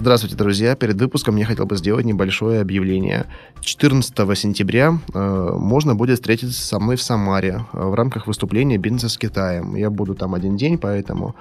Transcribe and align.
Здравствуйте, 0.00 0.34
друзья. 0.34 0.74
Перед 0.76 0.98
выпуском 0.98 1.36
я 1.36 1.44
хотел 1.44 1.66
бы 1.66 1.76
сделать 1.76 2.06
небольшое 2.06 2.62
объявление. 2.62 3.26
14 3.60 4.38
сентября 4.38 4.98
э, 5.12 5.50
можно 5.58 5.94
будет 5.94 6.16
встретиться 6.20 6.58
со 6.62 6.80
мной 6.80 6.96
в 6.96 7.02
Самаре 7.02 7.66
э, 7.74 7.84
в 7.84 7.92
рамках 7.92 8.26
выступления 8.26 8.78
«Бизнеса 8.78 9.10
с 9.10 9.18
Китаем». 9.18 9.74
Я 9.74 9.90
буду 9.90 10.14
там 10.14 10.34
один 10.34 10.56
день, 10.56 10.78
поэтому 10.78 11.34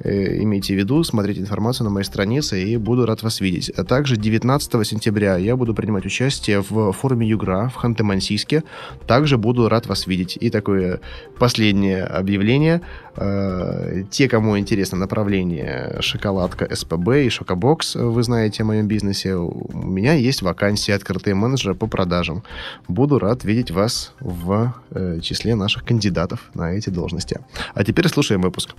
э, 0.00 0.42
имейте 0.42 0.74
в 0.74 0.78
виду, 0.78 1.04
смотрите 1.04 1.40
информацию 1.40 1.84
на 1.84 1.90
моей 1.92 2.04
странице 2.04 2.60
и 2.60 2.76
буду 2.78 3.06
рад 3.06 3.22
вас 3.22 3.40
видеть. 3.40 3.70
А 3.70 3.84
также 3.84 4.16
19 4.16 4.84
сентября 4.84 5.36
я 5.36 5.54
буду 5.54 5.72
принимать 5.72 6.04
участие 6.04 6.64
в 6.68 6.90
форуме 6.90 7.28
Югра 7.28 7.70
в 7.72 7.84
Ханты-Мансийске. 7.84 8.64
Также 9.06 9.38
буду 9.38 9.68
рад 9.68 9.86
вас 9.86 10.08
видеть. 10.08 10.36
И 10.40 10.50
такое 10.50 11.00
последнее 11.38 12.02
объявление. 12.02 12.80
Э, 13.16 14.02
те, 14.10 14.28
кому 14.28 14.58
интересно 14.58 14.98
направление 14.98 15.98
шоколадка 16.00 16.74
СПБ 16.74 17.26
и 17.26 17.28
Шокобокс, 17.28 17.96
вы 18.08 18.22
знаете 18.22 18.62
о 18.62 18.66
моем 18.66 18.88
бизнесе, 18.88 19.34
у 19.34 19.70
меня 19.72 20.14
есть 20.14 20.42
вакансии 20.42 20.92
открытые 20.92 21.34
менеджера 21.34 21.74
по 21.74 21.86
продажам. 21.86 22.42
Буду 22.88 23.18
рад 23.18 23.44
видеть 23.44 23.70
вас 23.70 24.12
в 24.20 24.74
э, 24.90 25.20
числе 25.20 25.54
наших 25.54 25.84
кандидатов 25.84 26.50
на 26.54 26.72
эти 26.72 26.90
должности. 26.90 27.40
А 27.74 27.84
теперь 27.84 28.08
слушаем 28.08 28.42
выпуск. 28.42 28.70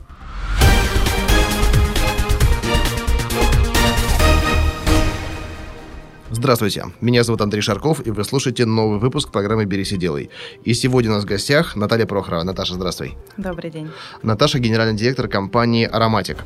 Здравствуйте, 6.34 6.86
меня 7.02 7.26
зовут 7.26 7.42
Андрей 7.42 7.60
Шарков, 7.60 8.08
и 8.08 8.10
вы 8.10 8.24
слушаете 8.24 8.66
новый 8.66 9.00
выпуск 9.00 9.34
программы 9.34 9.66
«Берись 9.66 9.92
и 9.92 9.98
делай». 9.98 10.30
И 10.64 10.74
сегодня 10.74 11.12
у 11.12 11.16
нас 11.16 11.26
в 11.26 11.28
гостях 11.28 11.76
Наталья 11.76 12.06
Прохорова. 12.06 12.44
Наташа, 12.44 12.76
здравствуй. 12.76 13.18
Добрый 13.36 13.70
день. 13.70 13.90
Наташа, 14.24 14.60
генеральный 14.60 14.96
директор 14.96 15.28
компании 15.28 15.84
«Ароматик». 15.86 16.38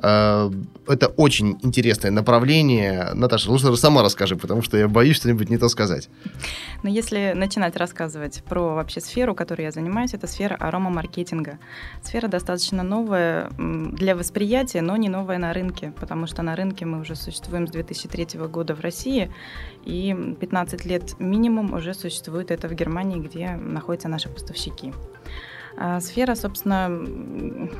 Э, 0.00 0.50
это 0.88 1.08
очень 1.08 1.58
интересное 1.62 2.10
направление. 2.10 3.10
Наташа, 3.12 3.50
лучше 3.50 3.76
сама 3.76 4.02
расскажи, 4.02 4.34
потому 4.34 4.62
что 4.62 4.78
я 4.78 4.88
боюсь 4.88 5.16
что-нибудь 5.16 5.50
не 5.50 5.58
то 5.58 5.68
сказать. 5.68 6.08
Но 6.82 6.88
ну, 6.88 6.88
если 6.88 7.34
начинать 7.34 7.76
рассказывать 7.76 8.42
про 8.44 8.74
вообще 8.74 9.02
сферу, 9.02 9.34
которой 9.34 9.62
я 9.62 9.70
занимаюсь, 9.72 10.14
это 10.14 10.26
сфера 10.26 10.54
аромамаркетинга. 10.54 11.58
Сфера 12.02 12.28
достаточно 12.28 12.82
новая 12.82 13.50
для 13.58 14.16
восприятия, 14.16 14.80
но 14.80 14.96
не 14.96 15.10
новая 15.10 15.36
на 15.36 15.52
рынке, 15.52 15.92
потому 16.00 16.26
что 16.26 16.40
на 16.40 16.56
рынке 16.56 16.86
мы 16.86 17.00
уже 17.00 17.14
существуем 17.14 17.68
с 17.68 17.70
2003 17.72 18.40
года 18.48 18.74
в 18.74 18.80
России, 18.80 19.30
и 19.84 20.34
15 20.40 20.84
лет 20.84 21.18
минимум 21.18 21.74
уже 21.74 21.94
существует 21.94 22.50
это 22.50 22.68
в 22.68 22.74
Германии, 22.74 23.20
где 23.20 23.50
находятся 23.50 24.08
наши 24.08 24.28
поставщики. 24.28 24.92
А 25.76 26.00
сфера, 26.00 26.34
собственно, 26.36 26.88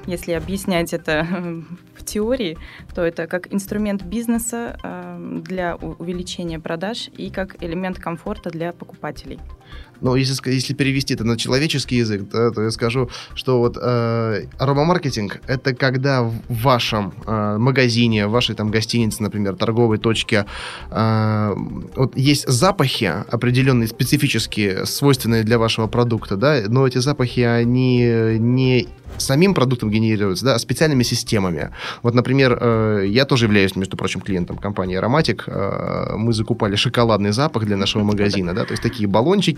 если 0.06 0.32
объяснять 0.32 0.92
это 0.92 1.27
в 1.97 2.05
теории, 2.05 2.58
то 2.94 3.02
это 3.02 3.27
как 3.27 3.52
инструмент 3.52 4.02
бизнеса 4.02 4.78
а, 4.82 5.19
для 5.19 5.77
увеличения 5.77 6.58
продаж 6.58 7.08
и 7.16 7.30
как 7.30 7.62
элемент 7.62 7.98
комфорта 7.98 8.50
для 8.50 8.72
покупателей. 8.72 9.38
Но 10.00 10.16
если, 10.16 10.50
если 10.50 10.74
перевести 10.74 11.14
это 11.14 11.24
на 11.24 11.36
человеческий 11.36 11.96
язык, 11.96 12.28
да, 12.30 12.50
то 12.50 12.62
я 12.62 12.70
скажу, 12.70 13.08
что 13.34 13.58
вот 13.58 13.78
э, 13.80 14.44
аромамаркетинг— 14.58 15.40
это 15.46 15.74
когда 15.74 16.22
в 16.22 16.34
вашем 16.48 17.14
э, 17.26 17.56
магазине, 17.58 18.26
в 18.26 18.30
вашей 18.30 18.54
там 18.54 18.70
гостинице, 18.70 19.22
например, 19.22 19.56
торговой 19.56 19.98
точке, 19.98 20.44
э, 20.90 21.54
вот 21.96 22.16
есть 22.16 22.46
запахи 22.46 23.12
определенные, 23.30 23.88
специфические, 23.88 24.84
свойственные 24.84 25.42
для 25.42 25.58
вашего 25.58 25.86
продукта, 25.86 26.36
да, 26.36 26.62
но 26.69 26.86
эти 26.86 26.98
запахи, 26.98 27.41
они 27.41 28.38
не 28.38 28.88
самим 29.19 29.54
продуктом 29.54 29.91
генерируется, 29.91 30.44
да, 30.44 30.54
а 30.54 30.58
специальными 30.58 31.03
системами. 31.03 31.70
Вот, 32.03 32.14
например, 32.14 32.58
э, 32.60 33.04
я 33.08 33.24
тоже 33.24 33.47
являюсь, 33.47 33.76
между 33.76 33.97
прочим, 33.97 34.20
клиентом 34.20 34.56
компании 34.56 34.98
Aromatic. 34.98 35.42
Э, 35.47 36.16
мы 36.16 36.32
закупали 36.32 36.76
шоколадный 36.76 37.32
запах 37.32 37.64
для 37.64 37.76
нашего 37.76 38.03
магазина, 38.03 38.54
да, 38.54 38.64
то 38.64 38.72
есть 38.72 38.82
такие 38.82 39.08
баллончики, 39.08 39.53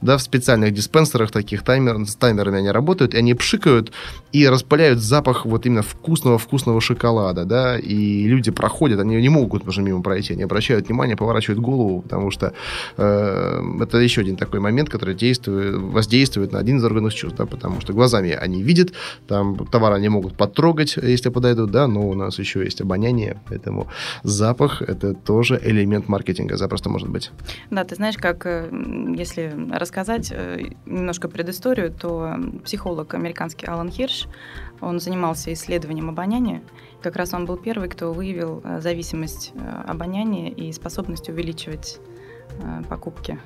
да, 0.00 0.16
в 0.16 0.22
специальных 0.22 0.72
диспенсерах 0.72 1.30
таких 1.30 1.62
таймер, 1.62 2.06
с 2.06 2.14
таймерами 2.14 2.58
они 2.58 2.70
работают, 2.70 3.14
и 3.14 3.18
они 3.18 3.34
пшикают 3.34 3.92
и 4.32 4.48
распыляют 4.48 4.98
запах 4.98 5.46
вот 5.46 5.66
именно 5.66 5.82
вкусного-вкусного 5.82 6.80
шоколада, 6.80 7.44
да, 7.44 7.78
и 7.78 8.26
люди 8.26 8.50
проходят, 8.50 9.00
они 9.00 9.16
не 9.16 9.28
могут 9.28 9.66
уже 9.68 9.82
мимо 9.82 10.02
пройти, 10.02 10.34
они 10.34 10.42
обращают 10.42 10.88
внимание, 10.88 11.16
поворачивают 11.16 11.60
голову, 11.60 12.02
потому 12.02 12.30
что 12.30 12.52
э, 12.96 13.62
это 13.80 13.98
еще 13.98 14.22
один 14.22 14.36
такой 14.36 14.60
момент, 14.60 14.88
который 14.88 15.14
действует, 15.14 15.76
воздействует 15.76 16.52
на 16.52 16.58
один 16.58 16.78
из 16.78 16.84
органов 16.84 17.14
чувств, 17.14 17.38
да, 17.38 17.46
потому 17.46 17.80
что 17.80 17.92
глазами 17.92 18.32
они 18.32 18.62
видят, 18.62 18.92
там 19.28 19.56
товары 19.66 19.96
они 19.96 20.08
могут 20.08 20.36
потрогать, 20.36 20.96
если 20.96 21.30
подойдут, 21.30 21.70
да, 21.70 21.86
но 21.86 22.08
у 22.08 22.14
нас 22.14 22.38
еще 22.38 22.64
есть 22.64 22.80
обоняние, 22.80 23.40
поэтому 23.48 23.88
запах— 24.22 24.82
это 24.88 25.14
тоже 25.14 25.60
элемент 25.62 26.08
маркетинга, 26.08 26.56
запросто 26.56 26.88
может 26.88 27.08
быть. 27.08 27.30
Да, 27.70 27.84
ты 27.84 27.94
знаешь, 27.94 28.16
как, 28.16 28.46
э, 28.46 28.68
если 29.36 29.74
рассказать 29.74 30.32
э, 30.32 30.70
немножко 30.86 31.28
предысторию, 31.28 31.92
то 31.92 32.36
психолог 32.64 33.14
американский 33.14 33.66
Алан 33.66 33.90
Хирш, 33.90 34.28
он 34.80 35.00
занимался 35.00 35.52
исследованием 35.52 36.08
обоняния, 36.08 36.62
как 37.02 37.16
раз 37.16 37.34
он 37.34 37.46
был 37.46 37.56
первый, 37.56 37.88
кто 37.88 38.12
выявил 38.12 38.62
э, 38.64 38.80
зависимость 38.80 39.52
обоняния 39.86 40.50
и 40.50 40.72
способность 40.72 41.28
увеличивать 41.28 42.00
покупки 42.88 43.38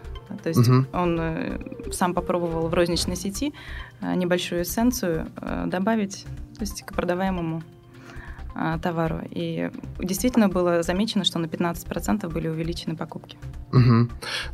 то 0.43 0.49
есть 0.49 0.69
угу. 0.69 0.85
он 0.93 1.19
э, 1.21 1.59
сам 1.91 2.15
попробовал 2.15 2.69
в 2.69 2.75
розничной 2.75 3.17
сети 3.17 3.55
э, 4.01 4.15
небольшую 4.15 4.63
эссенцию 4.63 5.29
э, 5.37 5.65
добавить 5.67 6.27
то 6.55 6.61
есть 6.61 6.83
к 6.83 6.93
продаваемому 6.93 7.63
товару. 8.83 9.21
И 9.31 9.71
действительно 10.01 10.49
было 10.49 10.83
замечено, 10.83 11.23
что 11.23 11.39
на 11.39 11.47
15% 11.47 12.29
были 12.29 12.49
увеличены 12.49 12.97
покупки. 12.97 13.39
Угу. 13.73 14.09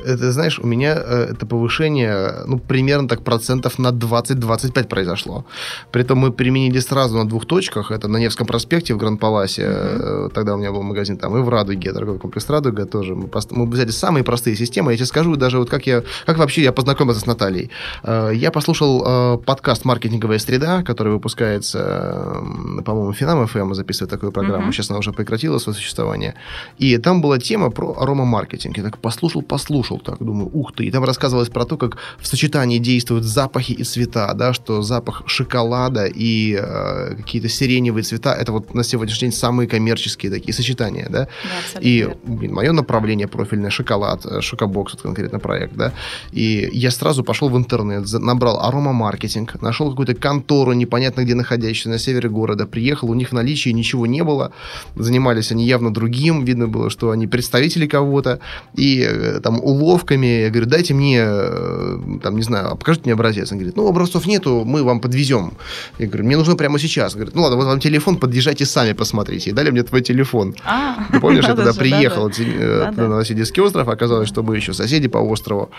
Это, 0.05 0.33
знаешь, 0.33 0.59
у 0.59 0.67
меня 0.67 0.95
э, 0.97 1.29
это 1.33 1.47
повышение, 1.47 2.45
ну, 2.47 2.59
примерно 2.59 3.09
так 3.09 3.23
процентов 3.23 3.79
на 3.79 3.89
20-25 3.89 4.89
произошло. 4.89 5.45
При 5.93 6.03
этом 6.03 6.19
мы 6.19 6.33
применили 6.33 6.81
сразу 6.81 7.17
на 7.17 7.29
двух 7.29 7.47
точках. 7.47 7.91
Это 7.91 8.09
на 8.09 8.19
Невском 8.19 8.47
проспекте 8.47 8.95
в 8.95 8.99
Гранд-Паласе. 8.99 9.69
Угу. 9.69 10.31
Тогда 10.31 10.55
у 10.55 10.59
меня 10.59 10.73
был 10.73 10.83
магазин 10.83 11.17
там. 11.17 11.37
И 11.37 11.43
в 11.43 11.49
Радуге, 11.49 11.93
торговый 11.93 12.21
комплекс 12.21 12.49
Радуга 12.49 12.87
тоже. 12.87 13.15
Мы, 13.15 13.29
пост- 13.29 13.53
мы 13.53 13.67
взяли 13.67 13.91
самые 13.91 14.25
простые 14.25 14.57
системы. 14.57 14.93
Я 14.93 14.97
тебе 14.97 15.07
скажу 15.07 15.37
даже 15.37 15.59
вот 15.59 15.71
как 15.71 15.87
я, 15.87 16.03
как 16.27 16.39
вообще 16.39 16.63
я 16.63 16.73
познакомился 16.73 17.21
с 17.21 17.27
Натальей. 17.27 17.71
Э, 18.03 18.31
я 18.35 18.51
послушал 18.51 19.39
подкаст 19.39 19.85
«Маркетинговая 19.85 20.39
среда», 20.39 20.83
который 20.83 21.13
выпускается, 21.13 22.43
по-моему, 22.85 23.13
Финам 23.13 23.47
ФМ 23.47 23.75
записывает 23.75 24.11
такую 24.11 24.33
программу. 24.33 24.65
Угу. 24.65 24.73
Сейчас 24.73 24.91
она 24.91 24.99
уже 24.99 25.13
прекратила 25.13 25.59
свое 25.59 25.77
существование. 25.77 26.35
И 26.79 26.99
там 26.99 27.23
была 27.23 27.39
тема 27.39 27.71
про 27.71 27.95
аромамаркетинг. 27.99 28.77
Я 28.77 28.83
так 28.83 28.99
послушал, 29.05 29.43
послушал, 29.43 29.99
так 29.99 30.17
думаю, 30.19 30.51
ух 30.55 30.73
ты. 30.73 30.87
И 30.87 30.91
там 30.91 31.05
рассказывалось 31.05 31.51
про 31.51 31.65
то, 31.67 31.77
как 31.77 31.99
в 32.19 32.27
сочетании 32.27 32.79
действуют 32.79 33.25
запахи 33.25 33.73
и 33.73 33.85
цвета, 33.85 34.33
да, 34.35 34.55
что 34.55 34.81
запах 34.83 35.23
шоколада 35.27 36.07
и 36.07 36.59
э, 36.59 37.17
какие-то 37.17 37.49
сиреневые 37.49 38.03
цвета, 38.03 38.33
это 38.33 38.53
вот 38.53 38.75
на 38.75 38.83
сегодняшний 38.83 39.29
день 39.29 39.33
самые 39.33 39.69
коммерческие 39.69 40.33
такие 40.33 40.55
сочетания, 40.55 41.09
да. 41.11 41.29
да 41.75 41.81
и 41.81 42.09
блин, 42.25 42.55
мое 42.55 42.73
направление 42.73 43.29
профильное 43.29 43.71
шоколад, 43.71 44.25
э, 44.25 44.41
шокобокс, 44.41 44.95
вот 44.95 45.03
конкретно 45.03 45.39
проект, 45.39 45.75
да. 45.77 45.93
И 46.33 46.71
я 46.73 46.91
сразу 46.91 47.23
пошел 47.23 47.51
в 47.51 47.57
интернет, 47.59 48.11
набрал 48.13 48.59
аромамаркетинг, 48.61 49.61
нашел 49.61 49.91
какую-то 49.91 50.15
контору 50.15 50.73
непонятно 50.73 51.25
где 51.25 51.35
находящуюся 51.35 51.91
на 51.91 51.99
севере 51.99 52.31
города, 52.31 52.67
приехал, 52.67 53.11
у 53.11 53.15
них 53.15 53.29
в 53.29 53.33
наличии 53.33 53.69
ничего 53.71 54.07
не 54.07 54.25
было, 54.25 54.51
занимались 54.97 55.53
они 55.53 55.67
явно 55.67 55.93
другим, 55.93 56.45
видно 56.45 56.69
было, 56.69 56.89
что 56.89 57.11
они 57.11 57.27
представители 57.27 57.87
кого-то, 57.87 58.41
и 58.75 58.94
Э, 59.03 59.41
там 59.41 59.61
уловками. 59.61 60.27
Я 60.43 60.51
говорю, 60.51 60.67
дайте 60.67 60.95
мне, 60.95 61.23
э, 61.25 61.99
там, 62.23 62.37
не 62.37 62.43
знаю, 62.43 62.73
а 62.73 62.77
покажите 62.77 63.05
мне 63.05 63.15
образец. 63.15 63.51
Он 63.53 63.59
говорит, 63.59 63.77
ну, 63.77 63.89
образцов 63.89 64.27
нету, 64.27 64.65
мы 64.65 64.83
вам 64.83 65.01
подвезем. 65.01 65.53
Я 65.99 66.07
говорю, 66.07 66.25
мне 66.25 66.37
нужно 66.37 66.57
прямо 66.57 66.79
сейчас. 66.79 67.15
Он 67.15 67.19
говорит, 67.21 67.35
ну 67.35 67.43
ладно, 67.43 67.57
вот 67.57 67.67
вам 67.67 67.81
телефон, 67.81 68.17
подъезжайте 68.17 68.65
сами 68.67 68.93
посмотрите. 68.93 69.51
И 69.51 69.53
дали 69.53 69.71
мне 69.71 69.83
твой 69.83 70.03
телефон. 70.03 70.55
А, 70.65 71.07
Ты 71.13 71.21
помнишь, 71.21 71.45
я 71.45 71.55
тогда 71.57 71.73
приехал 71.73 72.29
э, 72.29 72.91
на 72.97 73.09
Новосибирский 73.09 73.63
остров, 73.63 73.89
оказалось, 73.89 74.29
что 74.29 74.43
мы 74.43 74.57
еще 74.57 74.73
соседи 74.73 75.09
по 75.09 75.19
острову. 75.19 75.71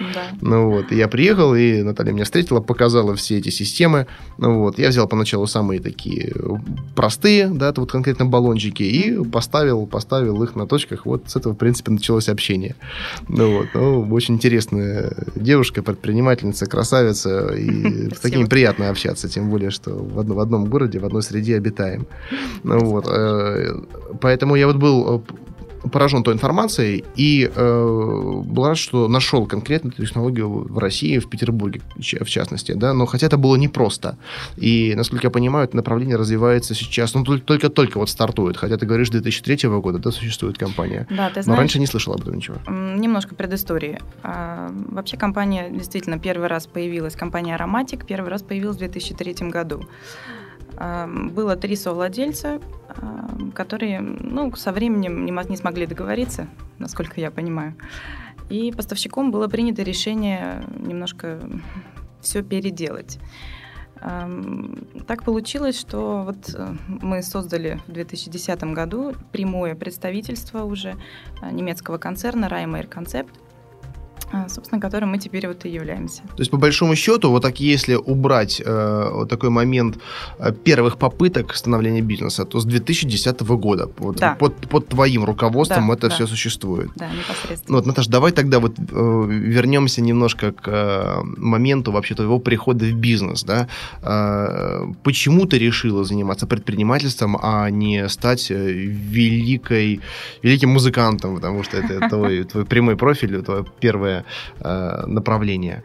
Ну 0.42 0.70
вот, 0.70 0.92
я 0.92 1.08
приехал, 1.08 1.56
и 1.56 1.82
Наталья 1.82 2.14
меня 2.14 2.26
встретила, 2.26 2.62
показала 2.62 3.16
все 3.16 3.38
эти 3.38 3.50
системы. 3.50 4.08
Ну 4.38 4.60
вот, 4.60 4.80
я 4.80 4.90
взял 4.90 5.08
поначалу 5.08 5.48
самые 5.48 5.80
такие 5.80 6.34
простые, 6.96 7.48
да, 7.48 7.74
вот 7.76 7.92
конкретно 7.92 8.26
баллончики, 8.26 8.84
и 8.84 9.24
поставил, 9.24 9.86
поставил 9.86 10.42
их 10.44 10.56
на 10.56 10.68
точках. 10.68 11.06
Вот 11.06 11.24
с 11.28 11.36
этого, 11.36 11.54
в 11.54 11.58
принципе, 11.58 11.92
началось 11.92 12.30
общение. 12.30 12.76
Ну 13.28 13.58
вот, 13.58 13.68
ну, 13.74 14.14
очень 14.14 14.36
интересная 14.36 15.14
девушка, 15.36 15.84
предпринимательница, 15.84 16.66
красавица, 16.66 17.48
и 17.54 18.10
с 18.16 18.20
такими 18.20 18.46
приятно 18.46 18.90
общаться, 18.90 19.30
тем 19.30 19.50
более, 19.50 19.72
что 19.72 19.92
в, 19.92 20.20
одно, 20.20 20.36
в 20.36 20.40
одном 20.40 20.66
городе, 20.66 21.00
в 21.00 21.06
одной 21.06 21.24
среде 21.24 21.58
обитаем. 21.58 22.08
Ну 22.64 22.80
вот, 22.80 23.08
э, 23.08 23.76
поэтому 24.22 24.56
я 24.56 24.68
вот 24.68 24.78
был 24.78 25.24
поражен 25.92 26.24
той 26.24 26.34
информацией 26.34 27.04
и 27.16 27.50
э, 27.54 28.42
был 28.46 28.66
рад, 28.66 28.78
что 28.78 29.08
нашел 29.08 29.46
конкретно 29.46 29.90
эту 29.90 30.04
технологию 30.04 30.50
в 30.50 30.78
России, 30.78 31.20
в 31.20 31.30
Петербурге, 31.30 31.82
в 31.96 32.26
частности, 32.26 32.74
да, 32.74 32.94
но 32.94 33.06
хотя 33.06 33.28
это 33.28 33.38
было 33.38 33.56
непросто. 33.56 34.18
И, 34.58 34.94
насколько 34.96 35.28
я 35.28 35.32
понимаю, 35.32 35.66
это 35.66 35.76
направление 35.76 36.16
развивается 36.16 36.74
сейчас, 36.76 37.14
ну, 37.14 37.24
только-только 37.24 37.98
вот 37.98 38.10
стартует, 38.10 38.58
хотя 38.58 38.78
ты 38.78 38.86
говоришь, 38.86 39.10
2003 39.10 39.70
года, 39.70 40.00
да, 40.00 40.12
существует 40.12 40.58
компания. 40.58 41.08
Да, 41.10 41.30
ты 41.30 41.42
знаешь, 41.42 41.48
но 41.48 41.56
раньше 41.56 41.80
не 41.80 41.88
слышал 41.88 42.14
об 42.14 42.22
этом 42.22 42.36
ничего. 42.36 42.58
Немножко 42.68 43.36
предыстории. 43.36 44.00
А, 44.24 44.72
вообще 44.90 45.18
компания 45.18 45.70
действительно 45.70 46.20
первый 46.20 46.48
раз 46.48 46.68
появилась, 46.68 47.16
компания 47.16 47.56
Aromatic 47.56 48.06
первый 48.06 48.30
раз 48.30 48.42
появилась 48.42 48.76
в 48.78 48.80
2003 48.80 49.50
году. 49.50 49.86
Было 50.78 51.56
три 51.56 51.76
совладельца, 51.76 52.60
которые 53.54 54.02
ну, 54.02 54.54
со 54.56 54.72
временем 54.72 55.26
не 55.26 55.58
смогли 55.58 55.86
договориться, 55.86 56.48
насколько 56.80 57.22
я 57.22 57.32
понимаю. 57.32 57.76
И 58.50 58.72
поставщиком 58.72 59.32
было 59.32 59.48
принято 59.48 59.84
решение 59.84 60.64
немножко 60.78 61.40
все 62.22 62.44
переделать. 62.44 63.20
Так 65.08 65.24
получилось, 65.24 65.80
что 65.80 66.24
вот 66.24 66.54
э, 66.54 66.76
мы 66.88 67.24
создали 67.24 67.82
в 67.88 67.92
2010 67.92 68.64
году 68.66 69.14
прямое 69.32 69.74
представительство 69.74 70.64
уже 70.64 70.96
э, 71.42 71.50
немецкого 71.50 71.98
концерна 71.98 72.46
Reimer 72.46 72.88
Concept, 72.88 73.32
собственно, 74.48 74.82
которым 74.82 75.10
мы 75.10 75.18
теперь 75.18 75.48
вот 75.48 75.66
и 75.66 75.70
являемся. 75.70 76.22
То 76.22 76.40
есть, 76.40 76.52
по 76.52 76.58
большому 76.58 76.96
счету, 76.96 77.30
вот 77.30 77.42
так 77.44 77.60
если 77.60 77.96
убрать 77.96 78.62
э, 78.66 79.10
вот 79.12 79.30
такой 79.30 79.50
момент 79.50 79.98
э, 80.40 80.52
первых 80.52 80.98
попыток 80.98 81.56
становления 81.56 82.02
бизнеса, 82.02 82.46
то 82.46 82.60
с 82.60 82.66
2010 82.66 83.42
года 83.42 83.90
вот, 83.98 84.18
да. 84.18 84.36
под, 84.36 84.56
под 84.70 84.88
твоим 84.88 85.24
руководством 85.26 85.88
да, 85.88 85.94
это 85.94 86.08
да. 86.10 86.16
все 86.16 86.28
существует. 86.28 86.90
Да, 86.96 87.10
непосредственно. 87.10 87.64
Ну, 87.68 87.76
вот, 87.76 87.86
Наташа, 87.86 88.10
давай 88.10 88.32
тогда 88.32 88.60
вот 88.60 88.74
э, 88.78 89.26
вернемся 89.30 90.02
немножко 90.02 90.52
к 90.52 90.68
э, 90.68 91.22
моменту 91.38 91.92
вообще 91.92 92.16
твоего 92.16 92.40
прихода 92.40 92.86
в 92.86 92.94
бизнес. 92.94 93.44
Да? 93.44 93.68
Э, 94.02 94.86
почему 95.04 95.46
ты 95.46 95.58
решила 95.60 96.04
заниматься 96.04 96.48
предпринимательством, 96.48 97.38
а 97.42 97.70
не 97.70 98.10
стать 98.10 98.52
э, 98.52 98.56
великой, 98.56 100.02
великим 100.44 100.70
музыкантом, 100.70 101.36
потому 101.36 101.64
что 101.64 101.78
это 101.78 102.10
твой, 102.10 102.44
твой 102.44 102.66
прямой 102.66 102.96
профиль, 102.96 103.42
твое 103.42 103.64
первое 104.16 104.26
э, 104.60 105.06
направление 105.08 105.84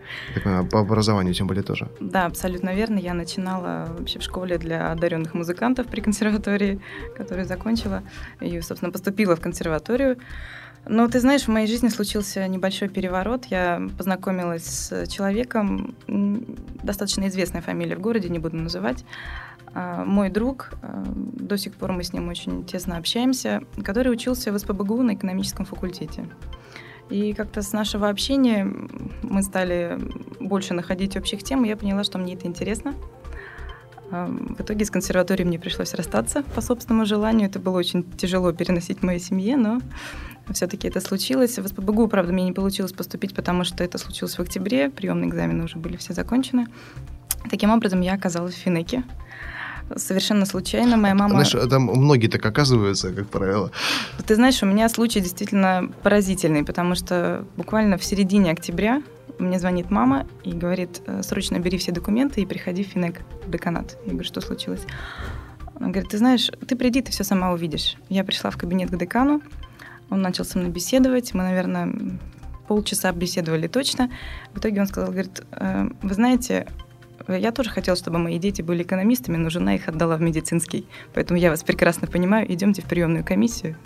по 0.71 0.81
образованию, 0.81 1.35
тем 1.35 1.47
более 1.47 1.63
тоже. 1.63 1.89
Да, 2.01 2.27
абсолютно 2.27 2.75
верно. 2.75 2.99
Я 2.99 3.15
начинала 3.15 3.89
вообще 3.99 4.19
в 4.19 4.23
школе 4.23 4.59
для 4.59 4.93
одаренных 4.93 5.35
музыкантов 5.35 5.87
при 5.87 6.01
консерватории, 6.01 6.81
которую 7.17 7.47
закончила, 7.47 8.03
и, 8.41 8.61
собственно, 8.61 8.93
поступила 8.93 9.37
в 9.37 9.41
консерваторию. 9.41 10.17
Но 10.89 11.09
ты 11.09 11.21
знаешь, 11.21 11.43
в 11.43 11.49
моей 11.49 11.67
жизни 11.67 11.89
случился 11.89 12.49
небольшой 12.49 12.89
переворот. 12.89 13.47
Я 13.51 13.83
познакомилась 13.99 14.65
с 14.65 15.07
человеком, 15.09 15.95
достаточно 16.83 17.29
известная 17.29 17.61
фамилия 17.61 17.97
в 17.97 18.01
городе, 18.01 18.31
не 18.31 18.39
буду 18.39 18.57
называть. 18.57 19.05
А, 19.73 20.05
мой 20.05 20.31
друг, 20.31 20.71
а, 20.83 21.05
до 21.07 21.57
сих 21.57 21.75
пор 21.75 21.93
мы 21.93 22.03
с 22.03 22.13
ним 22.13 22.29
очень 22.29 22.65
тесно 22.65 22.97
общаемся, 22.97 23.61
который 23.85 24.13
учился 24.13 24.53
в 24.53 24.59
СПБГУ 24.59 25.03
на 25.03 25.15
экономическом 25.15 25.65
факультете. 25.65 26.25
И 27.11 27.33
как-то 27.35 27.61
с 27.61 27.73
нашего 27.73 28.09
общения 28.09 28.73
мы 29.23 29.43
стали 29.43 29.99
больше 30.39 30.75
находить 30.75 31.17
общих 31.17 31.43
тем, 31.43 31.65
и 31.65 31.69
я 31.69 31.77
поняла, 31.77 32.05
что 32.05 32.19
мне 32.19 32.35
это 32.35 32.47
интересно. 32.47 32.95
В 34.11 34.61
итоге 34.61 34.85
с 34.85 34.91
консерваторией 34.91 35.47
мне 35.47 35.59
пришлось 35.59 35.95
расстаться 35.95 36.43
по 36.55 36.61
собственному 36.61 37.07
желанию. 37.07 37.49
Это 37.49 37.59
было 37.59 37.79
очень 37.79 38.05
тяжело 38.17 38.53
переносить 38.53 39.03
моей 39.03 39.21
семье, 39.21 39.57
но 39.57 39.81
все-таки 40.53 40.89
это 40.89 41.01
случилось. 41.01 41.59
В 41.59 41.67
СПБГУ, 41.67 42.09
правда, 42.09 42.33
мне 42.33 42.45
не 42.45 42.53
получилось 42.53 42.93
поступить, 42.93 43.35
потому 43.35 43.63
что 43.65 43.85
это 43.85 43.99
случилось 43.99 44.37
в 44.37 44.41
октябре. 44.41 44.91
Приемные 44.91 45.29
экзамены 45.29 45.65
уже 45.65 45.79
были 45.79 45.97
все 45.97 46.13
закончены. 46.13 46.67
Таким 47.51 47.71
образом, 47.71 48.01
я 48.01 48.15
оказалась 48.15 48.55
в 48.55 48.59
Финеке 48.59 49.05
совершенно 49.97 50.47
случайно. 50.47 50.97
Моя 50.97 51.15
мама... 51.15 51.45
Знаешь, 51.45 51.69
там 51.69 51.83
многие 51.85 52.29
так 52.29 52.45
оказываются, 52.45 53.13
как 53.13 53.29
правило. 53.29 53.71
Ты 54.27 54.35
знаешь, 54.35 54.63
у 54.63 54.67
меня 54.67 54.89
случай 54.89 55.21
действительно 55.21 55.91
поразительный, 56.03 56.65
потому 56.65 56.95
что 56.95 57.45
буквально 57.57 57.97
в 57.97 58.05
середине 58.05 58.53
октября 58.53 59.03
мне 59.39 59.59
звонит 59.59 59.91
мама 59.91 60.27
и 60.45 60.53
говорит, 60.53 61.03
«Э, 61.07 61.23
срочно 61.23 61.59
бери 61.59 61.79
все 61.79 61.93
документы 61.93 62.43
и 62.43 62.47
приходи 62.47 62.85
в 62.85 62.89
Финек, 62.89 63.23
в 63.47 63.51
деканат. 63.51 63.97
Я 64.05 64.13
говорю, 64.13 64.27
что 64.27 64.41
случилось? 64.41 64.83
Она 65.77 65.89
говорит, 65.89 66.11
ты 66.11 66.19
знаешь, 66.19 66.51
ты 66.67 66.77
приди, 66.77 67.01
ты 67.01 67.11
все 67.11 67.25
сама 67.25 67.53
увидишь. 67.53 67.97
Я 68.11 68.23
пришла 68.23 68.51
в 68.51 68.59
кабинет 68.59 68.91
к 68.91 68.97
декану, 68.99 69.41
он 70.11 70.21
начал 70.21 70.45
со 70.45 70.59
мной 70.59 70.71
беседовать, 70.71 71.33
мы, 71.33 71.43
наверное, 71.43 72.19
полчаса 72.69 73.13
беседовали 73.13 73.67
точно. 73.67 74.11
В 74.53 74.59
итоге 74.59 74.81
он 74.81 74.87
сказал, 74.87 75.11
говорит, 75.11 75.43
«Э, 75.53 75.89
вы 76.03 76.15
знаете, 76.15 76.67
я 77.29 77.53
тоже 77.53 77.71
хотела, 77.71 77.97
чтобы 77.97 78.19
мои 78.19 78.39
дети 78.39 78.63
были 78.63 78.83
экономистами, 78.83 79.37
но 79.37 79.51
жена 79.51 79.75
их 79.75 79.89
отдала 79.89 80.17
в 80.17 80.21
медицинский. 80.21 80.87
Поэтому 81.15 81.39
я 81.39 81.51
вас 81.51 81.63
прекрасно 81.63 82.07
понимаю. 82.07 82.53
Идемте 82.53 82.83
в 82.83 82.87
приемную 82.87 83.25
комиссию. 83.25 83.77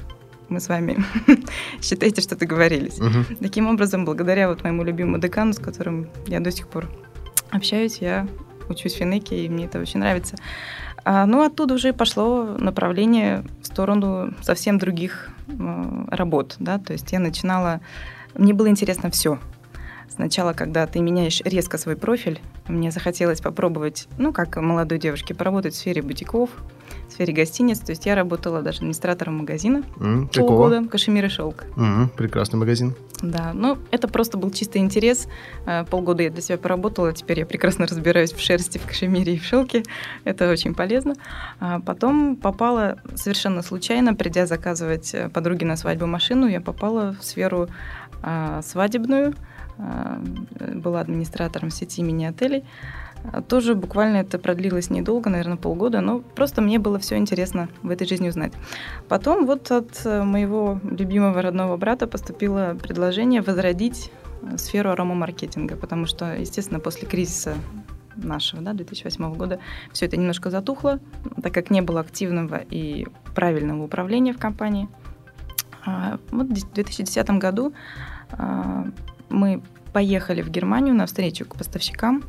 Мы 0.48 0.60
с 0.60 0.68
вами 0.68 0.98
считайте, 1.82 2.20
что 2.20 2.36
договорились. 2.36 2.98
Угу. 2.98 3.36
Таким 3.40 3.66
образом, 3.66 4.04
благодаря 4.04 4.48
вот 4.48 4.62
моему 4.62 4.84
любимому 4.84 5.18
декану, 5.18 5.52
с 5.52 5.58
которым 5.58 6.08
я 6.26 6.40
до 6.40 6.50
сих 6.50 6.68
пор 6.68 6.88
общаюсь, 7.50 7.98
я 7.98 8.26
учусь 8.68 8.94
в 8.94 8.98
Финеке, 8.98 9.44
и 9.44 9.48
мне 9.48 9.66
это 9.66 9.80
очень 9.80 10.00
нравится. 10.00 10.36
А, 11.04 11.26
ну, 11.26 11.42
оттуда 11.42 11.74
уже 11.74 11.92
пошло 11.92 12.56
направление 12.58 13.44
в 13.62 13.66
сторону 13.66 14.32
совсем 14.40 14.78
других 14.78 15.28
э, 15.48 16.04
работ, 16.08 16.56
да, 16.58 16.78
то 16.78 16.94
есть 16.94 17.12
я 17.12 17.18
начинала, 17.18 17.80
мне 18.34 18.54
было 18.54 18.68
интересно 18.68 19.10
все, 19.10 19.38
Сначала, 20.08 20.52
когда 20.52 20.86
ты 20.86 21.00
меняешь 21.00 21.40
резко 21.44 21.78
свой 21.78 21.96
профиль, 21.96 22.40
мне 22.68 22.90
захотелось 22.90 23.40
попробовать, 23.40 24.08
ну, 24.18 24.32
как 24.32 24.56
молодой 24.56 24.98
девушке, 24.98 25.34
поработать 25.34 25.74
в 25.74 25.76
сфере 25.76 26.02
бутиков, 26.02 26.50
в 27.08 27.12
сфере 27.12 27.32
гостиниц. 27.32 27.80
То 27.80 27.90
есть 27.90 28.06
я 28.06 28.14
работала 28.14 28.62
даже 28.62 28.78
администратором 28.78 29.38
магазина 29.38 29.82
mm, 29.96 30.34
полгода, 30.34 30.84
Кашемир 30.86 31.24
и 31.26 31.28
шелк. 31.28 31.64
Mm, 31.76 32.08
прекрасный 32.16 32.58
магазин. 32.58 32.94
Да, 33.22 33.52
ну, 33.54 33.78
это 33.90 34.08
просто 34.08 34.36
был 34.36 34.50
чистый 34.50 34.78
интерес. 34.78 35.28
Э, 35.66 35.84
полгода 35.84 36.22
я 36.22 36.30
для 36.30 36.42
себя 36.42 36.58
поработала, 36.58 37.12
теперь 37.12 37.40
я 37.40 37.46
прекрасно 37.46 37.86
разбираюсь 37.86 38.32
в 38.32 38.40
шерсти, 38.40 38.78
в 38.78 38.86
кашемире 38.86 39.34
и 39.34 39.38
в 39.38 39.44
шелке. 39.44 39.82
Это 40.24 40.50
очень 40.50 40.74
полезно. 40.74 41.14
А 41.60 41.80
потом 41.80 42.36
попала 42.36 42.98
совершенно 43.14 43.62
случайно, 43.62 44.14
придя 44.14 44.46
заказывать 44.46 45.14
э, 45.14 45.28
подруге 45.28 45.66
на 45.66 45.76
свадьбу 45.76 46.06
машину, 46.06 46.46
я 46.46 46.60
попала 46.60 47.16
в 47.18 47.24
сферу 47.24 47.68
а, 48.22 48.62
свадебную, 48.62 49.34
была 49.76 51.00
администратором 51.00 51.70
сети 51.70 52.02
мини-отелей. 52.02 52.64
А 53.32 53.40
тоже 53.40 53.74
буквально 53.74 54.18
это 54.18 54.38
продлилось 54.38 54.90
недолго, 54.90 55.30
наверное, 55.30 55.56
полгода, 55.56 56.00
но 56.00 56.20
просто 56.20 56.60
мне 56.60 56.78
было 56.78 56.98
все 56.98 57.16
интересно 57.16 57.68
в 57.82 57.90
этой 57.90 58.06
жизни 58.06 58.28
узнать. 58.28 58.52
Потом 59.08 59.46
вот 59.46 59.70
от 59.70 60.02
э, 60.04 60.22
моего 60.22 60.78
любимого 60.84 61.40
родного 61.40 61.76
брата 61.78 62.06
поступило 62.06 62.76
предложение 62.80 63.40
возродить 63.40 64.12
э, 64.42 64.58
сферу 64.58 64.90
аромамаркетинга, 64.90 65.76
потому 65.76 66.04
что, 66.04 66.36
естественно, 66.36 66.80
после 66.80 67.08
кризиса 67.08 67.54
нашего, 68.14 68.60
да, 68.60 68.74
2008 68.74 69.34
года, 69.34 69.58
все 69.90 70.04
это 70.04 70.18
немножко 70.18 70.50
затухло, 70.50 71.00
так 71.42 71.54
как 71.54 71.70
не 71.70 71.80
было 71.80 72.00
активного 72.00 72.56
и 72.68 73.06
правильного 73.34 73.84
управления 73.84 74.34
в 74.34 74.38
компании. 74.38 74.88
А 75.86 76.18
вот 76.30 76.46
в 76.46 76.74
2010 76.74 77.30
году 77.30 77.72
а, 78.32 78.86
мы 79.34 79.62
поехали 79.92 80.42
в 80.42 80.50
Германию 80.50 80.94
на 80.94 81.06
встречу 81.06 81.44
к 81.44 81.56
поставщикам, 81.56 82.24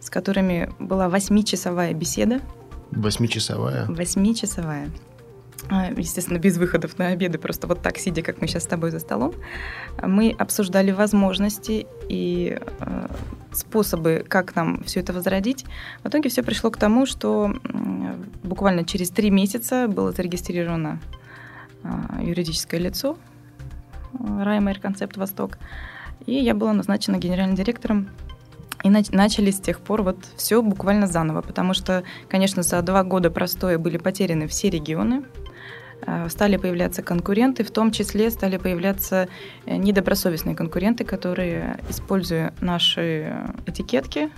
с 0.00 0.10
которыми 0.10 0.70
была 0.78 1.08
восьмичасовая 1.08 1.94
беседа. 1.94 2.40
Восьмичасовая? 2.90 3.86
Восьмичасовая. 3.86 4.88
А, 5.68 5.90
естественно, 5.90 6.38
без 6.38 6.58
выходов 6.58 6.98
на 6.98 7.08
обеды, 7.08 7.38
просто 7.38 7.66
вот 7.66 7.82
так, 7.82 7.98
сидя, 7.98 8.22
как 8.22 8.40
мы 8.40 8.46
сейчас 8.46 8.64
с 8.64 8.66
тобой 8.66 8.90
за 8.90 9.00
столом, 9.00 9.34
мы 10.00 10.34
обсуждали 10.38 10.92
возможности 10.92 11.86
и 12.08 12.58
э, 12.60 13.08
способы, 13.52 14.24
как 14.28 14.54
нам 14.54 14.84
все 14.84 15.00
это 15.00 15.12
возродить. 15.12 15.64
В 16.04 16.08
итоге 16.08 16.28
все 16.28 16.42
пришло 16.42 16.70
к 16.70 16.76
тому, 16.76 17.06
что 17.06 17.52
буквально 18.44 18.84
через 18.84 19.10
три 19.10 19.30
месяца 19.30 19.88
было 19.88 20.12
зарегистрировано 20.12 21.00
э, 21.82 21.88
юридическое 22.22 22.78
лицо 22.78 23.16
Раймер 24.20 24.78
Концепт 24.78 25.16
Восток. 25.16 25.58
И 26.24 26.34
я 26.34 26.54
была 26.54 26.72
назначена 26.72 27.18
генеральным 27.18 27.56
директором. 27.56 28.08
И 28.84 28.88
начали 28.88 29.50
с 29.50 29.60
тех 29.60 29.80
пор 29.80 30.02
вот 30.02 30.18
все 30.36 30.62
буквально 30.62 31.06
заново, 31.06 31.42
потому 31.42 31.74
что, 31.74 32.04
конечно, 32.28 32.62
за 32.62 32.82
два 32.82 33.02
года 33.04 33.30
простоя 33.30 33.78
были 33.78 33.98
потеряны 33.98 34.46
все 34.46 34.70
регионы. 34.70 35.24
э, 36.06 36.28
стали 36.28 36.56
появляться 36.56 37.02
конкуренты, 37.02 37.64
в 37.64 37.70
том 37.70 37.90
числе 37.90 38.30
стали 38.30 38.58
появляться 38.58 39.28
э, 39.64 39.76
недобросовестные 39.76 40.54
конкуренты, 40.54 41.04
которые, 41.04 41.80
используя 41.88 42.54
наши 42.60 43.34
этикетки, 43.66 44.30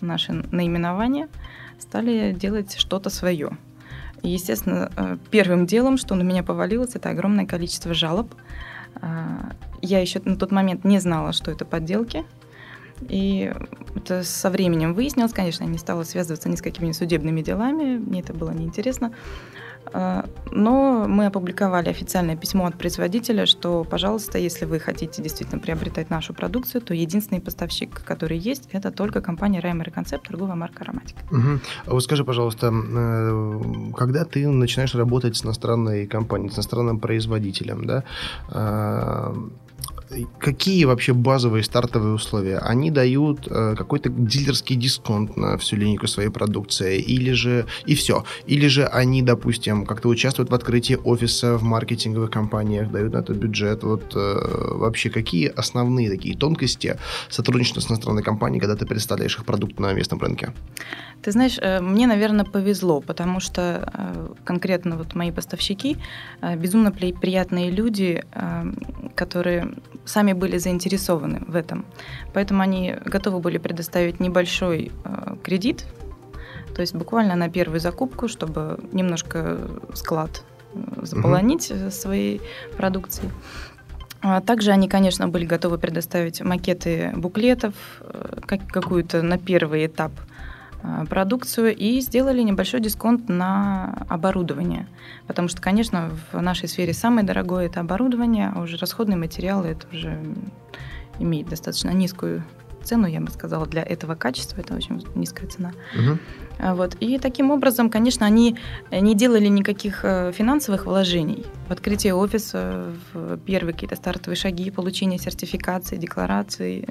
наши 0.00 0.32
наименования, 0.32 1.28
стали 1.78 2.32
делать 2.32 2.74
что-то 2.76 3.10
свое. 3.10 3.56
И, 4.22 4.30
естественно, 4.30 4.90
э, 4.96 5.18
первым 5.30 5.66
делом, 5.66 5.98
что 5.98 6.14
на 6.14 6.22
меня 6.22 6.42
повалилось, 6.42 6.94
это 6.94 7.10
огромное 7.10 7.46
количество 7.46 7.94
жалоб. 7.94 8.34
Я 9.82 10.00
еще 10.00 10.20
на 10.24 10.36
тот 10.36 10.50
момент 10.50 10.84
не 10.84 10.98
знала, 10.98 11.32
что 11.32 11.50
это 11.50 11.64
подделки. 11.64 12.24
И 13.08 13.52
это 13.96 14.22
со 14.22 14.50
временем 14.50 14.94
выяснилось, 14.94 15.32
конечно, 15.32 15.64
я 15.64 15.70
не 15.70 15.78
стала 15.78 16.04
связываться 16.04 16.48
ни 16.48 16.54
с 16.54 16.62
какими 16.62 16.92
судебными 16.92 17.42
делами, 17.42 17.98
мне 17.98 18.20
это 18.20 18.32
было 18.32 18.52
неинтересно. 18.52 19.08
А, 19.08 19.12
но 19.92 21.06
мы 21.08 21.26
опубликовали 21.26 21.88
официальное 21.88 22.36
письмо 22.36 22.66
от 22.66 22.76
производителя, 22.76 23.46
что, 23.46 23.84
пожалуйста, 23.84 24.38
если 24.38 24.64
вы 24.64 24.78
хотите 24.78 25.22
действительно 25.22 25.60
приобретать 25.60 26.10
нашу 26.10 26.34
продукцию, 26.34 26.80
то 26.80 26.94
единственный 26.94 27.40
поставщик, 27.40 28.02
который 28.04 28.38
есть, 28.38 28.68
это 28.72 28.90
только 28.90 29.20
компания 29.20 29.60
Раймер 29.60 29.90
Концепт, 29.90 30.26
торговая 30.26 30.56
марка 30.56 30.82
Ароматика. 30.84 31.20
Угу. 31.30 31.60
А 31.86 31.90
вот 31.90 32.04
скажи, 32.04 32.24
пожалуйста, 32.24 32.72
э, 32.72 33.60
когда 33.96 34.24
ты 34.24 34.48
начинаешь 34.48 34.94
работать 34.94 35.36
с 35.36 35.44
иностранной 35.44 36.06
компанией, 36.06 36.50
с 36.50 36.54
иностранным 36.54 36.98
производителем, 36.98 37.84
да, 37.84 38.04
а, 38.48 39.34
какие 40.38 40.84
вообще 40.84 41.12
базовые 41.12 41.62
стартовые 41.62 42.14
условия? 42.14 42.58
Они 42.58 42.90
дают 42.90 43.46
э, 43.50 43.74
какой-то 43.76 44.08
дилерский 44.08 44.76
дисконт 44.76 45.36
на 45.36 45.56
всю 45.58 45.76
линейку 45.76 46.06
своей 46.06 46.30
продукции, 46.30 47.00
или 47.00 47.32
же 47.32 47.66
и 47.86 47.94
все, 47.94 48.24
или 48.46 48.66
же 48.68 48.86
они, 48.86 49.22
допустим, 49.22 49.86
как-то 49.86 50.08
участвуют 50.08 50.50
в 50.50 50.54
открытии 50.54 50.98
офиса 51.04 51.56
в 51.56 51.62
маркетинговых 51.62 52.30
компаниях, 52.30 52.90
дают 52.90 53.12
на 53.12 53.18
это 53.18 53.32
бюджет. 53.34 53.82
Вот 53.82 54.12
э, 54.14 54.74
вообще 54.74 55.10
какие 55.10 55.48
основные 55.48 56.10
такие 56.10 56.36
тонкости 56.36 56.98
сотрудничества 57.28 57.80
с 57.80 57.90
иностранной 57.90 58.22
компанией, 58.22 58.60
когда 58.60 58.76
ты 58.76 58.86
представляешь 58.86 59.36
их 59.36 59.44
продукт 59.44 59.78
на 59.78 59.92
местном 59.92 60.20
рынке? 60.20 60.52
Ты 61.24 61.32
знаешь, 61.32 61.58
э, 61.62 61.80
мне, 61.80 62.06
наверное, 62.06 62.44
повезло, 62.44 63.00
потому 63.00 63.40
что 63.40 63.88
э, 63.94 64.28
конкретно 64.44 64.96
вот 64.96 65.14
мои 65.14 65.32
поставщики 65.32 65.96
э, 66.42 66.54
безумно 66.56 66.92
приятные 66.92 67.70
люди, 67.70 68.22
которые 69.14 69.68
сами 70.04 70.34
были 70.34 70.58
заинтересованы 70.58 71.40
в 71.48 71.56
этом. 71.56 71.86
Поэтому 72.34 72.62
они 72.62 72.96
готовы 73.06 73.38
были 73.38 73.58
предоставить 73.58 74.20
небольшой 74.20 74.92
кредит, 75.42 75.86
то 76.74 76.82
есть 76.82 76.94
буквально 76.94 77.36
на 77.36 77.48
первую 77.48 77.80
закупку, 77.80 78.28
чтобы 78.28 78.78
немножко 78.92 79.58
склад 79.94 80.44
заполонить 81.02 81.70
угу. 81.70 81.90
своей 81.90 82.42
продукцией. 82.76 83.30
А 84.20 84.40
также 84.40 84.72
они, 84.72 84.88
конечно, 84.88 85.28
были 85.28 85.46
готовы 85.46 85.78
предоставить 85.78 86.42
макеты 86.42 87.12
буклетов, 87.16 87.74
как, 88.46 88.66
какую-то 88.66 89.22
на 89.22 89.38
первый 89.38 89.86
этап– 89.86 90.12
продукцию 91.08 91.74
и 91.74 92.00
сделали 92.00 92.42
небольшой 92.42 92.80
дисконт 92.80 93.28
на 93.28 94.06
оборудование. 94.08 94.86
Потому 95.26 95.48
что, 95.48 95.60
конечно, 95.60 96.10
в 96.32 96.40
нашей 96.40 96.68
сфере 96.68 96.92
самое 96.92 97.26
дорогое 97.26 97.66
это 97.66 97.80
оборудование, 97.80 98.52
а 98.54 98.60
уже 98.60 98.76
расходные 98.76 99.16
материалы 99.16 99.68
это 99.68 99.86
уже 99.92 100.20
имеет 101.18 101.48
достаточно 101.48 101.90
низкую 101.90 102.44
цену, 102.82 103.06
я 103.06 103.20
бы 103.20 103.30
сказала, 103.30 103.66
для 103.66 103.82
этого 103.82 104.14
качества. 104.14 104.60
Это 104.60 104.74
очень 104.74 105.02
низкая 105.14 105.48
цена. 105.48 105.72
Угу. 105.94 106.18
Вот. 106.58 106.96
И 107.00 107.18
таким 107.18 107.50
образом, 107.50 107.90
конечно, 107.90 108.26
они 108.26 108.56
не 108.90 109.14
делали 109.14 109.46
никаких 109.46 110.04
э, 110.04 110.32
финансовых 110.32 110.86
вложений 110.86 111.44
в 111.68 111.72
открытие 111.72 112.14
офиса, 112.14 112.92
в 113.12 113.38
первые 113.38 113.74
какие-то 113.74 113.96
стартовые 113.96 114.36
шаги, 114.36 114.70
получение 114.70 115.18
сертификации, 115.18 115.96
декларации. 115.96 116.86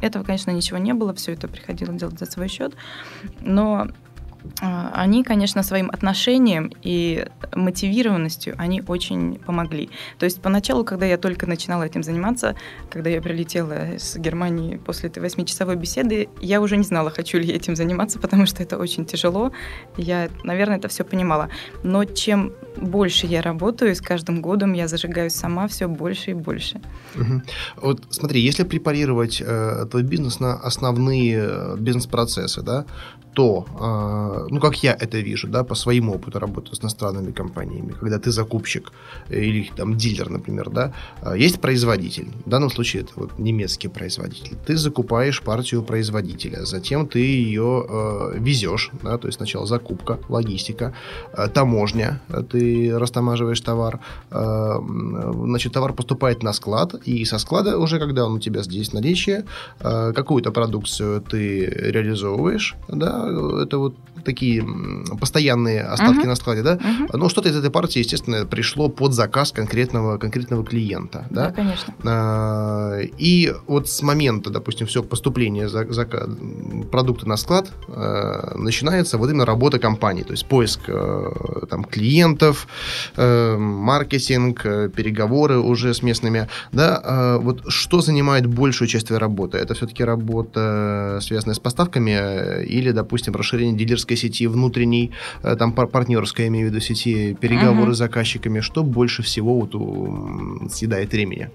Этого, 0.00 0.24
конечно, 0.24 0.50
ничего 0.50 0.78
не 0.78 0.94
было, 0.94 1.14
все 1.14 1.32
это 1.32 1.48
приходило 1.48 1.92
делать 1.92 2.18
за 2.18 2.26
свой 2.26 2.48
счет. 2.48 2.74
Но 3.40 3.86
а, 3.86 3.88
они, 4.60 5.24
конечно, 5.24 5.62
своим 5.62 5.90
отношением 5.90 6.70
и 6.82 7.26
мотивированностью 7.54 8.54
они 8.58 8.82
очень 8.86 9.38
помогли. 9.38 9.90
То 10.18 10.24
есть 10.24 10.40
поначалу, 10.40 10.84
когда 10.84 11.06
я 11.06 11.16
только 11.16 11.46
начинала 11.46 11.84
этим 11.84 12.02
заниматься, 12.02 12.54
когда 12.90 13.10
я 13.10 13.20
прилетела 13.22 13.98
с 13.98 14.16
Германии 14.16 14.76
после 14.76 15.08
этой 15.08 15.20
восьмичасовой 15.20 15.76
беседы, 15.76 16.28
я 16.40 16.60
уже 16.60 16.76
не 16.76 16.84
знала, 16.84 17.10
хочу 17.10 17.38
ли 17.38 17.46
я 17.46 17.56
этим 17.56 17.74
заниматься, 17.74 18.18
потому 18.24 18.46
что 18.46 18.62
это 18.62 18.78
очень 18.78 19.06
тяжело. 19.06 19.52
Я, 19.96 20.28
наверное, 20.42 20.76
это 20.76 20.88
все 20.88 21.04
понимала. 21.04 21.48
Но 21.82 22.04
чем 22.04 22.52
больше 22.76 23.26
я 23.26 23.42
работаю, 23.42 23.94
с 23.94 24.00
каждым 24.00 24.42
годом 24.42 24.72
я 24.72 24.88
зажигаюсь 24.88 25.34
сама 25.34 25.68
все 25.68 25.88
больше 25.88 26.32
и 26.32 26.34
больше. 26.34 26.80
Угу. 27.14 27.42
Вот 27.76 28.02
смотри, 28.10 28.40
если 28.40 28.64
препарировать 28.64 29.42
э, 29.44 29.86
твой 29.90 30.02
бизнес 30.02 30.40
на 30.40 30.54
основные 30.54 31.38
э, 31.38 31.76
бизнес-процессы, 31.78 32.62
да, 32.62 32.84
то, 33.34 33.66
а, 33.80 34.46
ну, 34.48 34.60
как 34.60 34.82
я 34.82 34.92
это 34.92 35.18
вижу, 35.18 35.48
да, 35.48 35.64
по 35.64 35.74
своему 35.74 36.14
опыту 36.14 36.38
работы 36.38 36.74
с 36.74 36.80
иностранными 36.80 37.32
компаниями, 37.32 37.92
когда 38.00 38.18
ты 38.18 38.30
закупщик 38.30 38.92
или 39.28 39.70
там 39.76 39.96
дилер, 39.96 40.30
например, 40.30 40.70
да, 40.70 40.92
а, 41.20 41.36
есть 41.36 41.60
производитель, 41.60 42.28
в 42.46 42.48
данном 42.48 42.70
случае 42.70 43.02
это 43.02 43.12
вот 43.16 43.38
немецкий 43.38 43.88
производитель, 43.88 44.56
ты 44.66 44.76
закупаешь 44.76 45.42
партию 45.42 45.82
производителя, 45.82 46.64
затем 46.64 47.06
ты 47.06 47.18
ее 47.18 47.86
э, 47.88 48.38
везешь, 48.38 48.90
да, 49.02 49.18
то 49.18 49.28
есть 49.28 49.38
сначала 49.38 49.66
закупка, 49.66 50.18
логистика, 50.28 50.94
э, 51.32 51.48
таможня, 51.48 52.20
ты 52.50 52.96
растамаживаешь 52.98 53.60
товар, 53.60 54.00
э, 54.30 54.80
значит, 55.44 55.72
товар 55.72 55.92
поступает 55.92 56.42
на 56.42 56.52
склад, 56.52 56.94
и 57.08 57.24
со 57.24 57.38
склада 57.38 57.78
уже, 57.78 57.98
когда 57.98 58.24
он 58.24 58.34
у 58.34 58.38
тебя 58.38 58.62
здесь 58.62 58.92
наличие, 58.92 59.44
э, 59.80 60.12
какую-то 60.12 60.52
продукцию 60.52 61.20
ты 61.20 61.66
реализовываешь, 61.66 62.76
да, 62.88 63.23
это 63.26 63.78
вот 63.78 63.96
такие 64.24 64.64
постоянные 65.20 65.82
остатки 65.82 66.24
uh-huh. 66.24 66.28
на 66.28 66.34
складе, 66.34 66.62
да, 66.62 66.76
uh-huh. 66.76 67.16
но 67.16 67.28
что-то 67.28 67.48
из 67.48 67.56
этой 67.56 67.70
партии, 67.70 68.00
естественно, 68.00 68.46
пришло 68.46 68.88
под 68.88 69.12
заказ 69.12 69.52
конкретного, 69.52 70.18
конкретного 70.18 70.64
клиента, 70.64 71.26
да? 71.30 71.48
Да, 71.48 71.52
конечно. 71.52 71.94
А, 72.04 73.00
и 73.00 73.52
вот 73.66 73.88
с 73.88 74.02
момента, 74.02 74.50
допустим, 74.50 74.86
все 74.86 75.02
поступления 75.02 75.68
за, 75.68 75.90
за, 75.92 76.06
продукта 76.90 77.28
на 77.28 77.36
склад 77.36 77.70
а, 77.88 78.54
начинается 78.56 79.18
вот 79.18 79.30
именно 79.30 79.44
работа 79.44 79.78
компании, 79.78 80.22
то 80.22 80.32
есть 80.32 80.46
поиск 80.46 80.80
а, 80.88 81.66
там 81.68 81.84
клиентов, 81.84 82.66
маркетинг, 83.16 84.62
переговоры 84.62 85.58
уже 85.58 85.92
с 85.92 86.02
местными, 86.02 86.48
да, 86.72 87.00
а, 87.02 87.38
вот 87.38 87.62
что 87.68 88.00
занимает 88.00 88.46
большую 88.46 88.88
часть 88.88 89.08
твоей 89.08 89.20
работы? 89.20 89.58
Это 89.58 89.74
все-таки 89.74 90.04
работа, 90.04 91.18
связанная 91.20 91.54
с 91.54 91.60
поставками 91.60 92.64
или, 92.64 92.90
допустим, 92.90 93.13
допустим, 93.14 93.34
расширение 93.36 93.76
дилерской 93.76 94.16
сети 94.16 94.48
внутренней, 94.48 95.12
э, 95.44 95.56
там 95.56 95.72
партнерской, 95.72 96.46
я 96.46 96.48
имею 96.48 96.68
в 96.68 96.70
виду, 96.70 96.80
сети, 96.80 97.36
переговоры 97.40 97.92
uh-huh. 97.92 97.94
с 97.94 97.98
заказчиками, 97.98 98.60
что 98.60 98.82
больше 98.82 99.22
всего 99.22 99.60
вот 99.60 100.72
съедает 100.72 101.12
времени? 101.12 101.48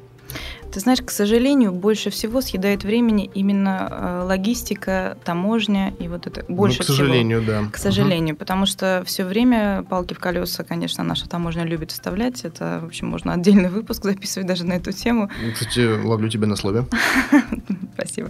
Ты 0.71 0.79
знаешь, 0.79 0.99
к 1.03 1.09
сожалению, 1.09 1.71
больше 1.71 2.09
всего 2.11 2.41
съедает 2.41 2.83
времени 2.83 3.29
именно 3.33 3.87
э, 3.89 4.23
логистика, 4.25 5.17
таможня 5.23 5.93
и 5.99 6.07
вот 6.07 6.27
это 6.27 6.45
больше 6.47 6.79
ну, 6.79 6.83
к 6.83 6.87
сожалению, 6.87 7.41
всего. 7.41 7.61
да. 7.63 7.69
К 7.71 7.77
сожалению, 7.77 8.35
угу. 8.35 8.39
потому 8.39 8.65
что 8.65 9.03
все 9.05 9.25
время 9.25 9.83
палки 9.89 10.13
в 10.13 10.19
колеса, 10.19 10.63
конечно, 10.63 11.03
наша 11.03 11.27
таможня 11.27 11.63
любит 11.63 11.91
вставлять. 11.91 12.45
Это, 12.45 12.79
в 12.83 12.85
общем, 12.85 13.07
можно 13.07 13.33
отдельный 13.33 13.69
выпуск 13.69 14.03
записывать 14.03 14.47
даже 14.47 14.65
на 14.65 14.73
эту 14.73 14.91
тему. 14.91 15.29
Ну, 15.43 15.51
кстати, 15.53 16.01
ловлю 16.03 16.29
тебя 16.29 16.47
на 16.47 16.55
слове. 16.55 16.85
Спасибо. 17.95 18.29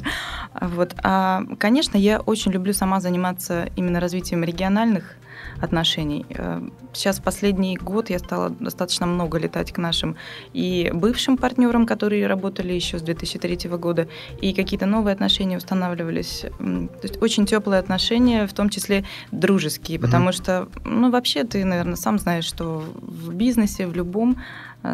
Вот. 0.62 0.96
А, 1.04 1.44
конечно, 1.58 1.98
я 1.98 2.22
очень 2.22 2.52
люблю 2.52 2.74
сама 2.74 3.02
заниматься 3.02 3.70
именно 3.76 4.00
развитием 4.00 4.44
региональных 4.44 5.16
отношений. 5.62 6.26
Э, 6.30 6.62
сейчас 6.94 7.20
последний 7.20 7.78
год 7.78 8.10
я 8.10 8.20
стала 8.20 8.50
достаточно 8.50 9.06
много 9.06 9.38
летать 9.38 9.72
к 9.72 9.78
нашим 9.78 10.16
и 10.54 10.92
бывшим 10.94 11.38
партнерам, 11.38 11.86
которые 11.86 12.28
работали 12.28 12.74
еще 12.74 13.00
с 13.00 13.02
2003 13.02 13.70
года, 13.70 14.08
и 14.42 14.54
какие-то 14.54 14.86
новые 14.86 15.14
отношения 15.14 15.58
устанавливались. 15.58 16.46
То 16.60 17.04
есть 17.04 17.22
очень 17.22 17.46
теплые 17.46 17.80
отношения, 17.80 18.48
в 18.48 18.54
том 18.54 18.70
числе 18.70 19.04
дружеские, 19.32 20.00
потому 20.00 20.30
mm-hmm. 20.30 20.34
что, 20.34 20.68
ну, 20.86 21.12
вообще 21.12 21.44
ты, 21.44 21.66
наверное, 21.66 21.96
сам 21.96 22.20
знаешь, 22.20 22.46
что 22.46 22.84
в 23.02 23.34
бизнесе, 23.34 23.88
в 23.88 23.96
любом 23.96 24.38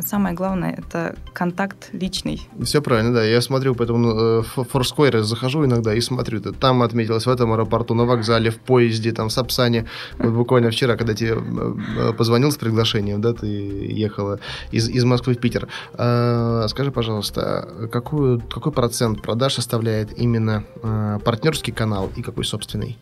самое 0.02 0.36
главное– 0.36 0.72
это 0.78 1.16
контакт 1.34 1.90
личный. 1.94 2.42
Все 2.64 2.82
правильно, 2.82 3.14
да. 3.14 3.24
Я 3.24 3.42
смотрю, 3.42 3.76
поэтому 3.76 4.44
в 4.44 4.60
э, 4.60 4.62
Foursquare 4.62 5.22
захожу 5.22 5.66
иногда 5.66 5.94
и 5.94 6.02
смотрю. 6.02 6.42
Ты 6.42 6.52
там 6.52 6.82
отметилась, 6.82 7.26
в 7.26 7.30
этом 7.30 7.54
аэропорту, 7.54 7.94
на 7.94 8.06
вокзале, 8.06 8.50
в 8.50 8.58
поезде, 8.58 9.12
там, 9.12 9.30
в 9.30 9.32
Сапсане. 9.32 9.86
Вот 10.18 10.34
буквально 10.34 10.72
вчера, 10.72 10.96
когда 10.96 11.14
тебе 11.14 11.36
э, 11.36 12.14
позвонил 12.14 12.52
с 12.52 12.58
приглашением, 12.58 13.22
да, 13.22 13.34
ты 13.34 13.48
ехала 13.48 14.40
из, 14.72 14.90
из 14.90 15.04
Москвы 15.04 15.34
в 15.34 15.40
Питер. 15.40 15.68
А, 15.94 16.68
скажи, 16.68 16.92
пожалуйста, 16.92 17.90
какую, 17.92 18.42
какой 18.42 18.72
процент 18.72 19.22
продаж 19.22 19.54
составляет 19.54 20.18
именно 20.18 20.64
а, 20.82 21.20
партнерский 21.20 21.72
канал 21.72 22.10
и 22.16 22.22
какой 22.22 22.44
собственный? 22.44 22.98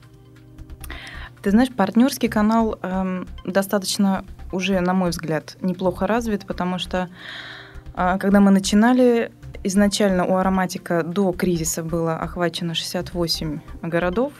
Ты 1.42 1.52
знаешь, 1.52 1.70
партнерский 1.76 2.30
канал 2.30 2.80
э, 2.82 3.26
достаточно 3.44 4.24
уже, 4.54 4.80
на 4.80 4.94
мой 4.94 5.10
взгляд, 5.10 5.58
неплохо 5.62 6.08
развит, 6.08 6.46
потому 6.46 6.80
что 6.80 7.10
э, 7.96 8.18
когда 8.20 8.40
мы 8.40 8.52
начинали, 8.52 9.32
изначально 9.64 10.26
у 10.26 10.36
ароматика 10.36 11.04
до 11.04 11.32
кризиса 11.32 11.84
было 11.84 12.16
охвачено 12.18 12.74
68 12.74 13.60
городов, 13.82 14.34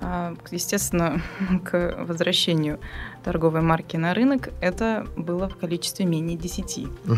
а, 0.00 0.34
естественно, 0.50 1.22
к 1.64 1.94
возвращению 1.98 2.78
торговой 3.24 3.62
марки 3.62 3.96
на 3.96 4.14
рынок 4.14 4.50
это 4.60 5.06
было 5.16 5.48
в 5.48 5.56
количестве 5.56 6.04
менее 6.04 6.36
10. 6.36 6.78
Угу. 7.06 7.16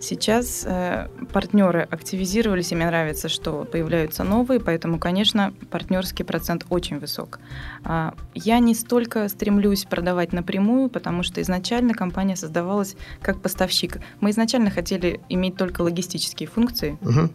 Сейчас 0.00 0.64
э, 0.66 1.08
партнеры 1.32 1.88
активизировались, 1.90 2.72
и 2.72 2.74
мне 2.74 2.86
нравится, 2.86 3.28
что 3.28 3.64
появляются 3.64 4.22
новые, 4.22 4.60
поэтому, 4.60 4.98
конечно, 4.98 5.54
партнерский 5.70 6.24
процент 6.24 6.66
очень 6.68 6.98
высок. 6.98 7.40
А, 7.84 8.14
я 8.34 8.58
не 8.58 8.74
столько 8.74 9.28
стремлюсь 9.28 9.84
продавать 9.84 10.32
напрямую, 10.32 10.90
потому 10.90 11.22
что 11.22 11.40
изначально 11.40 11.94
компания 11.94 12.36
создавалась 12.36 12.96
как 13.22 13.40
поставщик. 13.40 13.98
Мы 14.20 14.30
изначально 14.30 14.70
хотели 14.70 15.20
иметь 15.28 15.56
только 15.56 15.80
логистические 15.80 16.48
функции. 16.48 16.98
Угу 17.00 17.30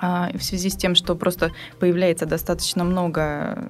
в 0.00 0.42
связи 0.42 0.70
с 0.70 0.76
тем, 0.76 0.94
что 0.94 1.14
просто 1.16 1.50
появляется 1.80 2.26
достаточно 2.26 2.84
много 2.84 3.68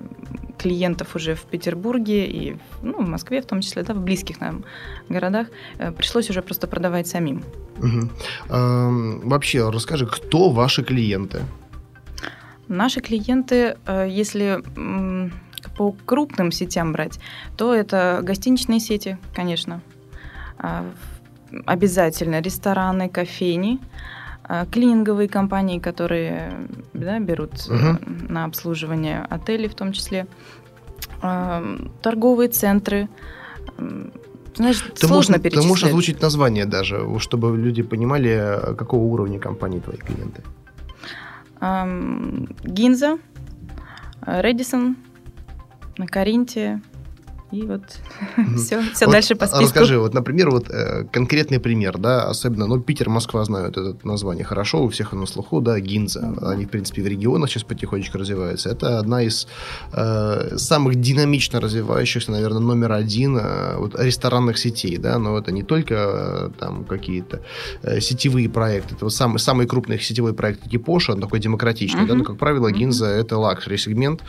клиентов 0.58 1.16
уже 1.16 1.35
в 1.35 1.42
Петербурге 1.42 2.26
и 2.26 2.56
ну, 2.82 3.02
в 3.02 3.08
Москве 3.08 3.40
в 3.40 3.47
том 3.47 3.61
числе, 3.61 3.82
да, 3.82 3.94
в 3.94 4.00
близких 4.00 4.40
нам 4.40 4.64
городах, 5.08 5.47
э, 5.78 5.92
пришлось 5.92 6.30
уже 6.30 6.42
просто 6.42 6.66
продавать 6.66 7.06
самим. 7.06 7.44
Угу. 7.78 8.11
А, 8.49 8.88
вообще, 9.23 9.70
расскажи, 9.70 10.06
кто 10.06 10.50
ваши 10.50 10.82
клиенты? 10.82 11.42
Наши 12.66 13.00
клиенты, 13.00 13.76
э, 13.87 14.08
если 14.11 14.62
по 15.76 15.92
крупным 16.04 16.52
сетям 16.52 16.92
брать, 16.92 17.20
то 17.56 17.75
это 17.75 18.20
гостиничные 18.23 18.80
сети, 18.80 19.18
конечно, 19.35 19.80
а, 20.58 20.85
обязательно 21.66 22.40
рестораны, 22.40 23.08
кофейни, 23.08 23.78
а, 23.80 24.18
клининговые 24.71 25.28
компании, 25.28 25.78
которые 25.78 26.69
да, 26.95 27.19
берут 27.19 27.52
угу. 27.69 27.99
на 28.28 28.45
обслуживание 28.45 29.26
отелей 29.28 29.69
в 29.69 29.75
том 29.75 29.93
числе, 29.93 30.26
а, 31.23 31.62
торговые 32.02 32.49
центры. 32.49 33.09
Знаешь, 34.55 34.81
ты 34.81 35.07
сложно 35.07 35.35
можешь, 35.35 35.43
перечислять. 35.43 35.62
Ты 35.62 35.69
можешь 35.69 35.85
озвучить 35.85 36.23
название 36.23 36.64
даже, 36.64 37.19
чтобы 37.19 37.57
люди 37.57 37.83
понимали, 37.83 38.75
какого 38.76 39.05
уровня 39.05 39.38
компании 39.38 39.81
твои 39.81 39.99
клиенты. 39.99 40.43
Гинза, 42.64 43.19
Редисон, 44.26 44.97
на 45.97 46.07
Каринте, 46.07 46.81
и 47.50 47.62
вот 47.62 47.83
все, 48.57 48.83
все 48.95 49.07
вот 49.07 49.12
дальше 49.12 49.35
по 49.35 49.47
списку. 49.47 49.64
Расскажи, 49.64 49.99
вот, 49.99 50.12
например, 50.12 50.50
вот 50.50 50.69
э, 50.69 51.05
конкретный 51.11 51.59
пример, 51.59 51.97
да, 51.97 52.25
особенно, 52.25 52.67
ну, 52.67 52.81
Питер, 52.81 53.09
Москва 53.09 53.43
знают 53.45 53.76
это 53.78 53.97
название 54.07 54.45
хорошо, 54.45 54.85
у 54.85 54.88
всех 54.88 55.12
оно 55.12 55.23
на 55.23 55.26
слуху, 55.26 55.61
да, 55.61 55.81
Гинза, 55.81 56.21
mm-hmm. 56.21 56.50
они, 56.50 56.67
в 56.67 56.69
принципе, 56.69 57.02
в 57.02 57.07
регионах 57.07 57.50
сейчас 57.50 57.62
потихонечку 57.62 58.19
развиваются. 58.19 58.69
Это 58.69 58.99
одна 58.99 59.23
из 59.23 59.47
э, 59.93 60.57
самых 60.57 60.97
динамично 60.97 61.61
развивающихся, 61.61 62.33
наверное, 62.33 62.61
номер 62.61 62.93
один 62.93 63.38
э, 63.38 63.76
вот, 63.78 63.99
ресторанных 63.99 64.59
сетей, 64.59 64.99
да, 64.99 65.19
но 65.19 65.38
это 65.38 65.50
не 65.50 65.62
только 65.62 65.95
э, 65.95 66.50
там 66.59 66.85
какие-то 66.85 67.40
э, 67.83 68.00
сетевые 68.00 68.50
проекты, 68.50 68.95
это 68.95 69.07
вот 69.07 69.14
самый, 69.14 69.38
самый 69.38 69.67
крупный 69.67 69.99
сетевой 69.99 70.35
проект 70.35 70.69
Кипоша, 70.69 71.12
он 71.12 71.21
такой 71.21 71.40
демократичный, 71.40 72.02
mm-hmm. 72.02 72.09
да, 72.09 72.14
но, 72.14 72.25
как 72.25 72.37
правило, 72.37 72.71
Гинза 72.71 73.07
mm-hmm. 73.07 73.21
это 73.21 73.38
luxury 73.38 73.78
сегмент, 73.78 74.23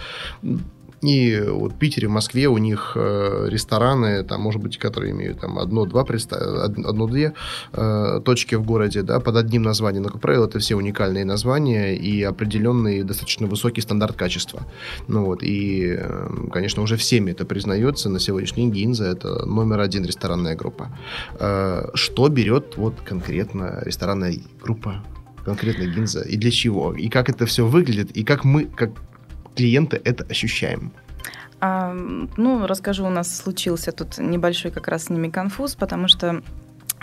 и 1.02 1.42
вот 1.48 1.74
в 1.74 1.78
Питере, 1.78 2.08
в 2.08 2.12
Москве 2.12 2.48
у 2.48 2.58
них 2.58 2.94
э, 2.96 3.48
рестораны, 3.50 4.24
там, 4.24 4.42
может 4.42 4.62
быть, 4.62 4.78
которые 4.78 5.12
имеют 5.12 5.40
там 5.40 5.58
одно-два 5.58 6.02
одно-две 6.02 7.34
э, 7.74 8.22
точки 8.26 8.56
в 8.56 8.64
городе, 8.64 9.02
да, 9.02 9.20
под 9.20 9.38
одним 9.38 9.62
названием. 9.62 10.04
Но, 10.04 10.10
как 10.10 10.22
правило, 10.22 10.46
это 10.46 10.60
все 10.60 10.76
уникальные 10.76 11.26
названия 11.26 11.96
и 11.96 12.22
определенный 12.24 13.04
достаточно 13.04 13.48
высокий 13.48 13.82
стандарт 13.82 14.16
качества. 14.16 14.62
Ну 15.08 15.26
вот, 15.26 15.44
и, 15.44 15.96
э, 15.98 16.30
конечно, 16.52 16.84
уже 16.84 16.98
всеми 16.98 17.32
это 17.32 17.46
признается. 17.46 18.10
На 18.10 18.20
сегодняшний 18.20 18.64
день 18.64 18.72
Гинза 18.72 19.06
это 19.06 19.46
номер 19.46 19.80
один 19.80 20.06
ресторанная 20.06 20.56
группа. 20.56 20.90
Э, 21.40 21.90
что 21.94 22.28
берет 22.28 22.76
вот 22.78 22.96
конкретно 23.06 23.82
ресторанная 23.86 24.36
группа 24.62 25.04
конкретно 25.46 25.86
Гинза 25.86 26.22
и 26.22 26.38
для 26.38 26.52
чего, 26.52 26.94
и 26.94 27.08
как 27.10 27.30
это 27.30 27.46
все 27.46 27.66
выглядит, 27.66 28.12
и 28.12 28.24
как 28.24 28.44
мы, 28.44 28.66
как 28.66 28.92
клиенты 29.56 30.02
это 30.04 30.26
ощущаем? 30.30 30.92
А, 31.62 31.94
ну, 31.94 32.66
расскажу, 32.68 33.06
у 33.06 33.10
нас 33.10 33.36
случился 33.36 33.92
тут 33.92 34.18
небольшой 34.18 34.72
как 34.72 34.88
раз 34.88 35.06
с 35.06 35.10
ними 35.10 35.30
конфуз, 35.30 35.76
потому 35.76 36.08
что 36.08 36.42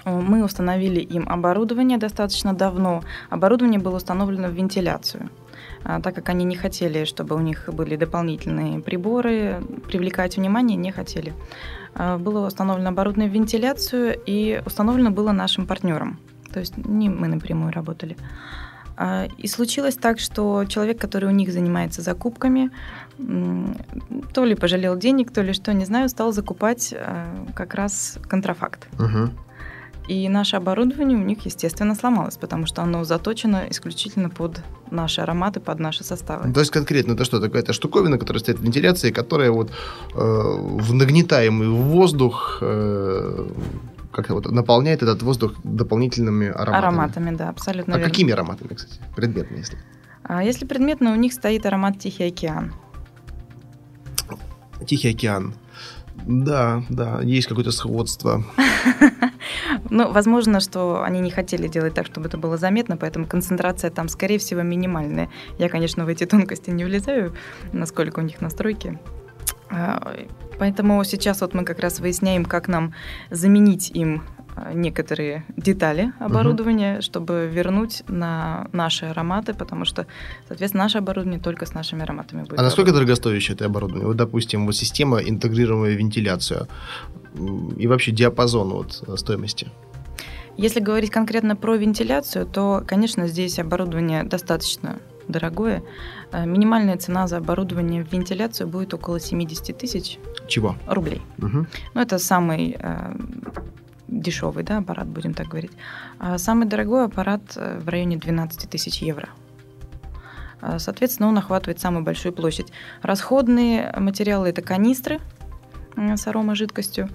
э, 0.05 0.11
мы 0.11 0.45
установили 0.45 1.01
им 1.01 1.29
оборудование 1.29 1.99
достаточно 1.99 2.55
давно. 2.55 3.03
Оборудование 3.29 3.81
было 3.81 3.97
установлено 3.97 4.49
в 4.49 4.53
вентиляцию 4.53 5.31
а, 5.85 6.01
так 6.01 6.15
как 6.15 6.29
они 6.31 6.45
не 6.45 6.57
хотели, 6.57 7.05
чтобы 7.05 7.37
у 7.37 7.41
них 7.41 7.69
были 7.73 7.97
дополнительные 7.97 8.81
приборы, 8.81 9.63
привлекать 9.87 10.37
внимание 10.37 10.77
не 10.77 10.91
хотели. 10.91 11.33
А, 11.95 12.19
было 12.19 12.47
установлено 12.47 12.89
оборудование 12.89 13.31
в 13.31 13.35
вентиляцию 13.35 14.19
и 14.27 14.63
установлено 14.67 15.11
было 15.11 15.33
нашим 15.33 15.67
партнером. 15.67 16.19
То 16.53 16.61
есть 16.61 16.77
не 16.77 17.09
мы 17.09 17.29
напрямую 17.29 17.73
работали. 17.73 18.17
А, 18.97 19.29
и 19.39 19.47
случилось 19.47 19.97
так, 19.97 20.19
что 20.19 20.65
человек, 20.65 20.99
который 20.99 21.29
у 21.29 21.33
них 21.33 21.53
занимается 21.53 22.03
закупками, 22.03 22.71
то 24.33 24.45
ли 24.45 24.55
пожалел 24.55 24.97
денег, 24.97 25.33
то 25.33 25.43
ли 25.43 25.53
что, 25.53 25.73
не 25.73 25.85
знаю, 25.85 26.09
стал 26.09 26.33
закупать 26.33 26.95
а, 26.97 27.27
как 27.55 27.75
раз 27.75 28.19
контрафакт. 28.29 28.89
Угу. 28.99 29.31
И 30.09 30.29
наше 30.29 30.57
оборудование 30.57 31.19
у 31.19 31.23
них, 31.23 31.45
естественно, 31.47 31.95
сломалось, 31.95 32.37
потому 32.37 32.67
что 32.67 32.83
оно 32.83 33.05
заточено 33.05 33.65
исключительно 33.71 34.31
под 34.31 34.63
наши 34.91 35.21
ароматы, 35.21 35.59
под 35.59 35.81
наши 35.81 36.05
составы. 36.05 36.53
То 36.53 36.61
есть 36.61 36.71
конкретно 36.71 37.13
это 37.13 37.25
что, 37.25 37.41
такая-то 37.41 37.73
штуковина, 37.73 38.17
которая 38.17 38.41
стоит 38.41 38.61
в 38.61 38.63
вентиляции, 38.63 39.11
которая 39.11 39.51
вот 39.51 39.71
э, 39.71 40.15
в 40.15 40.95
нагнетаемый 40.95 41.69
воздух 41.69 42.59
э, 42.61 43.49
как 44.17 44.31
вот 44.31 44.51
наполняет 44.51 45.03
этот 45.03 45.23
воздух 45.23 45.55
дополнительными 45.63 46.49
ароматами. 46.49 46.77
Ароматами, 46.77 47.37
да, 47.37 47.49
абсолютно 47.51 47.95
А 47.95 47.99
верно. 47.99 48.11
какими 48.11 48.33
ароматами, 48.33 48.75
кстати, 48.75 48.99
предметно, 49.15 49.57
если? 49.57 49.79
А 50.23 50.43
если 50.43 50.65
предметно, 50.67 51.13
у 51.13 51.17
них 51.17 51.33
стоит 51.33 51.67
аромат 51.67 51.99
Тихий 51.99 52.25
океан. 52.29 52.73
Тихий 54.87 55.11
океан. 55.11 55.55
Да, 56.27 56.83
да, 56.89 57.21
есть 57.23 57.47
какое-то 57.47 57.71
сходство. 57.73 58.43
Ну, 59.91 60.11
возможно, 60.11 60.59
что 60.61 61.05
они 61.05 61.21
не 61.21 61.31
хотели 61.31 61.69
делать 61.69 61.95
так, 61.95 62.07
чтобы 62.07 62.27
это 62.27 62.37
было 62.37 62.57
заметно, 62.57 62.97
поэтому 62.97 63.27
концентрация 63.27 63.91
там, 63.91 64.09
скорее 64.09 64.39
всего, 64.39 64.63
минимальная. 64.63 65.31
Я, 65.59 65.69
конечно, 65.69 66.05
в 66.05 66.09
эти 66.09 66.27
тонкости 66.27 66.71
не 66.71 66.85
влезаю, 66.85 67.35
насколько 67.73 68.19
у 68.19 68.23
них 68.23 68.41
настройки. 68.41 68.99
А, 69.71 70.15
Поэтому 70.59 71.05
сейчас 71.05 71.41
вот 71.41 71.55
мы 71.55 71.65
как 71.65 71.81
раз 71.81 72.01
выясняем, 72.01 72.45
как 72.45 72.69
нам 72.69 72.95
заменить 73.31 73.91
им 73.91 74.23
а, 74.55 74.73
некоторые 74.73 75.45
детали 75.57 76.13
оборудования, 76.19 76.95
угу. 76.95 77.03
чтобы 77.03 77.51
вернуть 77.53 78.03
на 78.09 78.69
наши 78.73 79.07
ароматы, 79.07 79.55
потому 79.55 79.85
что, 79.85 80.07
соответственно, 80.49 80.85
наше 80.85 80.99
оборудование 80.99 81.41
только 81.41 81.67
с 81.67 81.75
нашими 81.75 82.03
ароматами 82.03 82.43
будет. 82.43 82.59
А 82.59 82.63
насколько 82.63 82.93
дорогостоящее 82.93 83.55
это 83.55 83.67
оборудование? 83.67 84.07
Вот, 84.07 84.17
допустим, 84.17 84.67
вот 84.67 84.77
система 84.77 85.19
интегрируемая 85.19 85.95
вентиляцию 85.95 86.69
и 87.77 87.87
вообще 87.87 88.13
диапазон 88.13 88.71
вот 88.71 89.05
стоимости. 89.19 89.69
Если 90.57 90.81
говорить 90.81 91.11
конкретно 91.11 91.55
про 91.55 91.77
вентиляцию, 91.77 92.47
то, 92.47 92.83
конечно, 92.87 93.27
здесь 93.27 93.59
оборудование 93.59 94.25
достаточно 94.25 95.01
дорогое. 95.29 95.83
Э, 96.33 96.47
минимальная 96.47 96.97
цена 96.97 97.27
за 97.27 97.39
оборудование 97.39 98.05
в 98.05 98.13
вентиляцию 98.13 98.69
будет 98.69 98.95
около 98.95 99.21
70 99.21 99.77
тысяч 99.77 100.19
Чего? 100.47 100.77
рублей. 100.87 101.23
Угу. 101.39 101.67
Ну, 101.95 102.01
это 102.01 102.19
самый 102.19 102.77
э, 102.79 103.17
дешевый 104.09 104.65
да, 104.65 104.79
аппарат, 104.79 105.07
будем 105.07 105.35
так 105.35 105.49
говорить. 105.49 105.73
А 106.19 106.39
самый 106.39 106.67
дорогой 106.67 107.05
аппарат 107.05 107.43
э, 107.57 107.79
в 107.79 107.89
районе 107.89 108.17
12 108.17 108.71
тысяч 108.71 109.03
евро. 109.03 109.29
Э, 110.63 110.79
соответственно, 110.79 111.29
он 111.29 111.39
охватывает 111.39 111.81
самую 111.81 112.05
большую 112.05 112.33
площадь. 112.33 112.73
Расходные 113.03 113.93
материалы– 113.97 114.49
это 114.51 114.63
канистры 114.63 115.21
с 115.97 116.27
аромажидкостью. 116.27 117.09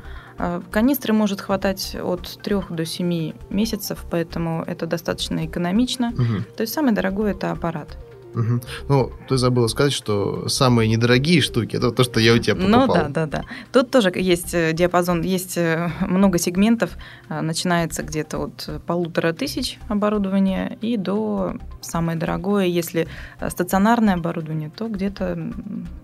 Канистры 0.72 1.14
может 1.14 1.42
хватать 1.42 1.96
от 1.96 2.40
3 2.42 2.56
до 2.70 2.86
7 2.86 3.34
месяцев, 3.50 4.06
поэтому 4.10 4.64
это 4.66 4.86
достаточно 4.88 5.46
экономично. 5.46 6.10
Угу. 6.10 6.56
То 6.58 6.62
есть 6.62 6.74
самый 6.74 6.94
дорогой– 6.94 7.32
это 7.34 7.52
аппарат. 7.52 7.98
Угу. 8.34 8.62
Ну, 8.90 9.12
ты 9.28 9.38
забыла 9.38 9.68
сказать, 9.68 9.94
что 9.94 10.48
самые 10.48 10.90
недорогие 10.90 11.42
штуки 11.42 11.76
это 11.76 11.92
то, 11.92 12.04
что 12.04 12.20
я 12.20 12.34
у 12.34 12.38
тебя 12.38 12.56
покупал. 12.56 12.88
Ну 12.88 12.94
да, 12.94 13.08
да, 13.10 13.26
да. 13.26 13.44
Тут 13.72 13.92
тоже 13.92 14.12
есть 14.16 14.54
э, 14.54 14.74
диапазон, 14.74 15.22
есть 15.22 15.58
э, 15.58 15.92
много 16.02 16.38
сегментов. 16.38 16.92
Э, 17.30 17.42
начинается 17.42 18.04
где-то 18.04 18.38
от 18.38 18.82
полутора 18.86 19.34
тысяч 19.34 19.80
оборудования 19.90 20.78
и 20.82 20.98
до 20.98 21.56
самое 21.82 22.18
дорогое, 22.18 22.66
если 22.66 23.08
стационарное 23.50 24.16
оборудование, 24.16 24.72
то 24.76 24.88
где-то 24.88 25.52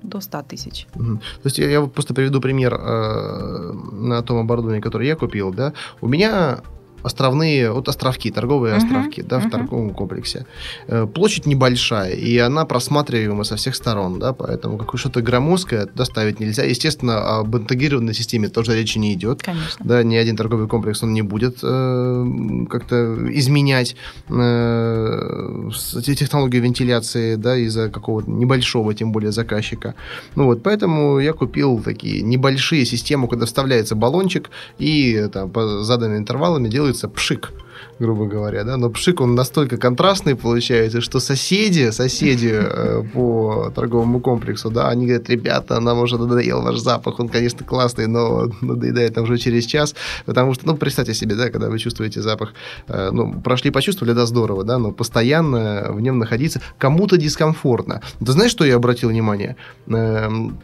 до 0.04 0.20
100 0.20 0.44
тысяч. 0.44 0.88
Угу. 0.96 1.18
То 1.18 1.46
есть 1.46 1.60
я, 1.60 1.70
я 1.70 1.82
просто 1.82 2.13
приведу 2.13 2.42
пример 2.42 2.74
э, 2.74 3.72
на 3.92 4.22
том 4.22 4.38
оборудовании, 4.38 4.82
которое 4.82 5.08
я 5.08 5.16
купил. 5.16 5.54
Да? 5.54 5.74
У 6.02 6.08
меня 6.08 6.62
островные, 7.04 7.72
вот 7.72 7.88
островки, 7.88 8.32
торговые 8.32 8.74
uh-huh. 8.74 8.78
островки, 8.78 9.22
да, 9.22 9.38
uh-huh. 9.38 9.48
в 9.48 9.52
торговом 9.52 9.94
комплексе. 9.94 10.46
Э, 10.88 11.06
площадь 11.06 11.46
небольшая, 11.46 12.14
и 12.14 12.38
она 12.38 12.66
просматриваема 12.66 13.44
со 13.44 13.56
всех 13.56 13.76
сторон, 13.76 14.20
да, 14.20 14.34
поэтому 14.34 14.78
какое 14.78 15.00
что-то 15.00 15.22
громоздкое 15.22 15.88
доставить 15.94 16.40
нельзя. 16.40 16.64
Естественно, 16.64 17.40
об 17.40 17.56
интегрированной 17.56 18.14
системе 18.14 18.50
тоже 18.50 18.76
речи 18.76 18.98
не 18.98 19.14
идет. 19.14 19.44
Конечно. 19.44 19.86
Да, 19.86 20.04
ни 20.04 20.16
один 20.16 20.36
торговый 20.36 20.68
комплекс 20.68 21.04
он 21.04 21.14
не 21.14 21.22
будет 21.22 21.60
э, 21.64 22.26
как-то 22.70 23.16
изменять 23.32 23.96
э, 24.30 25.70
технологию 26.04 26.62
вентиляции, 26.62 27.36
да, 27.36 27.56
из-за 27.58 27.90
какого-то 27.90 28.30
небольшого, 28.30 28.94
тем 28.94 29.12
более 29.12 29.32
заказчика. 29.32 29.96
Ну 30.36 30.46
вот, 30.46 30.64
поэтому 30.64 31.20
я 31.20 31.34
купил 31.34 31.80
такие 31.80 32.22
небольшие 32.22 32.86
системы, 32.86 33.28
куда 33.28 33.46
вставляется 33.46 33.96
баллончик 33.96 34.50
и 34.80 35.28
там 35.32 35.50
по 35.50 35.84
заданными 35.84 36.18
интервалами 36.18 36.68
делается 36.68 36.87
становится 36.93 37.10
пшик 37.10 37.52
грубо 38.00 38.26
говоря, 38.26 38.63
да, 38.63 38.78
но 38.78 38.89
пшик, 38.89 39.21
он 39.21 39.36
настолько 39.36 39.78
контрастный 39.78 40.36
получается, 40.36 41.02
что 41.02 41.19
соседи, 41.19 41.91
соседи 41.91 42.52
э, 42.54 43.04
по 43.13 43.71
торговому 43.76 44.19
комплексу, 44.19 44.69
да, 44.69 44.89
они 44.89 45.06
говорят, 45.08 45.30
ребята, 45.30 45.80
нам 45.80 46.00
уже 46.00 46.17
надоел 46.17 46.62
ваш 46.62 46.78
запах, 46.78 47.19
он, 47.19 47.28
конечно, 47.30 47.65
классный, 47.65 48.08
но 48.08 48.52
надоедает 48.62 49.15
нам 49.15 49.26
уже 49.26 49.38
через 49.38 49.65
час, 49.65 49.95
потому 50.26 50.54
что, 50.54 50.67
ну, 50.67 50.78
представьте 50.78 51.13
себе, 51.13 51.36
да, 51.36 51.50
когда 51.50 51.69
вы 51.69 51.80
чувствуете 51.80 52.21
запах, 52.21 52.54
э, 52.88 53.10
ну, 53.12 53.41
прошли, 53.41 53.71
почувствовали, 53.71 54.13
да, 54.13 54.26
здорово, 54.26 54.63
да, 54.63 54.78
но 54.78 54.91
постоянно 54.91 55.88
в 55.89 56.02
нем 56.02 56.19
находиться 56.19 56.62
кому-то 56.78 57.17
дискомфортно. 57.17 58.02
Ты 58.19 58.32
знаешь, 58.32 58.52
что 58.52 58.65
я 58.65 58.76
обратил 58.76 59.10
внимание? 59.10 59.56
Эм, 59.88 60.60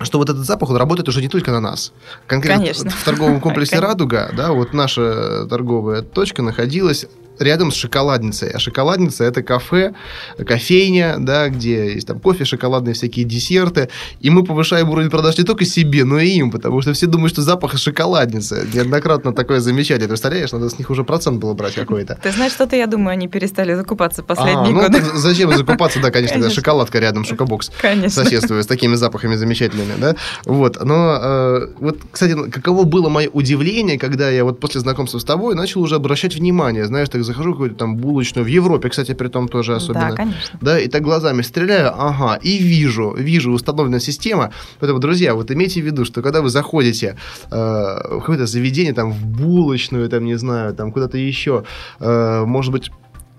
что 0.00 0.18
вот 0.18 0.28
этот 0.28 0.44
запах, 0.44 0.70
он 0.70 0.76
работает 0.76 1.08
уже 1.08 1.20
не 1.20 1.28
только 1.28 1.50
на 1.50 1.60
нас. 1.60 1.92
Конкретно 2.26 2.62
Конечно. 2.62 2.90
в 2.90 3.04
торговом 3.04 3.40
комплексе 3.40 3.78
«Радуга», 3.80 4.30
да, 4.36 4.52
вот 4.52 4.72
наша 4.72 5.46
торговая 5.46 6.02
точка 6.02 6.42
находилась 6.42 7.06
рядом 7.40 7.70
с 7.70 7.74
шоколадницей. 7.74 8.50
А 8.50 8.58
шоколадница 8.58 9.24
это 9.24 9.42
кафе, 9.42 9.94
кофейня, 10.46 11.16
да, 11.18 11.48
где 11.48 11.94
есть 11.94 12.06
там 12.06 12.20
кофе, 12.20 12.44
шоколадные 12.44 12.94
всякие 12.94 13.24
десерты. 13.24 13.88
И 14.20 14.30
мы 14.30 14.44
повышаем 14.44 14.90
уровень 14.90 15.10
продаж 15.10 15.38
не 15.38 15.44
только 15.44 15.64
себе, 15.64 16.04
но 16.04 16.18
и 16.18 16.28
им, 16.28 16.50
потому 16.50 16.80
что 16.82 16.92
все 16.92 17.06
думают, 17.06 17.32
что 17.32 17.42
запах 17.42 17.76
шоколадницы. 17.78 18.66
Неоднократно 18.72 19.32
такое 19.32 19.60
замечали. 19.60 20.00
Ты 20.00 20.08
представляешь, 20.08 20.52
надо 20.52 20.68
с 20.68 20.78
них 20.78 20.90
уже 20.90 21.04
процент 21.04 21.40
было 21.40 21.54
брать 21.54 21.74
какой-то. 21.74 22.18
Ты 22.22 22.32
знаешь, 22.32 22.52
что-то, 22.52 22.76
я 22.76 22.86
думаю, 22.86 23.12
они 23.12 23.28
перестали 23.28 23.74
закупаться 23.74 24.22
последние 24.22 24.76
а, 24.76 24.82
годы. 24.82 25.00
Ну, 25.00 25.18
зачем 25.18 25.56
закупаться? 25.56 26.00
Да, 26.00 26.10
конечно, 26.10 26.34
конечно. 26.34 26.54
шоколадка 26.54 26.98
рядом, 26.98 27.24
шокобокс. 27.24 27.70
Конечно. 27.80 28.24
Соседствует 28.24 28.64
с 28.64 28.66
такими 28.66 28.94
запахами 28.94 29.36
замечательными, 29.36 29.94
да. 29.98 30.16
Вот, 30.44 30.82
но 30.84 31.18
э, 31.20 31.66
вот, 31.78 31.98
кстати, 32.10 32.50
каково 32.50 32.84
было 32.84 33.08
мое 33.08 33.28
удивление, 33.28 33.98
когда 33.98 34.30
я 34.30 34.44
вот 34.44 34.60
после 34.60 34.80
знакомства 34.80 35.18
с 35.18 35.24
тобой 35.24 35.54
начал 35.54 35.82
уже 35.82 35.96
обращать 35.96 36.34
внимание, 36.34 36.86
знаешь, 36.86 37.08
так 37.08 37.24
захожу 37.28 37.50
в 37.50 37.52
какую-то 37.54 37.76
там 37.76 37.96
булочную, 37.96 38.44
в 38.44 38.48
Европе, 38.48 38.88
кстати, 38.88 39.14
при 39.14 39.28
том 39.28 39.48
тоже 39.48 39.74
особенно. 39.76 40.10
Да, 40.10 40.16
конечно. 40.16 40.58
Да, 40.60 40.78
и 40.78 40.88
так 40.88 41.02
глазами 41.02 41.42
стреляю, 41.42 41.92
ага, 41.94 42.38
и 42.42 42.58
вижу, 42.58 43.14
вижу 43.16 43.52
установленная 43.52 44.00
система. 44.00 44.52
Поэтому, 44.80 44.98
друзья, 45.00 45.34
вот 45.34 45.50
имейте 45.50 45.80
в 45.80 45.84
виду, 45.84 46.04
что 46.04 46.22
когда 46.22 46.42
вы 46.42 46.50
заходите 46.50 47.16
э, 47.50 47.56
в 47.56 48.20
какое-то 48.20 48.46
заведение, 48.46 48.92
там, 48.92 49.12
в 49.12 49.24
булочную, 49.26 50.08
там, 50.08 50.24
не 50.24 50.36
знаю, 50.36 50.74
там, 50.74 50.92
куда-то 50.92 51.18
еще, 51.18 51.64
э, 52.00 52.44
может 52.44 52.72
быть, 52.72 52.90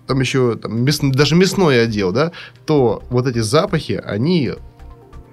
там 0.08 0.19
еще 0.19 0.56
там, 0.56 0.84
мяс, 0.84 0.99
даже 1.02 1.36
мясной 1.36 1.84
отдел, 1.84 2.12
да, 2.12 2.32
то 2.65 3.04
вот 3.10 3.28
эти 3.28 3.39
запахи, 3.39 4.02
они 4.04 4.54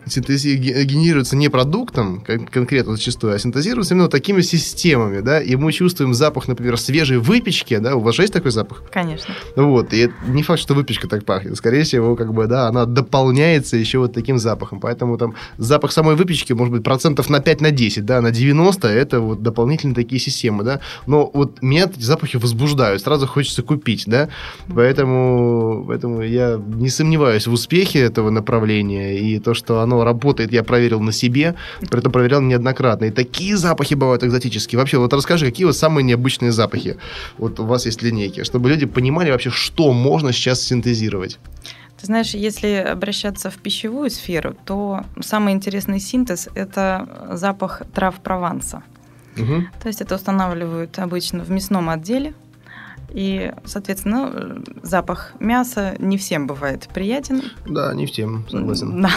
синтези... 0.06 0.56
генерируется 0.56 1.36
не 1.36 1.48
продуктом 1.48 2.22
конкретно 2.50 2.92
зачастую, 2.92 3.34
а 3.34 3.38
синтезируется 3.38 3.94
именно 3.94 4.08
такими 4.08 4.40
системами, 4.40 5.20
да, 5.20 5.40
и 5.40 5.56
мы 5.56 5.72
чувствуем 5.72 6.14
запах, 6.14 6.48
например, 6.48 6.78
свежей 6.78 7.18
выпечки, 7.18 7.76
да, 7.78 7.96
у 7.96 8.00
вас 8.00 8.14
же 8.14 8.22
есть 8.22 8.32
такой 8.32 8.50
запах? 8.50 8.82
Конечно. 8.92 9.34
Вот, 9.56 9.92
и 9.92 10.10
не 10.28 10.42
факт, 10.42 10.60
что 10.60 10.74
выпечка 10.74 11.08
так 11.08 11.24
пахнет, 11.24 11.56
скорее 11.56 11.82
всего, 11.82 12.16
как 12.16 12.32
бы, 12.32 12.46
да, 12.46 12.68
она 12.68 12.86
дополняется 12.86 13.76
еще 13.76 13.98
вот 13.98 14.12
таким 14.12 14.38
запахом, 14.38 14.80
поэтому 14.80 15.18
там 15.18 15.34
запах 15.58 15.92
самой 15.92 16.16
выпечки 16.16 16.52
может 16.52 16.72
быть 16.72 16.84
процентов 16.84 17.28
на 17.28 17.40
5, 17.40 17.60
на 17.60 17.70
10, 17.70 18.04
да, 18.04 18.20
на 18.20 18.30
90 18.30 18.88
это 18.88 19.20
вот 19.20 19.42
дополнительные 19.42 19.94
такие 19.94 20.20
системы, 20.20 20.62
да, 20.62 20.80
но 21.06 21.30
вот 21.32 21.62
меня 21.62 21.84
эти 21.84 22.02
запахи 22.02 22.36
возбуждают, 22.36 23.02
сразу 23.02 23.26
хочется 23.26 23.62
купить, 23.62 24.04
да, 24.06 24.28
поэтому, 24.72 25.84
поэтому 25.86 26.22
я 26.22 26.60
не 26.66 26.88
сомневаюсь 26.88 27.46
в 27.46 27.52
успехе 27.52 28.00
этого 28.00 28.30
направления 28.30 29.18
и 29.18 29.38
то, 29.38 29.54
что 29.54 29.80
оно 29.80 29.95
оно 29.96 30.04
работает, 30.04 30.52
я 30.52 30.62
проверил 30.62 31.00
на 31.00 31.12
себе, 31.12 31.54
при 31.80 31.98
этом 31.98 32.12
проверял 32.12 32.40
неоднократно. 32.40 33.06
И 33.06 33.10
такие 33.10 33.56
запахи 33.56 33.94
бывают 33.94 34.22
экзотические. 34.22 34.78
Вообще, 34.78 34.98
вот 34.98 35.12
расскажи, 35.12 35.46
какие 35.46 35.66
вот 35.66 35.76
самые 35.76 36.04
необычные 36.04 36.52
запахи 36.52 36.96
вот 37.38 37.60
у 37.60 37.64
вас 37.64 37.86
есть 37.86 38.02
линейки, 38.02 38.44
чтобы 38.44 38.68
люди 38.68 38.86
понимали 38.86 39.30
вообще, 39.30 39.50
что 39.50 39.92
можно 39.92 40.32
сейчас 40.32 40.62
синтезировать. 40.62 41.38
Ты 42.00 42.06
знаешь, 42.06 42.34
если 42.34 42.74
обращаться 42.74 43.50
в 43.50 43.56
пищевую 43.56 44.10
сферу, 44.10 44.54
то 44.66 45.04
самый 45.20 45.54
интересный 45.54 45.98
синтез– 45.98 46.48
это 46.54 47.30
запах 47.32 47.82
трав 47.94 48.16
Прованса. 48.16 48.82
Угу. 49.38 49.64
То 49.82 49.88
есть 49.88 50.00
это 50.00 50.14
устанавливают 50.14 50.98
обычно 50.98 51.42
в 51.42 51.50
мясном 51.50 51.88
отделе, 51.88 52.34
и, 53.16 53.50
соответственно, 53.64 54.62
запах 54.82 55.32
мяса 55.40 55.94
не 55.98 56.18
всем 56.18 56.46
бывает 56.46 56.86
приятен. 56.92 57.44
Да, 57.66 57.94
не 57.94 58.04
всем, 58.04 58.44
согласен. 58.46 59.00
Да. 59.00 59.10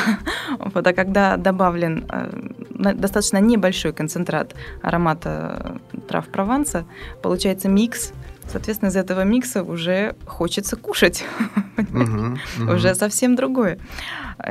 Вот, 0.73 0.87
а 0.87 0.93
когда 0.93 1.35
добавлен 1.35 2.05
э, 2.09 2.93
достаточно 2.93 3.39
небольшой 3.39 3.91
концентрат 3.91 4.55
аромата 4.81 5.81
трав 6.07 6.27
Прованса, 6.29 6.85
получается 7.21 7.67
микс, 7.67 8.13
Соответственно, 8.49 8.89
из 8.89 8.95
этого 8.95 9.23
микса 9.25 9.63
уже 9.63 10.15
хочется 10.25 10.75
кушать. 10.75 11.23
Уже 12.57 12.95
совсем 12.95 13.35
другое. 13.35 13.77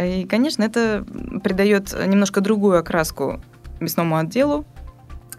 И, 0.00 0.24
конечно, 0.24 0.62
это 0.62 1.04
придает 1.42 1.96
немножко 2.06 2.40
другую 2.40 2.78
окраску 2.78 3.40
мясному 3.80 4.16
отделу. 4.16 4.64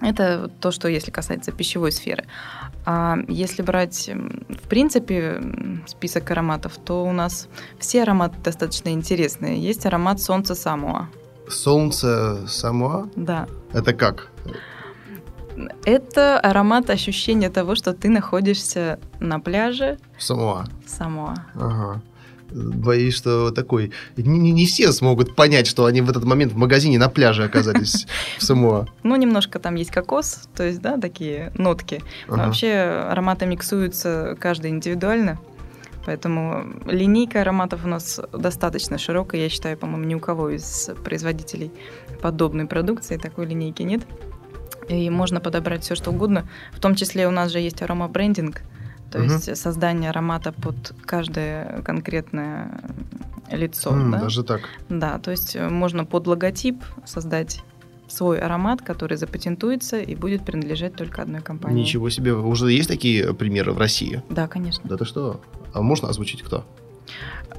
Это 0.01 0.49
то, 0.59 0.71
что 0.71 0.89
если 0.89 1.11
касается 1.11 1.53
пищевой 1.53 1.93
сферы. 1.93 2.25
А 2.91 3.19
если 3.27 3.61
брать, 3.61 4.09
в 4.09 4.67
принципе, 4.67 5.39
список 5.85 6.31
ароматов, 6.31 6.79
то 6.83 7.05
у 7.05 7.11
нас 7.11 7.47
все 7.77 8.01
ароматы 8.01 8.37
достаточно 8.43 8.89
интересные. 8.89 9.61
Есть 9.61 9.85
аромат 9.85 10.19
солнца 10.19 10.55
Самуа. 10.55 11.07
Солнце 11.47 12.47
Самуа? 12.47 13.07
Да. 13.15 13.47
Это 13.73 13.93
как? 13.93 14.31
Это 15.85 16.39
аромат 16.39 16.89
ощущения 16.89 17.51
того, 17.51 17.75
что 17.75 17.93
ты 17.93 18.09
находишься 18.09 18.99
на 19.19 19.39
пляже. 19.39 19.99
Самуа. 20.17 20.65
Самуа. 20.87 21.35
Ага 21.53 22.01
боюсь, 22.51 23.15
что 23.15 23.51
такой... 23.51 23.91
Не, 24.17 24.51
не, 24.51 24.65
все 24.65 24.91
смогут 24.91 25.35
понять, 25.35 25.67
что 25.67 25.85
они 25.85 26.01
в 26.01 26.09
этот 26.09 26.23
момент 26.23 26.53
в 26.53 26.57
магазине 26.57 26.97
на 26.97 27.09
пляже 27.09 27.43
оказались 27.43 28.07
в 28.37 28.43
Самоа. 28.43 28.87
Ну, 29.03 29.15
немножко 29.15 29.59
там 29.59 29.75
есть 29.75 29.91
кокос, 29.91 30.47
то 30.55 30.63
есть, 30.63 30.81
да, 30.81 30.97
такие 30.97 31.51
нотки. 31.55 32.01
Но 32.27 32.37
вообще 32.37 32.73
ароматы 33.09 33.45
миксуются 33.45 34.37
каждый 34.39 34.71
индивидуально. 34.71 35.39
Поэтому 36.05 36.65
линейка 36.85 37.41
ароматов 37.41 37.85
у 37.85 37.87
нас 37.87 38.19
достаточно 38.33 38.97
широкая. 38.97 39.41
Я 39.41 39.49
считаю, 39.49 39.77
по-моему, 39.77 40.05
ни 40.05 40.15
у 40.15 40.19
кого 40.19 40.49
из 40.49 40.89
производителей 41.03 41.71
подобной 42.21 42.65
продукции 42.65 43.17
такой 43.17 43.45
линейки 43.45 43.83
нет. 43.83 44.01
И 44.87 45.09
можно 45.09 45.39
подобрать 45.39 45.83
все, 45.83 45.93
что 45.93 46.09
угодно. 46.09 46.49
В 46.73 46.79
том 46.79 46.95
числе 46.95 47.27
у 47.27 47.31
нас 47.31 47.51
же 47.51 47.59
есть 47.59 47.81
аромабрендинг. 47.83 48.55
брендинг 48.55 48.78
то 49.11 49.19
угу. 49.19 49.33
есть 49.33 49.57
создание 49.57 50.09
аромата 50.09 50.51
под 50.51 50.93
каждое 51.05 51.81
конкретное 51.83 52.81
лицо. 53.51 53.91
Mm, 53.91 54.11
да? 54.11 54.19
Даже 54.19 54.43
так. 54.43 54.61
Да, 54.89 55.19
то 55.19 55.31
есть 55.31 55.55
э, 55.55 55.69
можно 55.69 56.05
под 56.05 56.27
логотип 56.27 56.83
создать 57.05 57.63
свой 58.07 58.39
аромат, 58.39 58.81
который 58.81 59.17
запатентуется 59.17 59.99
и 59.99 60.15
будет 60.15 60.43
принадлежать 60.43 60.95
только 60.95 61.21
одной 61.21 61.41
компании. 61.41 61.81
Ничего 61.81 62.09
себе. 62.09 62.33
Уже 62.33 62.71
есть 62.71 62.89
такие 62.89 63.33
примеры 63.33 63.71
в 63.71 63.77
России? 63.77 64.23
Да, 64.29 64.47
конечно. 64.47 64.87
Да 64.87 64.97
ты 64.97 65.05
что? 65.05 65.41
А 65.73 65.81
можно 65.81 66.09
озвучить 66.09 66.41
кто? 66.41 66.65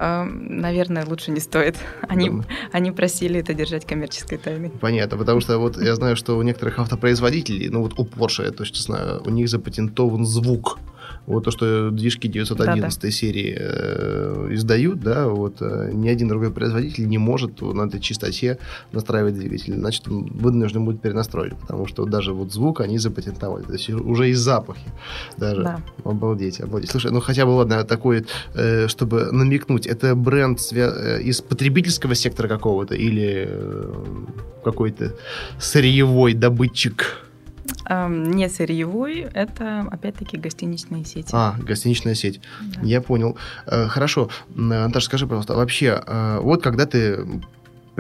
Наверное, 0.00 1.04
лучше 1.04 1.30
не 1.30 1.40
стоит. 1.40 1.76
Они, 2.08 2.30
они 2.72 2.90
просили 2.90 3.40
это 3.40 3.54
держать 3.54 3.86
коммерческой 3.86 4.38
тайной. 4.38 4.70
Понятно, 4.70 5.18
потому 5.18 5.40
что 5.40 5.58
вот 5.58 5.80
я 5.80 5.94
знаю, 5.94 6.16
что 6.16 6.36
у 6.38 6.42
некоторых 6.42 6.78
автопроизводителей, 6.78 7.68
ну 7.68 7.82
вот 7.82 7.98
у 7.98 8.04
Porsche 8.04 8.44
я 8.44 8.50
точно 8.50 8.80
знаю, 8.80 9.22
у 9.24 9.30
них 9.30 9.48
запатентован 9.48 10.24
звук 10.24 10.78
Вот 11.26 11.44
то, 11.44 11.50
что 11.50 11.90
движки 11.90 12.28
911 12.28 13.02
да, 13.02 13.10
серии 13.10 13.56
э, 13.58 14.48
издают, 14.50 15.00
да, 15.00 15.28
вот 15.28 15.56
э, 15.60 15.90
ни 15.92 16.08
один 16.08 16.28
другой 16.28 16.50
производитель 16.50 17.06
не 17.08 17.18
может 17.18 17.60
на 17.60 17.82
этой 17.82 18.00
частоте 18.00 18.58
настраивать 18.92 19.34
двигатель. 19.34 19.74
Значит, 19.74 20.08
он 20.08 20.24
вынужден 20.26 20.84
будет 20.84 21.00
перенастроить, 21.00 21.56
потому 21.56 21.86
что 21.86 22.04
даже 22.04 22.32
вот 22.32 22.52
звук 22.52 22.80
они 22.80 22.98
запатентовали. 22.98 23.64
То 23.64 23.72
есть 23.72 23.90
уже 23.90 24.30
и 24.30 24.32
запахи 24.32 24.88
даже. 25.36 25.62
Да. 25.62 25.80
Обалдеть, 26.04 26.60
обалдеть. 26.60 26.90
Слушай, 26.90 27.12
ну 27.12 27.20
хотя 27.20 27.46
бы, 27.46 27.50
ладно, 27.50 27.84
такой, 27.84 28.26
э, 28.54 28.88
чтобы 28.88 29.30
намекнуть, 29.32 29.86
это 29.90 30.14
бренд 30.14 30.60
э, 30.72 31.20
из 31.22 31.40
потребительского 31.40 32.14
сектора 32.14 32.48
какого-то 32.48 32.94
или 32.94 33.46
э, 33.48 34.04
какой-то 34.64 35.16
сырьевой 35.58 36.34
добытчик? 36.34 37.24
Не 37.88 38.48
сырьевой, 38.48 39.26
это 39.34 39.86
опять-таки 39.90 40.36
гостиничные 40.36 41.04
сети. 41.04 41.30
А, 41.32 41.56
гостиничная 41.60 42.14
сеть. 42.14 42.40
Да. 42.60 42.80
Я 42.82 43.00
понял. 43.00 43.36
Э, 43.66 43.86
хорошо. 43.86 44.30
Наташа, 44.54 45.06
скажи, 45.06 45.26
пожалуйста, 45.26 45.54
вообще, 45.54 46.02
э, 46.06 46.38
вот 46.40 46.62
когда 46.62 46.86
ты 46.86 47.26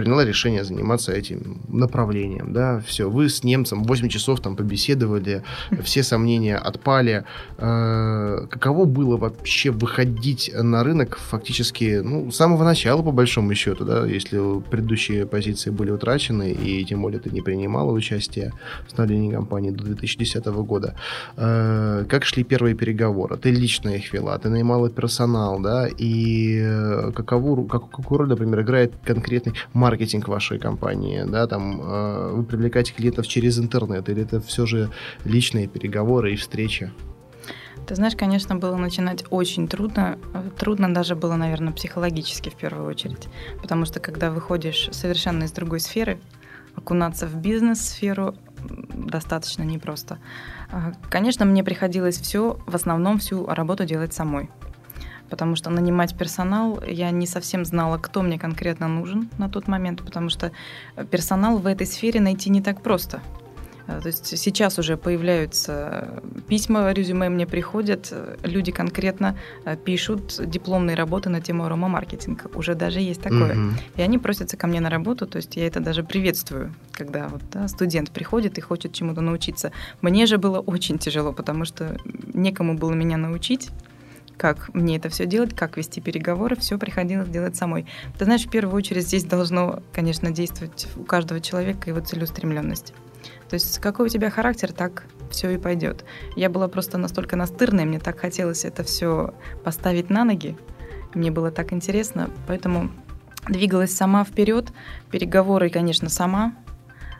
приняла 0.00 0.24
решение 0.24 0.64
заниматься 0.64 1.12
этим 1.12 1.60
направлением, 1.68 2.52
да, 2.52 2.80
все, 2.86 3.10
вы 3.10 3.28
с 3.28 3.44
немцем 3.44 3.84
8 3.84 4.08
часов 4.08 4.40
там 4.40 4.56
побеседовали, 4.56 5.42
все 5.82 6.02
сомнения 6.02 6.56
отпали. 6.56 7.24
Э, 7.58 8.46
каково 8.50 8.86
было 8.86 9.18
вообще 9.18 9.70
выходить 9.70 10.50
на 10.54 10.82
рынок 10.84 11.18
фактически, 11.18 12.00
ну, 12.02 12.30
с 12.30 12.36
самого 12.36 12.64
начала, 12.64 13.02
по 13.02 13.12
большому 13.12 13.54
счету, 13.54 13.84
да, 13.84 14.06
если 14.06 14.60
предыдущие 14.70 15.26
позиции 15.26 15.70
были 15.70 15.90
утрачены, 15.90 16.50
и 16.52 16.82
тем 16.84 17.02
более 17.02 17.20
ты 17.20 17.30
не 17.30 17.42
принимала 17.42 17.92
участие 17.92 18.52
в 18.86 18.90
становлении 18.90 19.30
компании 19.30 19.70
до 19.70 19.84
2010 19.84 20.46
года. 20.46 20.94
Э, 21.36 22.06
как 22.08 22.24
шли 22.24 22.42
первые 22.42 22.74
переговоры? 22.74 23.36
Ты 23.36 23.50
лично 23.50 23.90
их 23.90 24.12
вела, 24.14 24.38
ты 24.38 24.48
нанимала 24.48 24.88
персонал, 24.88 25.60
да, 25.60 25.88
и 25.88 26.58
э, 26.62 27.12
какову, 27.14 27.64
как, 27.64 27.90
какую 27.90 28.18
роль, 28.20 28.28
например, 28.28 28.62
играет 28.62 28.94
конкретный 29.04 29.52
маркетинг 29.74 29.89
вашей 30.28 30.58
компании, 30.58 31.24
да, 31.26 31.46
там 31.46 31.80
э, 31.80 32.32
вы 32.34 32.44
привлекаете 32.44 32.92
клиентов 32.92 33.26
через 33.26 33.58
интернет, 33.58 34.08
или 34.08 34.22
это 34.22 34.40
все 34.40 34.66
же 34.66 34.90
личные 35.24 35.66
переговоры 35.68 36.32
и 36.32 36.36
встречи? 36.36 36.92
Ты 37.86 37.94
знаешь, 37.94 38.14
конечно, 38.14 38.56
было 38.56 38.76
начинать 38.76 39.24
очень 39.30 39.66
трудно. 39.66 40.18
Трудно 40.58 40.92
даже 40.92 41.16
было, 41.16 41.36
наверное, 41.36 41.72
психологически 41.72 42.50
в 42.50 42.54
первую 42.54 42.86
очередь. 42.86 43.28
Потому 43.62 43.84
что 43.84 44.00
когда 44.00 44.30
выходишь 44.30 44.88
совершенно 44.92 45.44
из 45.44 45.52
другой 45.52 45.80
сферы, 45.80 46.20
окунаться 46.76 47.26
в 47.26 47.36
бизнес-сферу 47.36 48.36
достаточно 48.94 49.62
непросто. 49.62 50.18
А, 50.70 50.92
конечно, 51.08 51.44
мне 51.44 51.64
приходилось 51.64 52.18
все, 52.18 52.58
в 52.66 52.74
основном 52.74 53.18
всю 53.18 53.46
работу 53.46 53.84
делать 53.84 54.12
самой 54.12 54.50
потому 55.30 55.56
что 55.56 55.70
нанимать 55.70 56.16
персонал 56.16 56.82
я 56.86 57.10
не 57.10 57.26
совсем 57.26 57.64
знала, 57.64 57.98
кто 57.98 58.22
мне 58.22 58.38
конкретно 58.38 58.88
нужен 58.88 59.30
на 59.38 59.48
тот 59.48 59.68
момент, 59.68 60.02
потому 60.02 60.28
что 60.28 60.52
персонал 61.10 61.58
в 61.58 61.66
этой 61.66 61.86
сфере 61.86 62.20
найти 62.20 62.50
не 62.50 62.60
так 62.60 62.82
просто. 62.82 63.22
Э, 63.90 64.00
то 64.00 64.08
есть 64.08 64.38
сейчас 64.38 64.78
уже 64.78 64.96
появляются 64.96 66.22
письма, 66.48 66.92
резюме 66.92 67.28
мне 67.28 67.46
приходят, 67.46 68.12
люди 68.42 68.72
конкретно 68.72 69.36
э, 69.64 69.76
пишут 69.76 70.40
дипломные 70.44 70.96
работы 70.96 71.28
на 71.30 71.40
тему 71.40 71.64
аромамаркетинга. 71.64 72.50
Уже 72.54 72.74
даже 72.74 73.00
есть 73.00 73.22
такое. 73.22 73.52
Угу. 73.52 73.74
И 73.96 74.02
они 74.02 74.18
просятся 74.18 74.56
ко 74.56 74.66
мне 74.66 74.80
на 74.80 74.90
работу, 74.90 75.26
то 75.26 75.36
есть 75.36 75.56
я 75.56 75.66
это 75.66 75.80
даже 75.80 76.02
приветствую, 76.02 76.74
когда 76.92 77.28
вот, 77.28 77.42
да, 77.52 77.68
студент 77.68 78.10
приходит 78.10 78.58
и 78.58 78.60
хочет 78.60 78.92
чему-то 78.92 79.20
научиться. 79.20 79.72
Мне 80.00 80.26
же 80.26 80.38
было 80.38 80.60
очень 80.60 80.98
тяжело, 80.98 81.32
потому 81.32 81.64
что 81.64 81.96
некому 82.34 82.76
было 82.76 82.92
меня 82.92 83.16
научить 83.16 83.70
как 84.40 84.72
мне 84.72 84.96
это 84.96 85.10
все 85.10 85.26
делать, 85.26 85.54
как 85.54 85.76
вести 85.76 86.00
переговоры, 86.00 86.56
все 86.56 86.78
приходилось 86.78 87.28
делать 87.28 87.56
самой. 87.56 87.84
Ты 88.18 88.24
знаешь, 88.24 88.46
в 88.46 88.50
первую 88.50 88.74
очередь 88.74 89.06
здесь 89.06 89.24
должно, 89.24 89.82
конечно, 89.92 90.30
действовать 90.30 90.88
у 90.96 91.04
каждого 91.04 91.42
человека 91.42 91.90
его 91.90 92.00
целеустремленность. 92.00 92.94
То 93.50 93.54
есть 93.54 93.78
какой 93.80 94.06
у 94.06 94.08
тебя 94.08 94.30
характер, 94.30 94.72
так 94.72 95.04
все 95.30 95.50
и 95.50 95.58
пойдет. 95.58 96.06
Я 96.36 96.48
была 96.48 96.68
просто 96.68 96.96
настолько 96.96 97.36
настырной, 97.36 97.84
мне 97.84 98.00
так 98.00 98.18
хотелось 98.18 98.64
это 98.64 98.82
все 98.82 99.34
поставить 99.62 100.08
на 100.08 100.24
ноги, 100.24 100.56
мне 101.12 101.30
было 101.30 101.50
так 101.50 101.74
интересно, 101.74 102.30
поэтому 102.46 102.90
двигалась 103.46 103.94
сама 103.94 104.24
вперед, 104.24 104.72
переговоры, 105.10 105.68
конечно, 105.68 106.08
сама, 106.08 106.54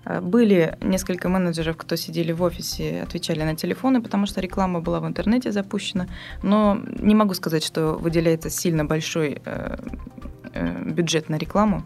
были 0.05 0.77
несколько 0.81 1.29
менеджеров, 1.29 1.77
кто 1.77 1.97
сидели 1.97 2.33
в 2.33 2.43
офисе, 2.43 3.03
отвечали 3.03 3.43
на 3.43 3.55
телефоны, 3.55 4.01
потому 4.03 4.27
что 4.27 4.41
реклама 4.41 4.81
была 4.81 5.01
в 5.01 5.07
интернете 5.07 5.53
запущена. 5.53 6.09
Но 6.43 6.81
не 6.99 7.15
могу 7.15 7.35
сказать, 7.35 7.65
что 7.65 7.93
выделяется 7.93 8.51
сильно 8.51 8.85
большой 8.85 9.41
э, 9.45 9.77
э, 10.55 10.85
бюджет 10.91 11.29
на 11.29 11.37
рекламу. 11.37 11.85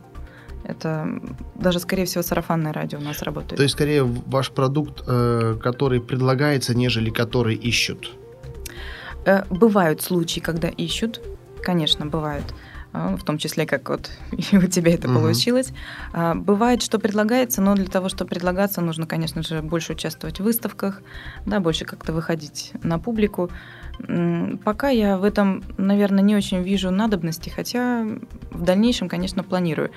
Это 0.65 1.21
даже, 1.55 1.79
скорее 1.79 2.05
всего, 2.07 2.23
сарафанное 2.23 2.73
радио 2.73 2.99
у 2.99 3.03
нас 3.03 3.21
работает. 3.23 3.57
То 3.57 3.63
есть, 3.63 3.75
скорее, 3.75 4.03
ваш 4.03 4.51
продукт, 4.51 5.03
который 5.03 6.01
предлагается, 6.01 6.75
нежели 6.75 7.11
который 7.11 7.55
ищут? 7.55 8.13
Бывают 9.51 10.01
случаи, 10.01 10.41
когда 10.41 10.69
ищут. 10.69 11.21
Конечно, 11.63 12.07
бывают. 12.07 12.55
А, 12.95 13.17
в 13.17 13.25
том 13.25 13.39
числе, 13.39 13.67
как 13.67 13.89
вот 13.89 14.11
у 14.53 14.67
тебя 14.69 14.95
это 14.95 15.09
угу. 15.09 15.19
получилось. 15.19 15.73
А, 16.13 16.35
бывает, 16.35 16.81
что 16.81 17.01
предлагается, 17.01 17.61
но 17.61 17.75
для 17.75 17.87
того, 17.87 18.09
чтобы 18.09 18.31
предлагаться, 18.31 18.81
нужно, 18.81 19.07
конечно 19.07 19.43
же, 19.43 19.61
больше 19.63 19.93
участвовать 19.93 20.39
в 20.39 20.45
выставках, 20.45 21.03
да, 21.45 21.59
больше 21.59 21.85
как-то 21.85 22.13
выходить 22.13 22.73
на 22.85 23.01
публику. 23.01 23.51
Пока 24.65 24.89
я 24.89 25.19
в 25.19 25.25
этом, 25.25 25.63
наверное, 25.77 26.23
не 26.23 26.37
очень 26.37 26.63
вижу 26.63 26.91
надобности, 26.91 27.49
хотя 27.49 28.07
в 28.51 28.63
дальнейшем, 28.63 29.09
конечно, 29.09 29.43
планирую. 29.43 29.91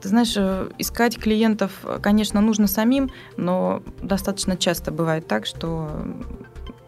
Ты 0.00 0.08
знаешь, 0.08 0.34
э, 0.36 0.68
искать 0.78 1.18
клиентов, 1.18 1.72
конечно, 2.02 2.42
нужно 2.42 2.66
самим, 2.66 3.10
но 3.38 3.82
достаточно 4.02 4.56
часто 4.56 4.90
бывает 4.90 5.26
так, 5.26 5.46
что 5.46 5.90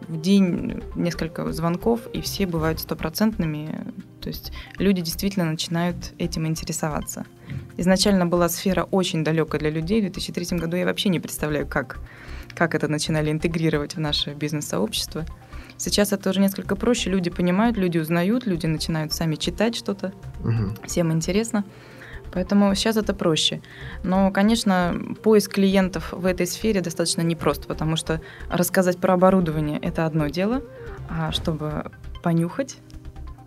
в 0.07 0.21
день 0.21 0.81
несколько 0.95 1.51
звонков, 1.51 2.01
и 2.13 2.21
все 2.21 2.45
бывают 2.45 2.79
стопроцентными. 2.79 3.93
То 4.21 4.29
есть 4.29 4.51
люди 4.77 5.01
действительно 5.01 5.45
начинают 5.45 6.13
этим 6.17 6.47
интересоваться. 6.47 7.25
Изначально 7.77 8.25
была 8.25 8.49
сфера 8.49 8.83
очень 8.83 9.23
далекая 9.23 9.59
для 9.59 9.69
людей. 9.69 9.99
В 9.99 10.03
2003 10.03 10.57
году 10.57 10.77
я 10.77 10.85
вообще 10.85 11.09
не 11.09 11.19
представляю, 11.19 11.67
как, 11.67 11.99
как 12.55 12.75
это 12.75 12.87
начинали 12.87 13.31
интегрировать 13.31 13.95
в 13.95 13.99
наше 13.99 14.33
бизнес-сообщество. 14.33 15.25
Сейчас 15.77 16.11
это 16.11 16.31
уже 16.31 16.39
несколько 16.39 16.75
проще. 16.75 17.09
Люди 17.11 17.29
понимают, 17.29 17.77
люди 17.77 17.99
узнают, 17.99 18.47
люди 18.47 18.65
начинают 18.65 19.13
сами 19.13 19.35
читать 19.35 19.75
что-то. 19.75 20.11
Угу. 20.39 20.87
Всем 20.87 21.11
интересно. 21.11 21.63
Поэтому 22.31 22.73
сейчас 22.75 22.97
это 22.97 23.13
проще. 23.13 23.61
Но, 24.03 24.31
конечно, 24.31 24.95
поиск 25.23 25.53
клиентов 25.53 26.13
в 26.13 26.25
этой 26.25 26.47
сфере 26.47 26.81
достаточно 26.81 27.21
непрост, 27.21 27.67
потому 27.67 27.95
что 27.95 28.21
рассказать 28.49 28.97
про 28.97 29.13
оборудование– 29.13 29.79
это 29.81 30.05
одно 30.05 30.27
дело, 30.27 30.61
а 31.09 31.31
чтобы 31.31 31.91
понюхать 32.23 32.77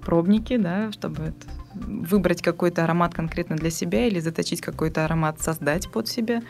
пробники, 0.00 0.56
да, 0.56 0.92
чтобы 0.92 1.34
выбрать 1.74 2.42
какой-то 2.42 2.84
аромат 2.84 3.14
конкретно 3.14 3.56
для 3.56 3.70
себя 3.70 4.06
или 4.06 4.20
заточить 4.20 4.60
какой-то 4.60 5.04
аромат, 5.04 5.40
создать 5.40 5.90
под 5.90 6.08
себя, 6.08 6.42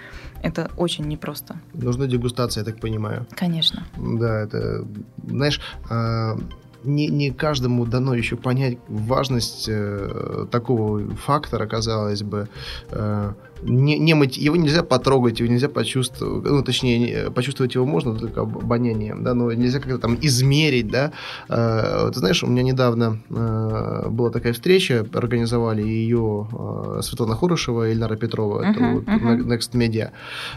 это 0.42 0.70
очень 0.76 1.04
непросто. 1.04 1.60
Нужна 1.74 2.06
дегустация, 2.06 2.62
я 2.62 2.64
так 2.64 2.80
понимаю. 2.80 3.26
Конечно. 3.32 3.84
Да, 3.96 4.40
это, 4.40 4.86
знаешь, 5.26 5.60
а, 5.90 6.38
не, 6.84 7.08
не 7.08 7.30
каждому 7.30 7.86
дано 7.86 8.14
еще 8.14 8.36
понять 8.36 8.78
важность 8.88 9.66
э, 9.68 10.46
такого 10.50 11.14
фактора, 11.16 11.66
казалось 11.66 12.22
бы. 12.22 12.48
Э, 12.90 13.32
не, 13.62 13.98
не 13.98 14.14
мыть, 14.14 14.36
его 14.36 14.56
нельзя 14.56 14.82
потрогать, 14.82 15.40
его 15.40 15.52
нельзя 15.52 15.68
почувствовать, 15.68 16.44
ну, 16.44 16.62
точнее, 16.62 17.30
почувствовать 17.30 17.74
его 17.74 17.86
можно 17.86 18.14
только 18.14 18.42
обонянием, 18.42 19.22
да, 19.22 19.34
но 19.34 19.52
нельзя 19.52 19.80
как-то 19.80 19.98
там 19.98 20.18
измерить, 20.20 20.88
да. 20.88 21.12
Э, 21.48 22.10
ты 22.12 22.18
знаешь, 22.18 22.42
у 22.42 22.46
меня 22.46 22.62
недавно 22.62 23.18
э, 23.28 24.08
была 24.08 24.30
такая 24.30 24.52
встреча, 24.52 25.06
организовали 25.12 25.82
ее 25.82 26.48
э, 26.52 27.00
Светлана 27.02 27.34
Хорошева 27.34 27.88
и 27.88 27.92
Ильнара 27.92 28.16
Петрова, 28.16 28.62
uh-huh, 28.62 28.70
это 28.70 28.84
вот 28.84 29.04
uh-huh. 29.04 29.46
Next 29.46 29.72
Media. 29.72 30.10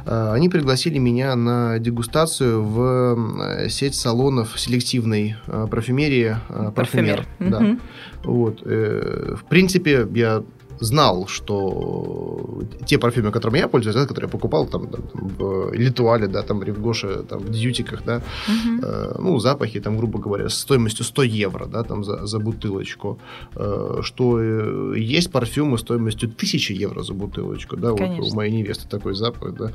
Э, 0.06 0.32
они 0.34 0.50
пригласили 0.50 0.98
меня 0.98 1.36
на 1.36 1.80
дегустацию 1.80 2.64
в 2.64 3.64
э, 3.64 3.70
сеть 3.70 3.96
салонов 3.96 4.60
селективной 4.60 5.36
э, 5.48 5.68
парфюмерии 5.70 6.38
э, 6.50 6.72
Парфюмер. 6.76 7.26
Uh-huh. 7.40 7.50
Да. 7.50 7.78
Вот. 8.24 8.62
Э, 8.66 9.36
в 9.38 9.44
принципе, 9.46 10.08
я 10.14 10.44
знал, 10.80 11.28
что 11.28 12.64
те 12.86 12.98
парфюмы, 12.98 13.32
которыми 13.32 13.60
я 13.60 13.68
пользуюсь, 13.68 13.96
да, 13.96 14.06
которые 14.06 14.28
я 14.28 14.32
покупал 14.32 14.68
там, 14.68 14.88
там, 14.88 15.04
в 15.14 15.74
Литуале, 15.74 16.28
да, 16.28 16.42
там, 16.42 16.60
в 16.60 16.64
Ревгоше, 16.64 17.24
там, 17.24 17.40
в 17.40 17.50
дьютиках, 17.50 18.04
да, 18.06 18.22
угу. 18.48 18.82
э, 18.84 19.16
ну, 19.20 19.40
запахи, 19.40 19.80
там, 19.80 19.98
грубо 19.98 20.20
говоря, 20.20 20.50
с 20.50 20.56
стоимостью 20.56 21.06
100 21.06 21.24
евро, 21.24 21.66
да, 21.66 21.84
там, 21.84 22.04
за, 22.04 22.26
за 22.26 22.40
бутылочку, 22.40 23.20
э, 23.56 24.00
что 24.02 24.40
э, 24.40 24.94
есть 24.98 25.32
парфюмы 25.32 25.78
стоимостью 25.78 26.30
1000 26.30 26.74
евро 26.74 27.04
за 27.04 27.14
бутылочку, 27.14 27.78
да, 27.78 27.94
Конечно. 27.94 28.24
вот 28.24 28.34
у 28.34 28.36
моей 28.36 28.52
невесты 28.52 28.88
такой 28.88 29.14
запах, 29.16 29.56
да, 29.56 29.72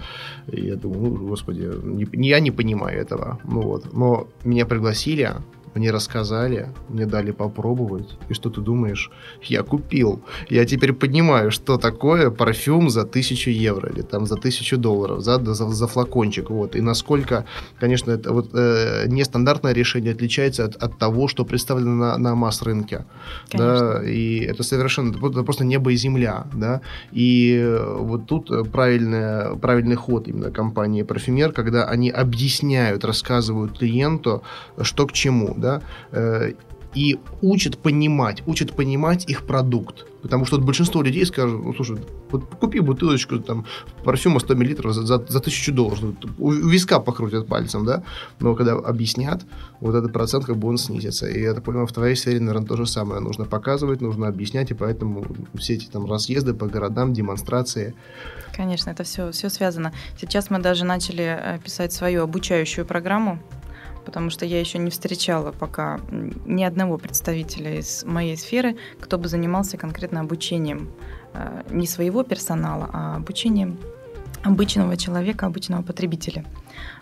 и 0.53 0.67
я 0.67 0.77
думаю, 0.77 1.01
ну, 1.01 1.29
господи, 1.29 1.71
не, 1.85 2.29
я 2.29 2.41
не 2.41 2.51
понимаю 2.51 3.01
этого, 3.01 3.39
ну, 3.45 3.61
вот, 3.63 3.93
но 3.93 4.27
меня 4.45 4.67
пригласили, 4.67 5.33
мне 5.75 5.91
рассказали, 5.91 6.69
мне 6.89 7.07
дали 7.07 7.33
попробовать. 7.33 8.19
И 8.29 8.35
что 8.35 8.51
ты 8.51 8.61
думаешь? 8.61 9.11
Я 9.43 9.63
купил. 9.63 10.23
Я 10.51 10.65
теперь 10.65 10.93
понимаю, 10.93 11.51
что 11.51 11.79
такое 11.79 12.31
парфюм 12.31 12.91
за 12.91 13.05
тысячу 13.05 13.51
евро 13.51 13.91
или 13.91 14.03
там 14.03 14.27
за 14.27 14.37
тысячу 14.37 14.77
долларов, 14.77 15.23
за, 15.23 15.39
за, 15.55 15.69
за 15.69 15.87
флакончик. 15.87 16.51
Вот. 16.51 16.77
И 16.77 16.81
насколько, 16.81 17.45
конечно, 17.81 18.11
это 18.11 18.33
вот 18.33 18.51
э, 18.55 19.05
нестандартное 19.07 19.73
решение 19.73 20.13
отличается 20.13 20.65
от, 20.65 20.77
от 20.77 20.99
того, 20.99 21.29
что 21.29 21.45
представлено 21.45 21.95
на, 21.95 22.19
на 22.19 22.35
масс-рынке. 22.35 23.05
Да? 23.53 24.03
И 24.05 24.41
это 24.41 24.63
совершенно 24.63 25.11
это 25.11 25.43
просто 25.43 25.65
небо 25.65 25.93
и 25.93 25.97
земля. 25.97 26.47
Да? 26.55 26.81
И 27.13 27.59
э, 27.61 27.97
вот 27.99 28.27
тут 28.27 28.51
правильный, 28.73 29.57
правильный 29.59 29.97
ход 29.97 30.29
именно 30.29 30.51
компании 30.51 31.03
Парфюмер, 31.03 31.53
когда 31.53 31.85
они 31.85 32.11
объясняют, 32.11 33.05
рассказывают 33.05 33.79
клиенту, 33.79 34.43
что 34.83 35.07
к 35.07 35.13
чему. 35.13 35.55
Да? 35.57 35.68
Да, 35.69 35.83
э, 36.13 36.53
и 36.95 37.19
учат 37.43 37.79
понимать, 37.79 38.43
учат 38.47 38.73
понимать 38.73 39.31
их 39.31 39.47
продукт. 39.47 40.07
Потому 40.23 40.47
что 40.47 40.57
вот 40.57 40.65
большинство 40.65 41.03
людей 41.03 41.25
скажут, 41.27 41.65
ну, 41.65 41.75
слушай, 41.75 41.97
вот 42.31 42.45
купи 42.61 42.81
бутылочку 42.81 43.39
там 43.39 43.67
парфюма 44.05 44.41
100 44.41 44.57
мл 44.57 44.93
за, 44.93 45.03
за, 45.03 45.17
за 45.29 45.39
1000 45.39 45.73
долларов. 45.73 46.01
У, 46.39 46.49
у 46.49 46.69
виска 46.69 46.99
покрутят 46.99 47.47
пальцем, 47.47 47.85
да? 47.85 48.03
Но 48.41 48.55
когда 48.55 48.73
объяснят, 48.73 49.45
вот 49.81 49.95
этот 49.95 50.13
процент 50.13 50.45
как 50.45 50.57
бы 50.57 50.69
он 50.69 50.79
снизится. 50.79 51.29
И 51.29 51.41
я 51.41 51.55
так 51.55 51.65
понимаю, 51.65 51.87
в 51.87 51.93
твоей 51.93 52.17
сфере, 52.17 52.41
наверное, 52.41 52.67
то 52.67 52.77
же 52.77 52.87
самое. 52.87 53.21
Нужно 53.21 53.45
показывать, 53.45 54.01
нужно 54.01 54.27
объяснять, 54.27 54.71
и 54.71 54.75
поэтому 54.75 55.25
все 55.55 55.75
эти 55.75 55.87
там 55.87 56.11
разъезды 56.11 56.55
по 56.55 56.67
городам, 56.67 57.13
демонстрации. 57.13 57.95
Конечно, 58.57 58.91
это 58.91 59.05
все, 59.05 59.31
все 59.31 59.51
связано. 59.51 59.93
Сейчас 60.21 60.51
мы 60.51 60.59
даже 60.59 60.85
начали 60.85 61.25
э, 61.25 61.59
писать 61.65 61.93
свою 61.93 62.25
обучающую 62.25 62.85
программу 62.85 63.39
потому 64.09 64.31
что 64.31 64.47
я 64.47 64.59
еще 64.59 64.79
не 64.79 64.89
встречала 64.89 65.53
пока 65.53 66.01
ни 66.47 66.65
одного 66.65 66.97
представителя 66.97 67.79
из 67.79 68.05
моей 68.05 68.39
сферы, 68.39 68.79
кто 68.99 69.19
бы 69.19 69.29
занимался 69.29 69.77
конкретно 69.77 70.21
обучением 70.21 70.89
э, 71.35 71.65
не 71.69 71.87
своего 71.87 72.23
персонала, 72.23 72.89
а 72.91 73.17
обучением 73.17 73.77
обычного 74.43 74.97
человека, 74.97 75.45
обычного 75.45 75.83
потребителя. 75.83 76.47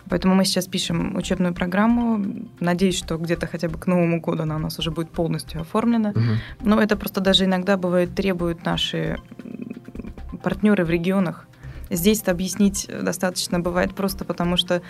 Поэтому 0.09 0.35
мы 0.35 0.43
сейчас 0.43 0.67
пишем 0.67 1.15
учебную 1.15 1.53
программу. 1.53 2.21
Надеюсь, 2.59 2.97
что 2.97 3.17
где-то 3.17 3.47
хотя 3.47 3.69
бы 3.69 3.77
к 3.77 3.87
Новому 3.87 4.19
году 4.19 4.43
она 4.43 4.57
у 4.57 4.59
нас 4.59 4.77
уже 4.79 4.91
будет 4.91 5.09
полностью 5.09 5.61
оформлена. 5.61 6.09
Угу. 6.09 6.67
Но 6.69 6.81
это 6.81 6.97
просто 6.97 7.21
даже 7.21 7.45
иногда 7.45 7.77
бывает 7.77 8.13
требуют 8.15 8.65
наши 8.65 9.17
партнеры 10.43 10.83
в 10.83 10.89
регионах. 10.89 11.47
Здесь-то 11.89 12.31
объяснить 12.31 12.89
достаточно 13.01 13.61
бывает 13.61 13.95
просто 13.95 14.25
потому, 14.25 14.57
что 14.57 14.75
э, 14.75 14.81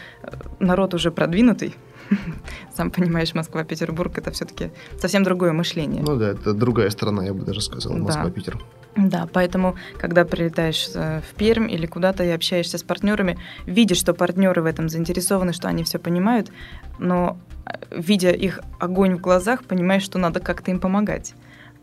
народ 0.60 0.96
уже 0.96 1.12
продвинутый, 1.12 1.76
Сам 2.76 2.92
понимаешь, 2.92 3.34
Москва, 3.34 3.64
Петербург 3.64 4.18
это 4.18 4.32
все-таки 4.32 4.72
совсем 5.00 5.24
другое 5.24 5.54
мышление. 5.54 6.04
Ну 6.04 6.16
да, 6.16 6.30
это 6.30 6.54
другая 6.54 6.90
страна, 6.90 7.24
я 7.24 7.34
бы 7.34 7.44
даже 7.44 7.62
сказал, 7.62 7.94
Москва, 7.98 8.30
Питер. 8.30 8.60
Да, 8.96 9.28
поэтому, 9.32 9.76
когда 10.00 10.26
прилетаешь 10.26 10.90
э, 10.96 11.22
в 11.22 11.36
Пермь 11.36 11.70
или 11.70 11.86
куда-то 11.86 12.24
и 12.24 12.30
общаешься 12.30 12.80
с 12.80 12.84
партнерами, 12.84 13.38
видишь, 13.68 14.00
что 14.00 14.14
партнеры 14.16 14.64
в 14.64 14.66
этом 14.66 14.90
заинтересованы, 14.90 15.54
что 15.54 15.68
они 15.68 15.84
все 15.84 16.00
понимают, 16.00 16.52
но 16.98 17.38
э, 17.66 17.74
видя 17.92 18.32
их 18.32 18.60
огонь 18.80 19.16
в 19.16 19.22
глазах, 19.22 19.64
понимаешь, 19.66 20.02
что 20.02 20.18
надо 20.18 20.40
как-то 20.40 20.72
им 20.72 20.80
помогать. 20.80 21.36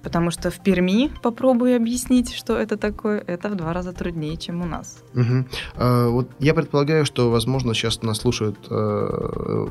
Потому 0.04 0.30
что 0.30 0.50
в 0.50 0.60
Перми, 0.60 1.10
попробую 1.22 1.76
объяснить, 1.76 2.34
что 2.34 2.56
это 2.58 2.76
такое, 2.76 3.24
это 3.26 3.48
в 3.48 3.54
два 3.56 3.72
раза 3.72 3.92
труднее, 3.92 4.36
чем 4.36 4.60
у 4.60 4.66
нас. 4.66 5.02
Угу. 5.14 5.44
А, 5.76 6.08
вот 6.08 6.28
я 6.38 6.54
предполагаю, 6.54 7.06
что, 7.06 7.30
возможно, 7.30 7.74
сейчас 7.74 8.02
нас 8.02 8.18
слушают 8.18 8.58
э, 8.70 9.66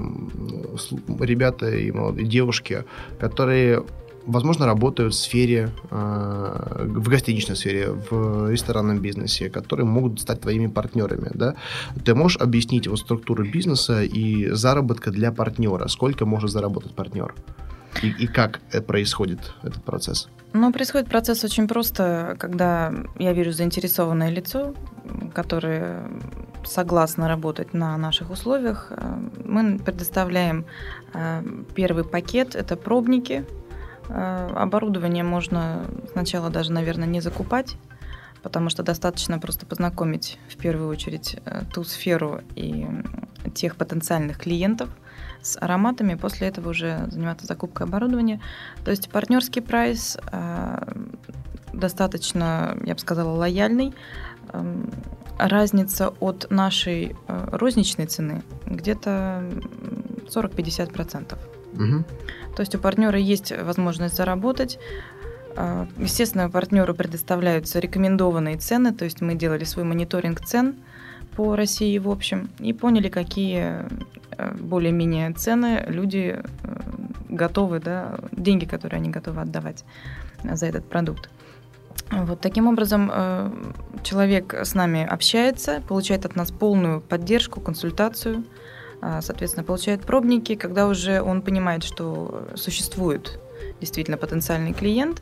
ребята 1.19 1.69
и 1.69 1.91
молодые 1.91 2.27
девушки, 2.27 2.83
которые 3.19 3.83
возможно, 4.25 4.65
работают 4.65 5.13
в 5.13 5.17
сфере, 5.17 5.69
э, 5.91 6.85
в 6.85 7.09
гостиничной 7.09 7.55
сфере, 7.55 7.91
в 8.09 8.49
ресторанном 8.49 8.99
бизнесе, 8.99 9.49
которые 9.49 9.85
могут 9.85 10.19
стать 10.21 10.41
твоими 10.41 10.67
партнерами, 10.67 11.29
да? 11.33 11.55
Ты 12.05 12.15
можешь 12.15 12.37
объяснить 12.37 12.87
вот 12.87 12.99
структуру 12.99 13.43
бизнеса 13.43 14.01
и 14.01 14.49
заработка 14.51 15.11
для 15.11 15.31
партнера? 15.31 15.87
Сколько 15.87 16.25
может 16.25 16.51
заработать 16.51 16.95
партнер? 16.95 17.33
И, 18.01 18.09
и 18.09 18.27
как 18.27 18.59
происходит 18.87 19.53
этот 19.61 19.83
процесс? 19.83 20.29
Ну, 20.53 20.71
происходит 20.71 21.09
процесс 21.09 21.43
очень 21.43 21.67
просто, 21.67 22.35
когда 22.39 22.93
я 23.17 23.33
вижу 23.33 23.51
заинтересованное 23.51 24.29
лицо, 24.29 24.75
которое 25.33 26.07
согласно 26.63 27.27
работать 27.27 27.73
на 27.73 27.97
наших 27.97 28.29
условиях. 28.29 28.91
Мы 29.43 29.79
предоставляем 29.79 30.65
э, 31.13 31.43
первый 31.75 32.03
пакет, 32.03 32.55
это 32.55 32.75
пробники. 32.75 33.45
Э, 34.09 34.49
оборудование 34.55 35.23
можно 35.23 35.85
сначала 36.11 36.49
даже, 36.49 36.71
наверное, 36.71 37.07
не 37.07 37.19
закупать, 37.19 37.75
потому 38.43 38.69
что 38.69 38.83
достаточно 38.83 39.39
просто 39.39 39.65
познакомить 39.65 40.39
в 40.49 40.57
первую 40.57 40.87
очередь 40.89 41.37
э, 41.45 41.63
ту 41.73 41.83
сферу 41.83 42.41
и 42.55 42.87
тех 43.55 43.75
потенциальных 43.75 44.37
клиентов– 44.37 44.89
с 45.43 45.57
ароматами, 45.61 46.15
после 46.15 46.47
этого 46.47 46.69
уже 46.69 47.05
заниматься 47.11 47.45
закупкой 47.45 47.83
оборудования. 47.85 48.41
То 48.83 48.91
есть 48.91 49.09
партнерский 49.09 49.61
прайс 49.61 50.17
э, 50.31 50.93
достаточно, 51.73 52.77
я 52.83 52.93
бы 52.93 52.99
сказала, 52.99 53.37
лояльный. 53.37 53.93
Э, 54.51 54.85
разница 55.37 56.13
от 56.19 56.47
нашей 56.49 57.15
э, 57.27 57.47
розничной 57.51 58.05
цены 58.05 58.43
где-то 58.65 59.43
40-50%. 60.27 61.37
Угу. 61.73 62.03
То 62.55 62.59
есть 62.59 62.75
у 62.75 62.79
партнера 62.79 63.17
есть 63.17 63.51
возможность 63.51 64.15
заработать. 64.15 64.79
Э, 65.55 65.85
естественно, 65.97 66.49
партнеру 66.49 66.93
предоставляются 66.93 67.79
рекомендованные 67.79 68.57
цены, 68.57 68.93
то 68.93 69.05
есть 69.05 69.21
мы 69.21 69.35
делали 69.35 69.63
свой 69.65 69.85
мониторинг 69.85 70.41
цен 70.41 70.75
по 71.35 71.55
России 71.55 71.97
в 71.97 72.09
общем 72.09 72.49
и 72.59 72.73
поняли, 72.73 73.09
какие 73.09 73.85
Э, 74.37 74.53
более-менее 74.53 75.31
цены 75.33 75.83
люди 75.87 76.39
э, 76.41 76.43
готовы, 77.29 77.79
да, 77.79 78.17
деньги, 78.31 78.65
которые 78.65 78.97
они 78.97 79.09
готовы 79.09 79.41
отдавать 79.41 79.83
за 80.43 80.65
этот 80.65 80.87
продукт. 80.89 81.29
Вот 82.11 82.41
таким 82.41 82.67
образом 82.67 83.09
э, 83.13 83.51
человек 84.03 84.53
с 84.53 84.75
нами 84.75 85.05
общается, 85.05 85.81
получает 85.87 86.25
от 86.25 86.35
нас 86.35 86.51
полную 86.51 87.01
поддержку, 87.01 87.61
консультацию, 87.61 88.43
соответственно, 89.19 89.65
получает 89.65 90.01
пробники, 90.03 90.55
когда 90.55 90.87
уже 90.87 91.21
он 91.21 91.41
понимает, 91.41 91.83
что 91.83 92.47
существует 92.55 93.37
действительно 93.81 94.15
потенциальный 94.15 94.71
клиент, 94.71 95.21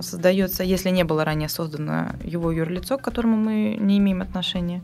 создается, 0.00 0.62
если 0.62 0.90
не 0.90 1.02
было 1.02 1.24
ранее 1.24 1.48
создано 1.48 2.10
его 2.22 2.52
юрлицо, 2.52 2.98
к 2.98 3.02
которому 3.02 3.36
мы 3.36 3.76
не 3.80 3.98
имеем 3.98 4.22
отношения, 4.22 4.80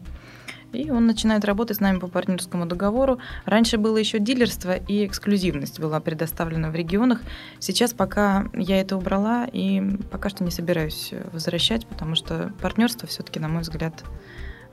и 0.72 0.90
он 0.90 1.07
начинает 1.07 1.44
работать 1.44 1.79
с 1.79 1.81
нами 1.81 1.98
по 1.98 2.09
партнерскому 2.09 2.66
договору. 2.66 3.18
Раньше 3.44 3.79
было 3.79 3.96
еще 3.96 4.18
дилерство 4.18 4.74
и 4.76 5.07
эксклюзивность 5.07 5.81
была 5.81 6.00
предоставлена 6.00 6.70
в 6.70 6.74
регионах. 6.74 7.20
Сейчас 7.59 7.92
пока 7.92 8.46
я 8.55 8.81
это 8.81 8.96
убрала 8.96 9.46
и 9.50 9.83
пока 10.11 10.29
что 10.29 10.44
не 10.44 10.50
собираюсь 10.50 11.12
возвращать, 11.33 11.87
потому 11.87 12.14
что 12.14 12.52
партнерство 12.61 13.09
все-таки, 13.09 13.40
на 13.40 13.48
мой 13.48 13.62
взгляд, 13.62 14.05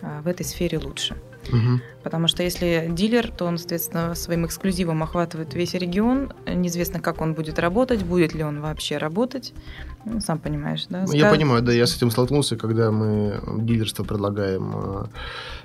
а, 0.01 0.21
в 0.21 0.27
этой 0.27 0.45
сфере 0.45 0.79
лучше. 0.79 1.15
Угу. 1.47 1.79
Потому 2.03 2.27
что 2.27 2.43
если 2.43 2.88
дилер, 2.89 3.32
то 3.32 3.45
он, 3.45 3.58
соответственно, 3.58 4.15
своим 4.15 4.45
эксклюзивом 4.45 5.01
охватывает 5.03 5.53
весь 5.53 5.73
регион. 5.73 6.34
Неизвестно, 6.45 6.99
как 6.99 7.21
он 7.21 7.34
будет 7.34 7.58
работать, 7.60 8.03
будет 8.03 8.34
ли 8.34 8.43
он 8.43 8.62
вообще 8.62 8.97
работать. 8.97 9.53
Ну, 10.05 10.19
сам 10.19 10.39
понимаешь, 10.39 10.85
да? 10.89 11.05
Я 11.13 11.31
понимаю, 11.31 11.63
да, 11.63 11.71
я 11.71 11.87
с 11.87 11.95
этим 11.95 12.11
столкнулся, 12.11 12.57
когда 12.57 12.91
мы 12.91 13.39
дилерство 13.59 14.03
предлагаем 14.03 14.71
а, 14.75 15.07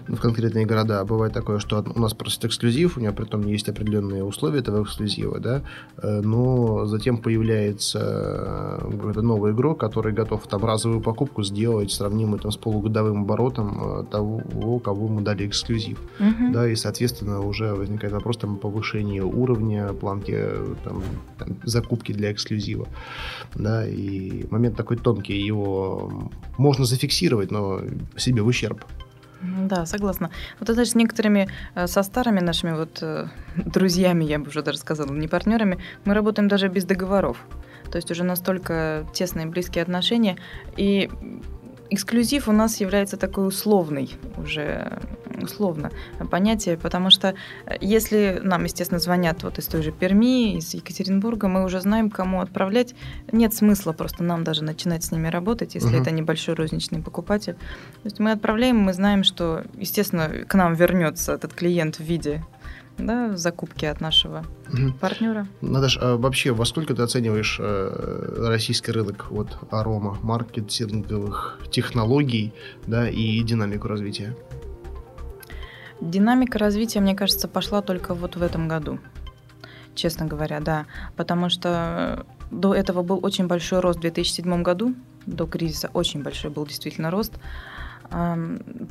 в 0.07 0.21
конкретные 0.21 0.65
города. 0.65 1.05
Бывает 1.05 1.33
такое, 1.33 1.59
что 1.59 1.85
у 1.95 2.01
нас 2.01 2.15
просто 2.15 2.47
эксклюзив, 2.47 2.97
у 2.97 3.01
него 3.01 3.13
при 3.13 3.25
том 3.25 3.47
есть 3.47 3.69
определенные 3.69 4.25
условия 4.25 4.61
этого 4.61 4.85
эксклюзива, 4.85 5.41
да, 5.41 5.63
э, 5.97 6.21
но 6.21 6.87
затем 6.87 7.19
появляется 7.19 8.79
э, 8.81 8.91
какой-то 8.93 9.23
новый 9.23 9.53
игрок, 9.53 9.81
который 9.81 10.13
готов 10.13 10.47
там 10.47 10.65
разовую 10.65 11.01
покупку 11.01 11.43
сделать, 11.43 11.91
сравнимую 11.91 12.39
там 12.39 12.53
с 12.53 12.57
полугодовым 12.57 13.23
оборотом 13.23 14.01
э, 14.01 14.05
того, 14.11 14.79
кого 14.79 15.09
мы 15.09 15.23
дали 15.23 15.47
эксклюзив. 15.47 15.99
Мгм. 16.19 16.53
Да, 16.53 16.69
и, 16.69 16.77
соответственно, 16.77 17.41
уже 17.41 17.75
возникает 17.75 18.13
вопрос 18.13 18.39
там, 18.39 18.57
повышения 18.57 19.23
уровня, 19.23 19.89
планки 19.89 20.39
там, 20.85 21.03
там, 21.39 21.57
закупки 21.65 22.13
для 22.13 22.33
эксклюзива. 22.33 22.87
Да, 23.55 23.87
и 23.87 24.28
момент 24.51 24.77
такой 24.77 24.97
тонкий, 24.97 25.39
его 25.47 26.31
можно 26.59 26.85
зафиксировать, 26.85 27.51
но 27.51 27.81
себе 28.17 28.43
в 28.43 28.47
ущерб. 28.47 28.85
М, 29.43 29.69
Да, 29.69 29.87
согласна. 29.87 30.31
Вот 30.61 30.69
знаешь, 30.69 30.91
с 30.91 30.95
некоторыми, 30.95 31.49
э, 31.75 31.87
со 31.87 32.03
старыми 32.03 32.41
нашими 32.41 32.73
вот 32.77 33.03
э, 33.03 33.27
друзьями, 33.57 34.25
я 34.25 34.39
бы 34.39 34.49
уже 34.49 34.63
даже 34.63 34.79
сказала, 34.79 35.13
не 35.13 35.29
партнерами, 35.29 35.79
мы 36.05 36.15
работаем 36.15 36.49
даже 36.49 36.69
без 36.69 36.85
договоров. 36.85 37.37
То 37.91 37.97
есть 37.97 38.11
уже 38.11 38.25
настолько 38.25 39.07
тесные 39.15 39.47
близкие 39.47 39.83
отношения. 39.83 40.37
И 40.77 41.09
эксклюзив 41.91 42.49
у 42.49 42.53
нас 42.53 42.81
является 42.81 43.17
такой 43.17 43.47
условный 43.49 44.11
уже 44.37 45.01
условно 45.43 45.91
понятие, 46.31 46.77
потому 46.77 47.11
что 47.11 47.35
э, 47.67 47.77
если 47.81 48.41
нам, 48.43 48.65
естественно, 48.65 48.99
звонят 48.99 49.43
вот 49.43 49.59
из 49.59 49.67
той 49.67 49.83
же 49.83 49.93
Перми, 49.93 50.57
из 50.57 50.75
Екатеринбурга, 50.75 51.49
мы 51.49 51.65
уже 51.65 51.81
знаем, 51.81 52.11
кому 52.11 52.41
отправлять. 52.41 52.95
Нет 53.33 53.55
смысла 53.55 53.93
просто 53.93 54.25
нам 54.25 54.45
даже 54.45 54.65
начинать 54.65 55.05
с 55.05 55.13
ними 55.13 55.29
работать, 55.29 55.75
если 55.75 55.91
Мгм. 55.91 56.03
это 56.03 56.11
небольшой 56.11 56.55
розничный 56.55 57.01
покупатель. 57.01 57.55
То 57.55 58.05
есть 58.05 58.19
мы 58.19 58.33
отправляем, 58.33 58.79
мы 58.79 58.93
знаем, 58.93 59.25
что, 59.25 59.65
естественно, 59.77 60.29
к 60.47 60.55
нам 60.55 60.75
вернется 60.75 61.33
этот 61.33 61.55
клиент 61.55 61.97
в 61.97 62.01
виде 62.01 62.45
да, 62.99 63.37
закупки 63.37 63.85
от 63.85 64.01
нашего 64.01 64.45
Мгм. 64.69 64.93
партнера. 64.95 65.47
Наташ, 65.61 65.99
а 66.01 66.17
вообще 66.17 66.53
во 66.53 66.65
сколько 66.65 66.95
ты 66.95 67.03
оцениваешь 67.03 67.59
э, 67.61 68.47
российский 68.49 68.93
рынок 68.93 69.27
вот 69.31 69.57
арома, 69.71 70.19
маркетинговых 70.23 71.61
технологий 71.71 72.53
да, 72.87 73.09
и 73.09 73.41
динамику 73.43 73.89
развития? 73.89 74.37
Динамика 76.01 76.59
развития, 76.59 77.01
мне 77.01 77.15
кажется, 77.15 77.49
пошла 77.49 77.83
только 77.83 78.15
вот 78.15 78.37
в 78.37 78.43
этом 78.43 78.69
году. 78.69 78.99
Честно 79.95 80.27
говоря, 80.27 80.61
да. 80.61 80.87
Потому 81.17 81.49
что 81.49 82.25
до 82.51 82.73
этого 82.75 83.03
был 83.03 83.19
очень 83.23 83.47
большой 83.49 83.81
рост 83.81 83.99
в 83.99 84.03
2007 84.03 84.63
году, 84.63 84.95
до 85.27 85.47
кризиса 85.47 85.91
очень 85.93 86.23
большой 86.23 86.51
был 86.51 86.67
действительно 86.67 87.11
рост. 87.11 87.35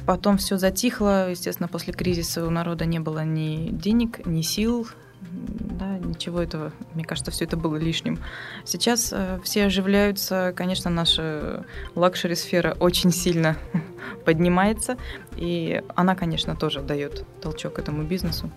Потом 0.06 0.38
все 0.38 0.58
затихло, 0.58 1.32
естественно, 1.32 1.68
после 1.68 1.94
кризиса 1.94 2.46
у 2.46 2.50
народа 2.50 2.86
не 2.86 3.00
было 3.00 3.24
ни 3.24 3.70
денег, 3.72 4.26
ни 4.26 4.42
сил, 4.42 4.88
да, 5.32 5.98
ничего 5.98 6.42
этого, 6.42 6.72
мне 6.94 7.04
кажется, 7.04 7.32
все 7.32 7.46
это 7.46 7.58
было 7.58 7.76
лишним. 7.78 8.20
Сейчас 8.64 9.12
э, 9.12 9.40
все 9.44 9.66
оживляются, 9.66 10.54
конечно, 10.56 10.90
наша 10.90 11.66
лакшери-сфера 11.96 12.76
очень 12.80 13.12
сильно 13.12 13.58
поднимается, 14.26 14.98
и 15.36 15.82
она, 15.96 16.16
конечно, 16.16 16.56
тоже 16.56 16.82
дает 16.82 17.26
толчок 17.42 17.80
этому 17.80 18.04
бизнесу. 18.04 18.52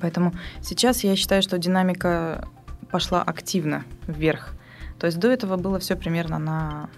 Поэтому 0.00 0.32
сейчас 0.62 1.04
я 1.04 1.16
считаю, 1.16 1.42
что 1.42 1.58
динамика 1.58 2.48
пошла 2.90 3.22
активно 3.22 3.84
вверх. 4.06 4.54
То 4.98 5.06
есть 5.06 5.18
до 5.18 5.28
этого 5.28 5.56
было 5.56 5.78
все 5.78 5.96
примерно 5.96 6.38
на 6.38 6.88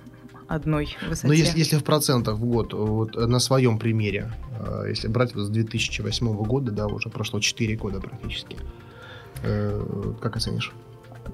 одной 0.49 0.97
высоте. 1.09 1.26
Но 1.26 1.32
Ну, 1.32 1.38
если, 1.38 1.59
если 1.59 1.76
в 1.76 1.84
процентах 1.84 2.36
в 2.36 2.44
год, 2.44 2.72
вот 2.72 3.16
на 3.16 3.38
своем 3.40 3.78
примере, 3.78 4.32
э, 4.61 4.86
если 4.88 5.09
брать 5.09 5.34
вот 5.34 5.44
с 5.44 5.49
2008 5.49 6.44
года, 6.44 6.72
да, 6.72 6.86
уже 6.86 7.09
прошло 7.09 7.40
4 7.40 7.76
года 7.76 8.01
практически, 8.01 8.57
э, 9.42 10.14
как 10.20 10.36
оценишь? 10.36 10.72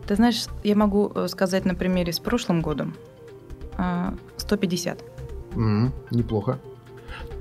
Ты 0.06 0.16
знаешь, 0.16 0.46
я 0.64 0.74
могу 0.74 1.12
э, 1.14 1.28
сказать 1.28 1.64
на 1.64 1.74
примере 1.74 2.12
с 2.12 2.18
прошлым 2.20 2.62
годом. 2.62 2.94
а, 3.78 4.14
150. 4.36 5.02
Мгм, 5.54 5.92
неплохо. 6.10 6.58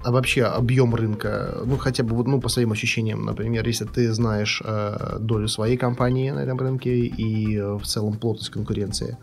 А 0.04 0.12
вообще 0.12 0.44
объем 0.44 0.96
рынка, 0.96 1.58
ну 1.66 1.78
хотя 1.78 2.04
бы 2.04 2.16
вот, 2.16 2.28
ну 2.28 2.42
по 2.42 2.50
своим 2.50 2.72
ощущениям, 2.72 3.26
например, 3.26 3.68
если 3.68 3.86
ты 3.86 4.12
знаешь 4.14 4.62
э, 4.66 5.18
долю 5.20 5.48
своей 5.48 5.78
компании 5.78 6.32
на 6.32 6.40
этом 6.40 6.58
рынке 6.58 6.98
и 6.98 7.58
э, 7.58 7.74
в 7.76 7.84
целом 7.84 8.18
плотность 8.18 8.50
конкуренции. 8.50 9.18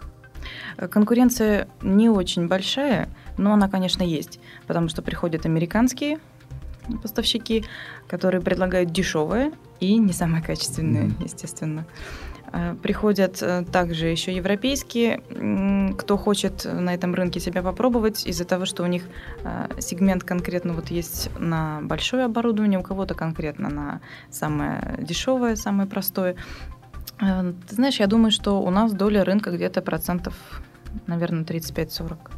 Конкуренция 0.91 1.69
не 1.83 2.09
очень 2.09 2.49
большая, 2.49 3.09
но 3.37 3.53
она, 3.53 3.69
конечно, 3.69 4.03
есть, 4.03 4.41
потому 4.67 4.89
что 4.89 5.03
приходят 5.03 5.47
американские 5.47 6.19
поставщики, 7.03 7.65
которые 8.07 8.41
предлагают 8.41 8.93
дешевое 8.93 9.53
и 9.81 9.97
не 9.99 10.13
самое 10.13 10.43
качественное, 10.43 11.05
Мгм. 11.05 11.25
естественно. 11.25 11.87
Э, 12.53 12.75
Приходят 12.83 13.43
э, 13.43 13.65
также 13.71 14.07
еще 14.07 14.35
европейские, 14.35 15.21
кто 15.99 16.17
хочет 16.17 16.65
на 16.65 16.95
этом 16.95 17.15
рынке 17.15 17.41
себя 17.41 17.63
попробовать 17.63 18.27
из-за 18.27 18.45
того, 18.45 18.65
что 18.65 18.85
у 18.85 18.87
них 18.87 19.03
э, 19.45 19.69
сегмент 19.81 20.25
конкретно 20.25 20.73
вот 20.73 20.89
есть 20.91 21.29
на 21.39 21.81
большое 21.83 22.25
оборудование, 22.25 22.79
у 22.79 22.83
кого-то 22.83 23.15
конкретно 23.15 23.69
на 23.69 24.01
самое 24.31 24.97
дешевое, 24.99 25.57
самое 25.57 25.89
простое. 25.89 26.37
Э, 27.21 27.53
Ты 27.69 27.75
знаешь, 27.75 28.01
я 28.01 28.07
думаю, 28.07 28.31
что 28.31 28.63
у 28.63 28.71
нас 28.71 28.93
доля 28.93 29.25
рынка 29.25 29.51
где-то 29.51 29.83
процентов, 29.83 30.35
наверное, 31.07 31.45
35-40. 31.45 32.31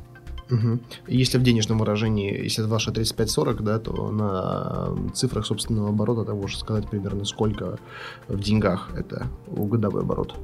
Мгм. 0.51 0.81
Если 1.07 1.39
в 1.39 1.43
денежном 1.43 1.78
выражении, 1.78 2.45
если 2.45 2.64
это 2.64 2.70
ваши 2.70 2.91
35-40, 2.91 3.62
да, 3.62 3.78
то 3.78 4.11
на 4.11 5.12
цифрах 5.14 5.47
собственного 5.47 5.91
оборота 5.91 6.24
ты 6.24 6.35
можешь 6.35 6.59
сказать 6.59 6.89
примерно 6.89 7.24
сколько 7.24 7.78
в 8.28 8.41
деньгах 8.41 8.91
это 8.97 9.28
годовой 9.47 10.03
оборот. 10.03 10.35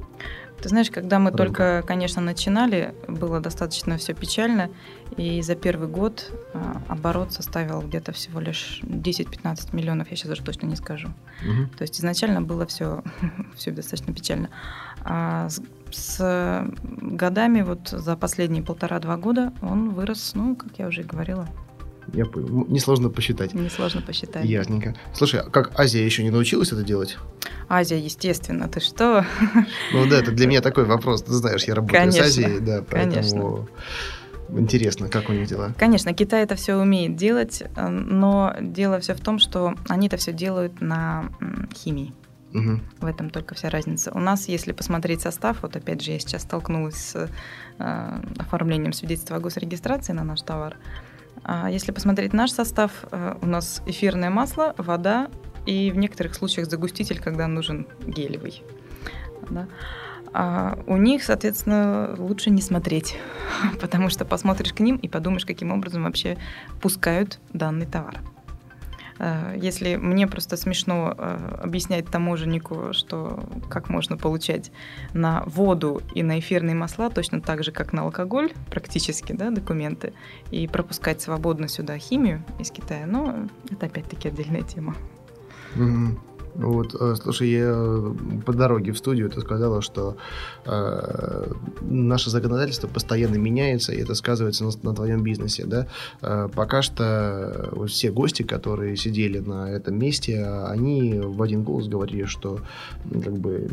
Ты 0.61 0.69
знаешь, 0.69 0.89
когда 0.89 1.19
мы 1.19 1.29
Рынка. 1.29 1.37
только, 1.37 1.83
конечно, 1.85 2.21
начинали, 2.21 2.95
было 3.07 3.39
достаточно 3.39 3.97
все 3.97 4.13
печально, 4.13 4.69
и 5.15 5.41
за 5.41 5.55
первый 5.55 5.87
год 5.87 6.31
э, 6.53 6.73
оборот 6.87 7.31
составил 7.31 7.81
где-то 7.81 8.11
всего 8.11 8.39
лишь 8.39 8.81
10-15 8.83 9.75
миллионов, 9.75 10.09
я 10.09 10.17
сейчас 10.17 10.29
даже 10.29 10.43
точно 10.43 10.65
не 10.65 10.75
скажу. 10.75 11.09
Мгм. 11.45 11.69
То 11.69 11.83
есть 11.83 11.99
изначально 11.99 12.41
было 12.41 12.65
все, 12.65 13.03
все 13.55 13.71
достаточно 13.71 14.13
печально. 14.13 14.49
А 15.03 15.47
с, 15.49 15.61
с 15.91 16.67
годами, 16.81 17.61
вот 17.61 17.89
за 17.89 18.17
последние 18.17 18.63
полтора-два 18.63 19.17
года, 19.17 19.53
он 19.61 19.91
вырос, 19.91 20.31
ну, 20.33 20.55
как 20.55 20.79
я 20.79 20.87
уже 20.87 21.01
и 21.01 21.05
говорила, 21.05 21.47
Я 22.13 22.25
понял. 22.25 22.65
Несложно 22.67 23.09
посчитать. 23.09 23.53
несложно 23.53 24.01
посчитать. 24.01 24.45
Ясненько. 24.45 24.95
Слушай, 25.13 25.41
а 25.41 25.49
как 25.49 25.77
Азия 25.79 26.05
еще 26.05 26.23
не 26.23 26.29
научилась 26.29 26.71
это 26.71 26.83
делать? 26.83 27.17
Азия, 27.69 27.99
естественно, 27.99 28.67
ты 28.67 28.79
что? 28.79 29.25
Ну 29.93 30.07
да, 30.09 30.19
это 30.19 30.31
для 30.31 30.47
меня 30.47 30.61
такой 30.61 30.85
вопрос. 30.85 31.23
Ты 31.23 31.33
знаешь, 31.33 31.63
я 31.65 31.75
работаю 31.75 31.99
Конечно, 31.99 32.23
с 32.23 32.27
Азией, 32.27 32.59
да, 32.59 32.81
конечно. 32.81 33.21
поэтому 33.21 33.69
интересно, 34.49 35.09
как 35.09 35.29
у 35.29 35.33
них 35.33 35.47
дела. 35.47 35.73
Конечно, 35.77 36.13
Китай 36.13 36.43
это 36.43 36.55
все 36.55 36.75
умеет 36.75 37.15
делать, 37.15 37.63
э, 37.75 37.87
но 37.87 38.55
дело 38.61 38.99
все 38.99 39.13
в 39.13 39.19
том, 39.19 39.39
что 39.39 39.75
они 39.89 40.07
это 40.07 40.17
все 40.17 40.31
делают 40.31 40.79
на 40.81 41.29
химии. 41.75 42.13
Мгм. 42.53 42.81
В 43.01 43.05
этом 43.05 43.29
только 43.29 43.55
вся 43.55 43.69
разница. 43.69 44.11
У 44.13 44.19
нас, 44.19 44.47
если 44.47 44.71
посмотреть 44.71 45.21
состав, 45.21 45.61
вот 45.61 45.75
опять 45.75 46.01
же, 46.01 46.11
я 46.11 46.19
сейчас 46.19 46.43
столкнулась 46.43 46.95
с 46.95 47.29
э, 47.77 48.21
оформлением 48.37 48.93
свидетельства 48.93 49.35
о 49.35 49.39
госрегистрации 49.39 50.13
на 50.13 50.23
наш 50.23 50.41
товар. 50.41 50.77
Если 51.69 51.91
посмотреть 51.91 52.33
наш 52.33 52.51
состав, 52.51 52.91
э, 53.11 53.35
у 53.41 53.45
нас 53.45 53.81
эфирное 53.85 54.29
масло, 54.29 54.73
вода 54.77 55.29
и 55.65 55.91
в 55.91 55.97
некоторых 55.97 56.35
случаях 56.35 56.69
загуститель, 56.69 57.19
когда 57.19 57.47
нужен 57.47 57.87
гелевый. 58.05 58.63
Да. 59.49 59.67
А 60.33 60.77
у 60.87 60.97
них, 60.97 61.23
соответственно, 61.23 62.15
лучше 62.17 62.49
не 62.49 62.61
смотреть, 62.61 63.15
потому 63.81 64.09
что 64.09 64.25
посмотришь 64.25 64.73
к 64.73 64.79
ним 64.79 64.97
и 64.97 65.07
подумаешь, 65.07 65.45
каким 65.45 65.71
образом 65.71 66.03
вообще 66.03 66.37
пускают 66.81 67.39
данный 67.53 67.85
товар. 67.85 68.19
Э, 69.19 69.55
Если 69.57 69.95
мне 69.95 70.27
просто 70.27 70.57
смешно 70.57 71.13
э, 71.17 71.59
объяснять 71.63 72.07
таможеннику, 72.07 72.93
что 72.93 73.43
как 73.69 73.89
можно 73.89 74.17
получать 74.17 74.71
на 75.13 75.43
воду 75.45 76.01
и 76.13 76.23
на 76.23 76.39
эфирные 76.39 76.75
масла 76.75 77.09
точно 77.09 77.41
так 77.41 77.63
же, 77.63 77.71
как 77.71 77.93
на 77.93 78.03
алкоголь, 78.03 78.53
практически, 78.69 79.33
да, 79.33 79.49
документы, 79.49 80.13
и 80.51 80.67
пропускать 80.67 81.21
свободно 81.21 81.67
сюда 81.67 81.97
химию 81.97 82.43
из 82.59 82.71
Китая, 82.71 83.05
но 83.05 83.47
это 83.71 83.87
опять-таки 83.87 84.27
отдельная 84.27 84.63
тема. 84.63 84.95
Мгм. 85.75 86.19
Вот, 86.55 86.95
э, 86.99 87.15
слушай, 87.21 87.49
я 87.49 87.71
э, 87.73 88.13
по 88.45 88.53
дороге 88.53 88.91
в 88.91 88.97
студию 88.97 89.29
ты 89.29 89.41
сказала, 89.41 89.81
что 89.81 90.17
э, 90.65 91.51
наше 91.81 92.29
законодательство 92.29 92.87
постоянно 92.87 93.35
меняется, 93.35 93.93
и 93.93 94.01
это 94.01 94.15
сказывается 94.15 94.63
на, 94.63 94.71
на 94.81 94.95
твоем 94.95 95.23
бизнесе, 95.23 95.65
да? 95.65 95.87
Э, 96.21 96.49
пока 96.53 96.81
что 96.81 97.69
вот 97.71 97.91
все 97.91 98.11
гости, 98.11 98.43
которые 98.43 98.97
сидели 98.97 99.39
на 99.39 99.69
этом 99.69 99.99
месте, 99.99 100.45
они 100.67 101.19
в 101.19 101.41
один 101.41 101.63
голос 101.63 101.87
говорили, 101.87 102.25
что 102.25 102.59
как 103.11 103.37
бы 103.37 103.67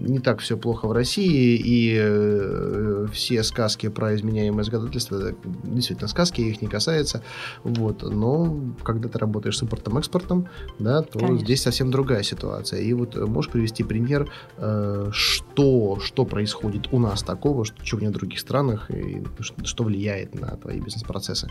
не 0.00 0.18
так 0.18 0.40
все 0.40 0.56
плохо 0.56 0.88
в 0.88 0.92
России, 0.92 1.56
и 1.56 1.96
э, 2.00 3.06
все 3.12 3.42
сказки 3.42 3.88
про 3.88 4.14
изменяемое 4.14 4.64
законодательство, 4.64 5.34
действительно 5.62 6.08
сказки, 6.08 6.40
их 6.40 6.62
не 6.62 6.68
касается, 6.68 7.22
вот, 7.62 8.02
но 8.02 8.60
когда 8.82 9.08
ты 9.08 9.18
работаешь 9.18 9.58
с 9.58 9.62
импортом-экспортом, 9.62 10.48
да, 10.78 11.02
то 11.02 11.18
Конечно. 11.18 11.44
здесь 11.44 11.59
совсем 11.62 11.90
другая 11.90 12.22
ситуация. 12.22 12.80
И 12.80 12.92
вот 12.92 13.16
э, 13.16 13.24
можешь 13.26 13.50
привести 13.50 13.84
пример, 13.84 14.30
э, 14.56 15.10
что, 15.12 15.98
что 16.00 16.24
происходит 16.24 16.92
у 16.92 16.98
нас 16.98 17.22
такого, 17.22 17.64
что, 17.64 17.84
чего 17.84 18.00
нет 18.00 18.10
в 18.10 18.14
других 18.14 18.40
странах, 18.40 18.90
и 18.90 19.22
что, 19.64 19.84
влияет 19.84 20.34
на 20.34 20.56
твои 20.56 20.80
бизнес-процессы? 20.80 21.48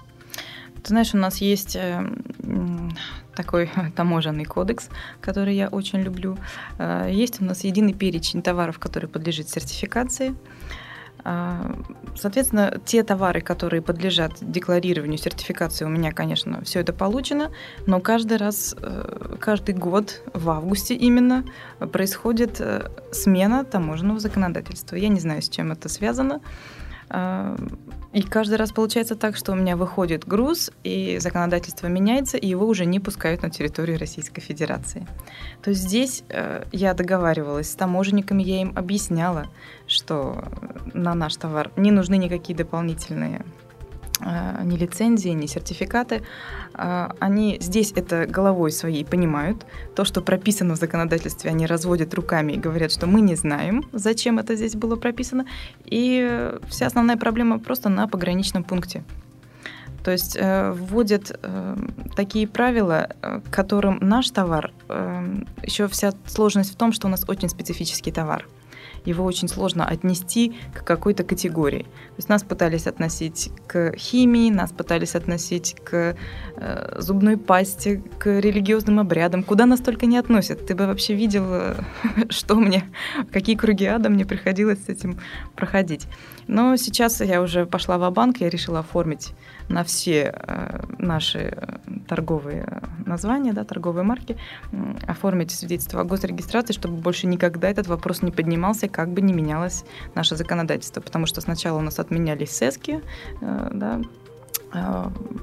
Ты 0.83 0.89
знаешь, 0.89 1.13
у 1.13 1.17
нас 1.17 1.37
есть 1.37 1.75
э, 1.75 2.09
такой 3.35 3.69
таможенный 3.95 4.45
кодекс, 4.45 4.89
который 5.21 5.55
я 5.55 5.67
очень 5.67 5.99
люблю. 5.99 6.37
Есть 7.09 7.41
у 7.41 7.45
нас 7.45 7.63
единый 7.63 7.93
перечень 7.93 8.41
товаров, 8.41 8.79
который 8.79 9.09
подлежит 9.09 9.49
сертификации. 9.49 10.35
Э, 11.29 11.73
соответственно, 12.15 12.79
те 12.85 13.03
товары, 13.03 13.41
которые 13.41 13.81
подлежат 13.81 14.33
декларированию, 14.41 15.17
сертификации, 15.17 15.85
у 15.85 15.89
меня, 15.89 16.11
конечно, 16.11 16.61
все 16.63 16.79
это 16.79 16.91
получено, 16.93 17.51
но 17.85 17.99
каждый 17.99 18.37
раз, 18.37 18.75
каждый 19.39 19.75
год, 19.75 20.21
в 20.33 20.49
августе 20.49 20.95
именно, 20.95 21.45
происходит 21.91 22.61
смена 23.11 23.63
таможенного 23.63 24.19
законодательства. 24.19 24.95
Я 24.95 25.09
не 25.09 25.19
знаю, 25.19 25.41
с 25.41 25.49
чем 25.49 25.71
это 25.71 25.87
связано. 25.89 26.41
И 28.11 28.23
каждый 28.23 28.55
раз 28.55 28.71
получается 28.71 29.15
так, 29.15 29.35
что 29.35 29.51
у 29.51 29.55
меня 29.55 29.77
выходит 29.77 30.27
груз, 30.27 30.71
и 30.83 31.19
законодательство 31.19 31.87
меняется, 31.87 32.37
и 32.37 32.47
его 32.47 32.65
уже 32.65 32.85
не 32.85 32.99
пускают 32.99 33.43
на 33.43 33.51
территорию 33.51 33.99
Российской 33.99 34.41
Федерации. 34.41 35.05
То 35.61 35.69
есть 35.69 35.83
здесь 35.83 36.23
э, 36.29 36.63
я 36.71 36.93
договаривалась 36.95 37.69
с 37.69 37.75
таможенниками, 37.75 38.41
я 38.41 38.61
им 38.61 38.73
объясняла, 38.75 39.47
что 39.85 40.43
на 40.93 41.13
наш 41.13 41.35
товар 41.35 41.71
не 41.75 41.91
нужны 41.91 42.17
никакие 42.17 42.57
дополнительные 42.57 43.41
Э, 43.41 43.58
ни 44.19 44.77
лицензии, 44.77 45.29
ни 45.29 45.45
сертификаты. 45.45 46.21
Э, 46.73 47.09
они 47.19 47.57
здесь 47.61 47.93
это 47.95 48.25
головой 48.25 48.71
своей 48.71 49.05
понимают. 49.05 49.65
То, 49.95 50.05
что 50.05 50.21
прописано 50.21 50.75
в 50.75 50.77
законодательстве, 50.77 51.51
они 51.51 51.65
разводят 51.65 52.13
руками 52.13 52.53
и 52.53 52.57
говорят, 52.57 52.91
что 52.91 53.07
мы 53.07 53.21
не 53.21 53.35
знаем, 53.35 53.85
зачем 53.93 54.39
это 54.39 54.55
здесь 54.55 54.75
было 54.75 54.95
прописано. 54.95 55.45
И 55.85 56.51
вся 56.69 56.87
основная 56.87 57.17
проблема 57.17 57.59
просто 57.59 57.89
на 57.89 58.07
пограничном 58.07 58.63
пункте. 58.63 59.03
То 60.03 60.11
есть 60.11 60.37
э, 60.39 60.71
вводят 60.71 61.37
э, 61.43 61.75
такие 62.15 62.47
правила, 62.47 63.09
э, 63.21 63.41
которым 63.51 63.99
наш 64.01 64.29
товар, 64.31 64.71
э, 64.87 65.43
еще 65.63 65.87
вся 65.87 66.13
сложность 66.25 66.73
в 66.73 66.75
том, 66.75 66.93
что 66.93 67.07
у 67.07 67.09
нас 67.09 67.25
очень 67.27 67.49
специфический 67.49 68.11
товар 68.11 68.45
его 69.05 69.23
очень 69.23 69.47
сложно 69.47 69.85
отнести 69.85 70.55
к 70.73 70.83
какой-то 70.83 71.23
категории. 71.23 71.83
То 71.83 72.15
есть 72.17 72.29
нас 72.29 72.43
пытались 72.43 72.87
относить 72.87 73.51
к 73.67 73.95
химии, 73.97 74.49
нас 74.49 74.71
пытались 74.71 75.15
относить 75.15 75.75
к 75.83 76.15
э, 76.55 77.01
зубной 77.01 77.37
пасте, 77.37 78.01
к 78.17 78.39
религиозным 78.39 78.99
обрядам. 78.99 79.43
Куда 79.43 79.65
нас 79.65 79.79
только 79.79 80.05
не 80.05 80.17
относят. 80.17 80.65
Ты 80.65 80.75
бы 80.75 80.87
вообще 80.87 81.13
видел, 81.15 81.75
что 82.29 82.55
мне, 82.55 82.83
какие 83.31 83.55
круги 83.55 83.85
ада 83.85 84.09
мне 84.09 84.25
приходилось 84.25 84.85
с 84.85 84.89
этим 84.89 85.19
проходить. 85.55 86.07
Но 86.47 86.75
сейчас 86.77 87.21
я 87.21 87.41
уже 87.41 87.65
пошла 87.65 87.97
в 87.97 88.09
банк 88.11 88.37
я 88.37 88.49
решила 88.49 88.79
оформить 88.79 89.33
на 89.69 89.83
все 89.83 90.33
э, 90.35 90.81
наши 90.97 91.57
торговые 92.07 92.81
названия, 93.05 93.53
да, 93.53 93.63
торговые 93.63 94.03
марки, 94.03 94.37
оформить 95.07 95.51
свидетельство 95.51 96.01
о 96.01 96.03
госрегистрации, 96.03 96.73
чтобы 96.73 96.97
больше 96.97 97.27
никогда 97.27 97.69
этот 97.69 97.87
вопрос 97.87 98.21
не 98.21 98.31
поднимался, 98.31 98.87
как 98.87 99.09
бы 99.09 99.21
не 99.21 99.33
менялось 99.33 99.85
наше 100.15 100.35
законодательство. 100.35 101.01
Потому 101.01 101.25
что 101.25 101.41
сначала 101.41 101.77
у 101.77 101.81
нас 101.81 101.99
отменялись 101.99 102.51
СЭСКи, 102.51 103.01
э, 103.41 103.69
да, 103.73 104.01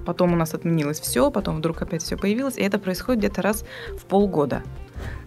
потом 0.04 0.32
у 0.32 0.36
нас 0.36 0.54
отменилось 0.54 1.00
все, 1.00 1.30
потом 1.30 1.56
вдруг 1.56 1.82
опять 1.82 2.02
все 2.02 2.16
появилось, 2.16 2.56
и 2.56 2.62
это 2.62 2.78
происходит 2.78 3.20
где-то 3.20 3.42
раз 3.42 3.64
в 3.98 4.04
полгода. 4.04 4.62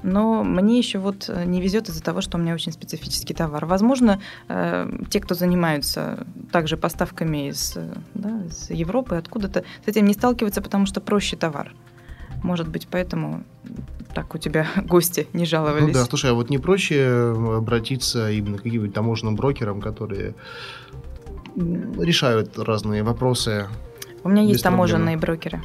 Но 0.04 0.43
мне 0.43 0.78
еще 0.78 1.00
вот 1.00 1.30
э, 1.30 1.43
не 1.45 1.62
везет 1.62 1.89
из-за 1.89 2.02
того, 2.02 2.22
что 2.22 2.38
у 2.38 2.41
меня 2.41 2.54
очень 2.54 2.72
специфический 2.72 3.34
товар. 3.34 3.66
Возможно, 3.66 4.20
э, 4.47 4.89
те, 5.10 5.20
кто 5.20 5.36
занимаются 5.36 6.26
также 6.52 6.78
поставками 6.78 7.50
из, 7.50 7.78
да, 8.14 8.41
из 8.45 8.70
Европы, 8.70 9.16
откуда-то, 9.16 9.64
с 9.86 9.88
этим 9.88 10.06
не 10.06 10.14
сталкиваются, 10.14 10.62
потому 10.62 10.86
что 10.86 11.02
проще 11.02 11.36
товар. 11.38 11.74
Может 12.41 12.70
быть, 12.70 12.88
поэтому 12.89 13.43
так 14.14 14.34
у 14.34 14.38
тебя 14.38 14.68
гости 14.86 15.28
не 15.34 15.45
жаловались. 15.45 15.88
Ну 15.88 15.93
да, 15.93 16.06
слушай, 16.06 16.32
а 16.32 16.34
вот 16.34 16.50
не 16.50 16.58
проще 16.58 17.34
обратиться 17.58 18.32
именно 18.32 18.58
к 18.58 18.64
каким-нибудь 18.64 18.93
таможенным 18.93 19.36
брокерам, 19.36 19.82
которые 19.82 20.36
решают 21.56 22.58
разные 22.58 23.04
вопросы. 23.04 23.68
У 24.24 24.30
меня 24.30 24.43
есть 24.43 24.63
таможенные 24.63 25.17
брокеры 25.17 25.61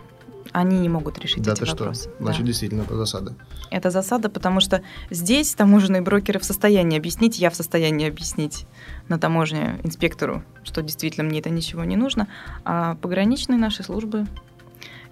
они 0.55 0.78
не 0.78 0.88
могут 0.88 1.18
решить 1.18 1.42
да, 1.42 1.52
эти 1.52 1.64
ты 1.64 1.66
вопросы. 1.66 2.11
Что? 2.11 2.22
Значит, 2.22 2.42
да. 2.42 2.46
действительно, 2.46 2.82
это 2.82 2.96
засада. 2.96 3.34
Это 3.70 3.90
засада, 3.90 4.28
потому 4.28 4.61
что 4.61 4.82
здесь 5.11 5.52
таможенные 5.52 6.00
брокеры 6.00 6.38
в 6.38 6.44
состоянии 6.44 6.96
объяснить, 6.96 7.40
я 7.40 7.50
в 7.50 7.57
состоянии 7.57 8.09
объяснить 8.09 8.66
на 9.09 9.18
таможне 9.18 9.80
инспектору, 9.82 10.44
что 10.62 10.80
действительно 10.80 11.28
мне 11.28 11.40
это 11.40 11.50
ничего 11.50 11.82
не 11.82 11.96
нужно, 11.96 12.28
а 12.64 12.94
пограничные 13.02 13.59
наши 13.59 13.82
службы 13.82 14.26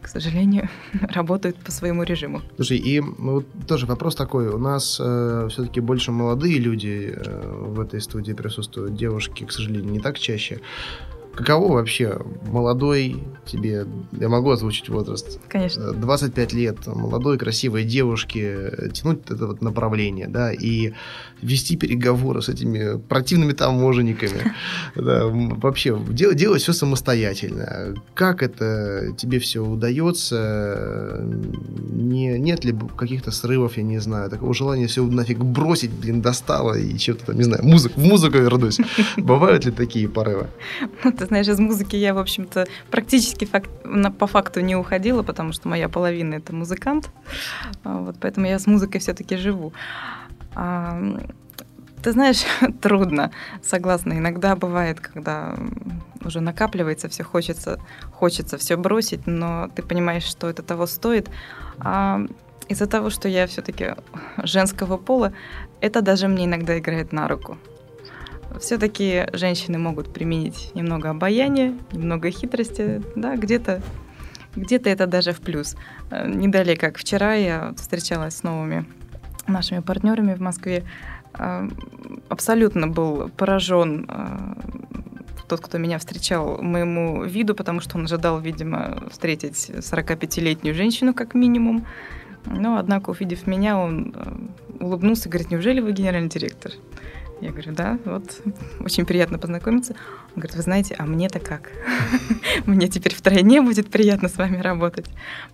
к 0.00 0.08
сожалению, 0.08 0.68
работают 1.00 1.56
по 1.56 1.70
своему 1.70 2.02
режиму. 2.02 2.42
Слушай, 2.56 2.78
и 2.78 3.00
ну, 3.00 3.44
тоже 3.68 3.86
вопрос 3.86 4.16
такой. 4.16 4.48
У 4.48 4.58
нас 4.58 4.98
э, 5.00 5.46
все-таки 5.48 5.80
больше 5.80 6.10
молодые 6.10 6.58
люди 6.58 7.14
э, 7.14 7.66
в 7.68 7.78
этой 7.78 8.00
студии 8.00 8.32
присутствуют. 8.32 8.96
Девушки, 8.96 9.44
к 9.44 9.52
сожалению, 9.52 9.92
не 9.92 10.00
так 10.00 10.18
чаще. 10.18 10.60
Каково 11.34 11.72
вообще 11.72 12.18
молодой 12.46 13.24
тебе, 13.46 13.86
я 14.12 14.28
могу 14.28 14.50
озвучить 14.50 14.88
возраст? 14.88 15.40
Конечно. 15.48 15.92
25 15.92 16.52
лет, 16.52 16.86
молодой, 16.86 17.38
красивой 17.38 17.84
девушке 17.84 18.90
тянуть 18.92 19.20
это 19.30 19.46
вот 19.46 19.62
направление, 19.62 20.28
да, 20.28 20.52
и 20.52 20.92
вести 21.42 21.76
переговоры 21.76 22.40
с 22.40 22.48
этими 22.48 22.98
противными 22.98 23.52
таможенниками, 23.52 24.54
да, 24.94 25.26
вообще 25.26 25.98
делать, 26.08 26.36
делать 26.36 26.62
все 26.62 26.72
самостоятельно. 26.72 27.94
Как 28.14 28.42
это 28.42 29.12
тебе 29.16 29.38
все 29.38 29.60
удается? 29.60 31.20
Не, 31.22 32.38
нет 32.38 32.64
ли 32.64 32.74
каких-то 32.96 33.30
срывов, 33.30 33.76
я 33.76 33.82
не 33.82 33.98
знаю, 33.98 34.30
такого 34.30 34.54
желания 34.54 34.86
все 34.86 35.04
нафиг 35.04 35.38
бросить, 35.38 35.90
блин, 35.90 36.22
достало 36.22 36.78
и 36.78 36.96
что-то 36.98 37.26
там, 37.26 37.36
не 37.36 37.42
знаю, 37.42 37.64
музыку, 37.64 38.00
в 38.00 38.04
музыку 38.04 38.38
вернусь. 38.38 38.78
Бывают 39.16 39.64
ли 39.64 39.72
такие 39.72 40.08
порывы? 40.08 40.46
Ну, 41.04 41.12
ты 41.12 41.26
знаешь, 41.26 41.48
из 41.48 41.58
музыки 41.58 41.96
я, 41.96 42.14
в 42.14 42.18
общем-то, 42.18 42.66
практически 42.90 43.44
факт, 43.44 43.70
по 44.18 44.26
факту 44.26 44.60
не 44.60 44.76
уходила, 44.76 45.22
потому 45.22 45.52
что 45.52 45.68
моя 45.68 45.88
половина 45.88 46.34
это 46.34 46.54
музыкант. 46.54 47.10
А, 47.84 47.98
вот, 47.98 48.16
поэтому 48.20 48.46
я 48.46 48.58
с 48.58 48.66
музыкой 48.66 49.00
все-таки 49.00 49.36
живу. 49.36 49.72
Ты 50.54 52.12
знаешь, 52.12 52.44
трудно, 52.80 53.30
согласна. 53.62 54.14
Иногда 54.14 54.56
бывает, 54.56 55.00
когда 55.00 55.56
уже 56.24 56.40
накапливается, 56.40 57.08
все 57.08 57.22
хочется, 57.22 57.78
хочется 58.12 58.58
все 58.58 58.76
бросить, 58.76 59.26
но 59.26 59.68
ты 59.74 59.82
понимаешь, 59.82 60.24
что 60.24 60.48
это 60.48 60.62
того 60.62 60.86
стоит. 60.86 61.30
А 61.78 62.20
из-за 62.68 62.86
того, 62.86 63.10
что 63.10 63.28
я 63.28 63.46
все-таки 63.46 63.94
женского 64.42 64.96
пола, 64.96 65.32
это 65.80 66.02
даже 66.02 66.28
мне 66.28 66.44
иногда 66.44 66.78
играет 66.78 67.12
на 67.12 67.28
руку 67.28 67.56
все-таки 68.60 69.26
женщины 69.32 69.78
могут 69.78 70.12
применить 70.12 70.72
немного 70.74 71.10
обаяния, 71.10 71.74
немного 71.92 72.30
хитрости, 72.30 73.02
да, 73.16 73.36
где-то 73.36 73.82
где-то 74.54 74.90
это 74.90 75.06
даже 75.06 75.32
в 75.32 75.40
плюс. 75.40 75.76
Э, 76.10 76.28
не 76.28 76.48
далее, 76.48 76.76
как 76.76 76.98
вчера 76.98 77.34
я 77.34 77.72
встречалась 77.76 78.36
с 78.36 78.42
новыми 78.42 78.84
нашими 79.46 79.80
партнерами 79.80 80.34
в 80.34 80.40
Москве. 80.40 80.84
Э, 81.38 81.68
абсолютно 82.28 82.88
был 82.88 83.30
поражен 83.36 84.06
э, 84.08 84.54
тот, 85.48 85.60
кто 85.60 85.78
меня 85.78 85.98
встречал, 85.98 86.62
моему 86.62 87.24
виду, 87.24 87.54
потому 87.54 87.80
что 87.80 87.98
он 87.98 88.04
ожидал, 88.04 88.40
видимо, 88.40 89.02
встретить 89.10 89.70
45-летнюю 89.70 90.74
женщину 90.74 91.14
как 91.14 91.34
минимум. 91.34 91.84
Но, 92.46 92.76
однако, 92.78 93.10
увидев 93.10 93.46
меня, 93.46 93.78
он 93.78 94.14
улыбнулся 94.80 95.28
и 95.28 95.30
говорит, 95.30 95.50
неужели 95.50 95.80
вы 95.80 95.92
генеральный 95.92 96.28
директор? 96.28 96.72
Я 97.42 97.50
говорю, 97.50 97.72
да, 97.72 97.98
вот, 98.04 98.40
очень 98.78 99.04
приятно 99.04 99.36
познакомиться. 99.36 99.94
Он 100.28 100.34
говорит, 100.36 100.54
вы 100.54 100.62
знаете, 100.62 100.94
а 100.96 101.06
мне-то 101.06 101.40
как? 101.40 101.70
Мне 102.66 102.86
теперь 102.86 103.16
втройне 103.16 103.60
будет 103.60 103.90
приятно 103.90 104.28
с 104.28 104.36
вами 104.36 104.58
работать. 104.58 105.06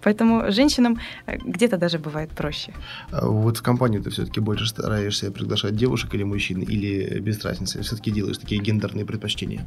Поэтому 0.03 0.53
женщинам 0.53 0.99
э, 1.25 1.39
где-то 1.39 1.79
даже 1.79 1.99
бывает 1.99 2.31
проще. 2.31 2.75
А 3.11 3.27
вот 3.27 3.57
в 3.57 3.63
компанию 3.63 4.03
ты 4.03 4.11
все-таки 4.11 4.39
больше 4.39 4.67
стараешься 4.67 5.31
приглашать 5.31 5.77
девушек 5.77 6.15
или 6.15 6.25
мужчин, 6.25 6.61
или 6.61 7.21
без 7.21 7.43
разницы? 7.43 7.81
Все-таки 7.81 8.11
делаешь 8.11 8.37
такие 8.37 8.61
гендерные 8.61 9.07
предпочтения? 9.07 9.67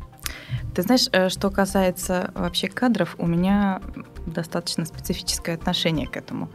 Ты 0.76 0.84
знаешь, 0.84 1.10
э, 1.12 1.30
что 1.30 1.50
касается 1.50 2.30
вообще 2.36 2.68
кадров, 2.68 3.16
у 3.18 3.26
меня 3.26 3.82
достаточно 4.28 4.86
специфическое 4.86 5.56
отношение 5.56 6.08
к 6.08 6.16
этому. 6.16 6.52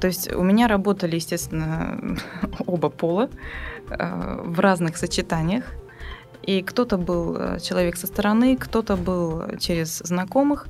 То 0.00 0.06
есть 0.06 0.32
у 0.32 0.44
меня 0.44 0.68
работали, 0.68 1.16
естественно, 1.16 2.16
оба 2.66 2.90
пола 2.90 3.28
в 3.90 4.60
разных 4.60 4.96
сочетаниях. 4.96 5.64
И 6.42 6.62
кто-то 6.62 6.96
был 6.96 7.36
э, 7.36 7.60
человек 7.60 7.96
со 7.96 8.06
стороны, 8.06 8.56
кто-то 8.56 8.96
был 8.96 9.58
через 9.58 9.98
знакомых. 9.98 10.68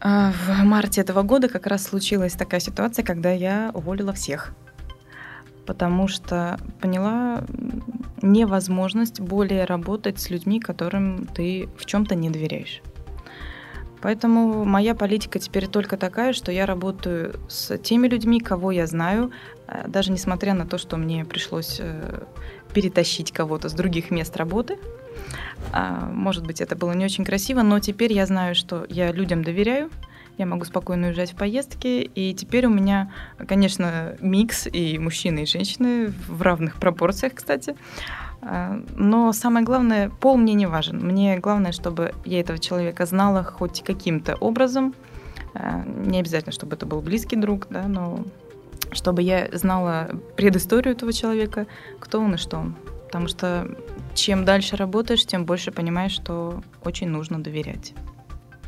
А 0.00 0.32
в 0.32 0.64
марте 0.64 1.00
этого 1.00 1.22
года 1.22 1.48
как 1.48 1.66
раз 1.66 1.82
случилась 1.84 2.34
такая 2.34 2.60
ситуация, 2.60 3.04
когда 3.04 3.32
я 3.32 3.72
уволила 3.74 4.12
всех. 4.12 4.54
Потому 5.66 6.06
что 6.08 6.58
поняла 6.80 7.42
невозможность 8.22 9.20
более 9.20 9.64
работать 9.64 10.20
с 10.20 10.30
людьми, 10.30 10.60
которым 10.60 11.26
ты 11.26 11.68
в 11.76 11.84
чем-то 11.84 12.14
не 12.14 12.30
доверяешь. 12.30 12.80
Поэтому 14.00 14.64
моя 14.64 14.94
политика 14.94 15.38
теперь 15.40 15.66
только 15.66 15.96
такая, 15.96 16.32
что 16.32 16.52
я 16.52 16.66
работаю 16.66 17.34
с 17.48 17.76
теми 17.78 18.06
людьми, 18.06 18.40
кого 18.40 18.70
я 18.70 18.86
знаю, 18.86 19.30
э, 19.30 19.57
даже 19.86 20.12
несмотря 20.12 20.54
на 20.54 20.66
то, 20.66 20.78
что 20.78 20.96
мне 20.96 21.24
пришлось 21.24 21.78
э, 21.80 22.22
перетащить 22.72 23.32
кого-то 23.32 23.68
с 23.68 23.72
других 23.72 24.10
мест 24.10 24.36
работы. 24.36 24.78
А, 25.72 26.08
может 26.12 26.46
быть, 26.46 26.60
это 26.60 26.76
было 26.76 26.92
не 26.92 27.04
очень 27.04 27.24
красиво, 27.24 27.62
но 27.62 27.78
теперь 27.80 28.12
я 28.12 28.26
знаю, 28.26 28.54
что 28.54 28.86
я 28.88 29.12
людям 29.12 29.42
доверяю, 29.42 29.90
я 30.38 30.46
могу 30.46 30.64
спокойно 30.64 31.08
уезжать 31.08 31.32
в 31.32 31.36
поездки, 31.36 32.10
и 32.14 32.32
теперь 32.32 32.66
у 32.66 32.70
меня, 32.70 33.12
конечно, 33.46 34.16
микс 34.20 34.68
и 34.72 34.98
мужчины, 34.98 35.40
и 35.40 35.46
женщины 35.46 36.12
в 36.28 36.42
равных 36.42 36.76
пропорциях, 36.76 37.34
кстати. 37.34 37.76
А, 38.40 38.80
но 38.96 39.32
самое 39.32 39.66
главное, 39.66 40.10
пол 40.10 40.36
мне 40.36 40.54
не 40.54 40.66
важен. 40.66 40.98
Мне 41.04 41.38
главное, 41.38 41.72
чтобы 41.72 42.14
я 42.24 42.40
этого 42.40 42.58
человека 42.58 43.04
знала 43.04 43.42
хоть 43.42 43.82
каким-то 43.82 44.36
образом. 44.36 44.94
А, 45.54 45.82
не 45.84 46.20
обязательно, 46.20 46.52
чтобы 46.52 46.76
это 46.76 46.86
был 46.86 47.00
близкий 47.00 47.36
друг, 47.36 47.66
да, 47.68 47.88
но 47.88 48.24
чтобы 48.92 49.22
я 49.22 49.48
знала 49.52 50.10
предысторию 50.36 50.94
этого 50.94 51.12
человека, 51.12 51.66
кто 52.00 52.20
он 52.20 52.34
и 52.34 52.38
что 52.38 52.58
он. 52.58 52.76
Потому 53.06 53.28
что 53.28 53.68
чем 54.14 54.44
дальше 54.44 54.76
работаешь, 54.76 55.24
тем 55.24 55.44
больше 55.44 55.72
понимаешь, 55.72 56.12
что 56.12 56.62
очень 56.84 57.08
нужно 57.08 57.42
доверять. 57.42 57.94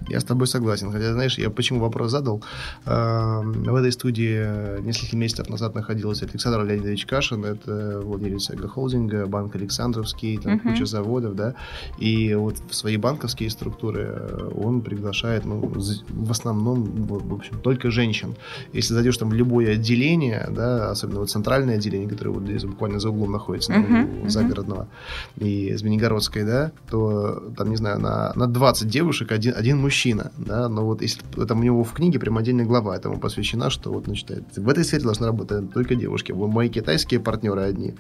Я 0.09 0.21
с 0.21 0.25
тобой 0.25 0.47
согласен. 0.47 0.91
Хотя, 0.91 1.13
знаешь, 1.13 1.39
я 1.39 1.51
почему 1.51 1.81
вопрос 1.81 2.11
задал? 2.11 2.43
Эм, 2.87 3.63
в 3.63 3.75
этой 3.75 3.93
студии 3.93 4.81
несколько 4.81 5.17
месяцев 5.17 5.49
назад 5.49 5.75
находился 5.75 6.25
Александр 6.25 6.65
Леонидович 6.65 7.07
Кашин, 7.07 7.45
это 7.45 8.01
владелец 8.03 8.51
Холдинга, 8.69 9.27
банк 9.27 9.55
Александровский, 9.57 10.39
там 10.39 10.55
uh-huh. 10.55 10.73
куча 10.73 10.87
заводов, 10.87 11.35
да, 11.35 11.55
и 11.99 12.35
вот 12.35 12.57
в 12.69 12.75
свои 12.75 12.97
банковские 12.97 13.51
структуры 13.51 14.07
э, 14.09 14.51
он 14.57 14.81
приглашает, 14.81 15.45
ну, 15.45 15.61
в 16.09 16.31
основном, 16.31 16.85
в 16.85 17.35
общем, 17.35 17.59
только 17.61 17.91
женщин. 17.91 18.35
Если 18.73 18.95
зайдешь 18.95 19.19
там 19.19 19.31
в 19.31 19.35
любое 19.35 19.73
отделение, 19.73 20.49
да, 20.51 20.91
особенно 20.91 21.21
вот 21.21 21.31
центральное 21.31 21.77
отделение, 21.77 22.09
которое 22.09 22.31
вот 22.31 22.45
здесь 22.45 22.65
буквально 22.65 23.01
за 23.01 23.11
углом 23.11 23.33
находится, 23.33 23.73
uh-huh. 23.73 24.29
загородного, 24.29 24.89
и 25.37 25.75
Звенигородской, 25.75 26.45
да, 26.45 26.73
то 26.91 27.53
там, 27.57 27.71
не 27.71 27.77
знаю, 27.77 28.01
на, 28.01 28.33
на 28.35 28.47
20 28.47 28.89
девушек 28.89 29.33
один, 29.33 29.55
один 29.57 29.79
мужчина 29.79 29.90
мужчина, 29.91 30.31
да, 30.39 30.69
но 30.69 30.85
вот 30.87 31.03
если 31.03 31.21
там 31.49 31.59
у 31.59 31.63
него 31.65 31.83
в 31.83 31.93
книге 31.93 32.21
прям 32.21 32.39
отдельная 32.39 32.65
глава 32.65 32.97
этому 32.97 33.19
посвящена, 33.19 33.71
что 33.71 33.91
вот, 33.91 34.05
значит, 34.05 34.31
в 34.57 34.69
этой 34.69 34.85
сфере 34.85 35.03
должны 35.03 35.27
работать 35.27 35.73
только 35.73 35.97
девушки. 35.97 36.31
Мои 36.33 36.69
китайские 36.69 37.19
партнеры 37.19 37.63
одни, 37.63 37.95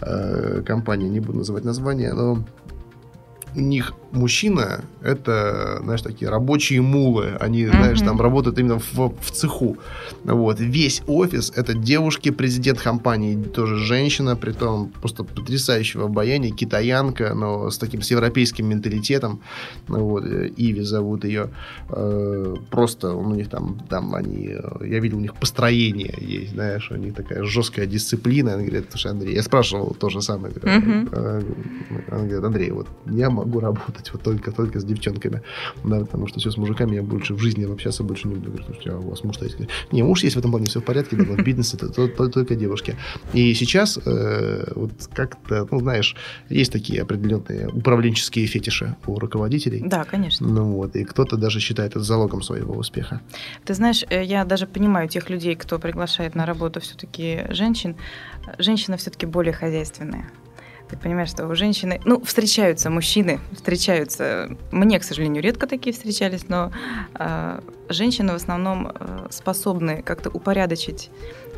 э, 0.00 0.62
компании, 0.66 1.08
не 1.08 1.20
буду 1.20 1.38
называть 1.38 1.64
название, 1.64 2.12
но 2.12 2.44
у 3.54 3.60
них 3.60 3.94
мужчина— 4.12 4.84
это, 5.02 5.80
знаешь, 5.82 6.02
такие 6.02 6.30
рабочие 6.30 6.80
мулы. 6.80 7.36
Они, 7.40 7.64
mm-hmm. 7.64 7.70
знаешь, 7.70 8.00
там 8.00 8.20
работают 8.20 8.58
именно 8.58 8.78
в, 8.78 9.14
в 9.20 9.30
цеху. 9.30 9.76
Вот. 10.24 10.60
Весь 10.60 11.02
офис— 11.06 11.52
это 11.56 11.74
девушки, 11.74 12.30
президент 12.30 12.80
компании, 12.80 13.36
тоже 13.36 13.76
женщина, 13.76 14.36
при 14.36 14.52
том 14.52 14.92
просто 15.00 15.24
потрясающего 15.24 16.06
обаяния, 16.06 16.50
китаянка, 16.50 17.34
но 17.34 17.70
с 17.70 17.78
таким 17.78 18.02
с 18.02 18.10
европейским 18.10 18.66
менталитетом. 18.66 19.40
Вот. 19.88 20.24
Иви 20.24 20.82
зовут 20.82 21.24
ее. 21.24 21.50
Э, 21.90 22.56
просто 22.70 23.14
у 23.14 23.34
них 23.34 23.48
там, 23.48 23.78
там 23.88 24.14
они... 24.14 24.56
Я 24.80 25.00
видел, 25.00 25.18
у 25.18 25.20
них 25.20 25.34
построение 25.34 26.14
есть, 26.18 26.52
знаешь, 26.52 26.90
у 26.90 26.96
них 26.96 27.14
такая 27.14 27.44
жесткая 27.44 27.86
дисциплина. 27.86 28.54
Она 28.54 28.62
говорит, 28.62 28.86
слушай, 28.90 29.10
Андрей, 29.10 29.34
я 29.34 29.42
спрашивал 29.42 29.94
то 29.98 30.08
же 30.08 30.22
самое. 30.22 30.54
Mm-hmm. 30.54 32.08
Она 32.10 32.24
говорит, 32.24 32.44
Андрей, 32.44 32.70
вот 32.70 32.86
я 33.06 33.30
могу 33.48 33.60
работать 33.60 34.12
вот 34.12 34.22
только-только 34.22 34.78
с 34.80 34.84
девчонками, 34.84 35.42
да, 35.84 36.00
потому 36.00 36.26
что 36.28 36.38
все 36.38 36.50
с 36.50 36.56
мужиками 36.56 36.96
я 36.96 37.02
больше 37.02 37.34
в 37.34 37.38
жизни 37.38 37.64
общаться 37.64 38.02
больше 38.02 38.28
не 38.28 38.34
буду. 38.34 38.48
Говорю, 38.48 38.64
слушайте, 38.64 38.90
а 38.90 38.98
у 38.98 39.10
вас 39.10 39.24
муж 39.24 39.36
есть? 39.40 39.58
Не, 39.92 40.02
муж 40.02 40.22
есть 40.22 40.36
в 40.36 40.38
этом 40.38 40.50
плане, 40.50 40.66
все 40.66 40.80
в 40.80 40.84
порядке, 40.84 41.16
да, 41.16 41.24
в 41.24 41.42
бизнесе 41.42 41.76
это 41.76 41.88
только 41.88 42.54
девушки. 42.54 42.96
И 43.32 43.54
сейчас 43.54 43.98
э, 44.04 44.72
вот 44.74 44.92
как-то, 45.14 45.66
ну, 45.70 45.80
знаешь, 45.80 46.16
есть 46.50 46.72
такие 46.72 47.02
определенные 47.02 47.68
управленческие 47.68 48.46
фетиши 48.46 48.96
у 49.06 49.18
руководителей. 49.18 49.82
Да, 49.84 50.04
конечно. 50.04 50.46
Ну 50.46 50.72
вот, 50.72 50.96
и 50.96 51.04
кто-то 51.04 51.36
даже 51.36 51.60
считает 51.60 51.92
это 51.92 52.00
залогом 52.00 52.42
своего 52.42 52.74
успеха. 52.74 53.20
Ты 53.64 53.74
знаешь, 53.74 54.04
э, 54.10 54.24
я 54.24 54.44
даже 54.44 54.66
понимаю 54.66 55.08
тех 55.08 55.30
людей, 55.30 55.54
кто 55.56 55.78
приглашает 55.78 56.34
на 56.34 56.46
работу 56.46 56.80
все-таки 56.80 57.44
женщин. 57.50 57.96
Женщина 58.58 58.96
все-таки 58.96 59.26
более 59.26 59.52
хозяйственная. 59.52 60.30
Ты 60.88 60.96
понимаешь, 60.96 61.28
что 61.28 61.46
у 61.46 61.54
женщины, 61.54 62.00
ну, 62.04 62.20
встречаются 62.22 62.88
мужчины, 62.88 63.40
встречаются, 63.52 64.56
мне, 64.70 64.98
к 64.98 65.04
сожалению, 65.04 65.42
редко 65.42 65.66
такие 65.66 65.92
встречались, 65.92 66.48
но 66.48 66.72
э, 67.14 67.60
женщины 67.90 68.32
в 68.32 68.36
основном 68.36 68.88
э, 68.88 69.26
способны 69.30 70.02
как-то 70.02 70.30
упорядочить 70.30 71.10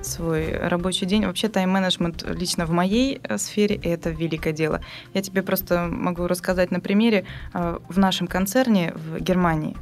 свой 0.02 0.56
рабочий 0.56 1.06
день. 1.06 1.26
Вообще 1.26 1.48
тайм-менеджмент 1.48 2.24
лично 2.28 2.66
в 2.66 2.70
моей 2.70 3.20
э, 3.22 3.38
сфере 3.38 3.76
это 3.76 4.10
великое 4.10 4.52
дело. 4.52 4.80
Я 5.14 5.22
тебе 5.22 5.42
просто 5.42 5.86
могу 5.88 6.26
рассказать 6.26 6.70
на 6.72 6.80
примере 6.80 7.24
э, 7.54 7.78
в 7.88 7.98
нашем 7.98 8.26
концерне 8.26 8.92
в 8.94 9.20
Германии. 9.20 9.76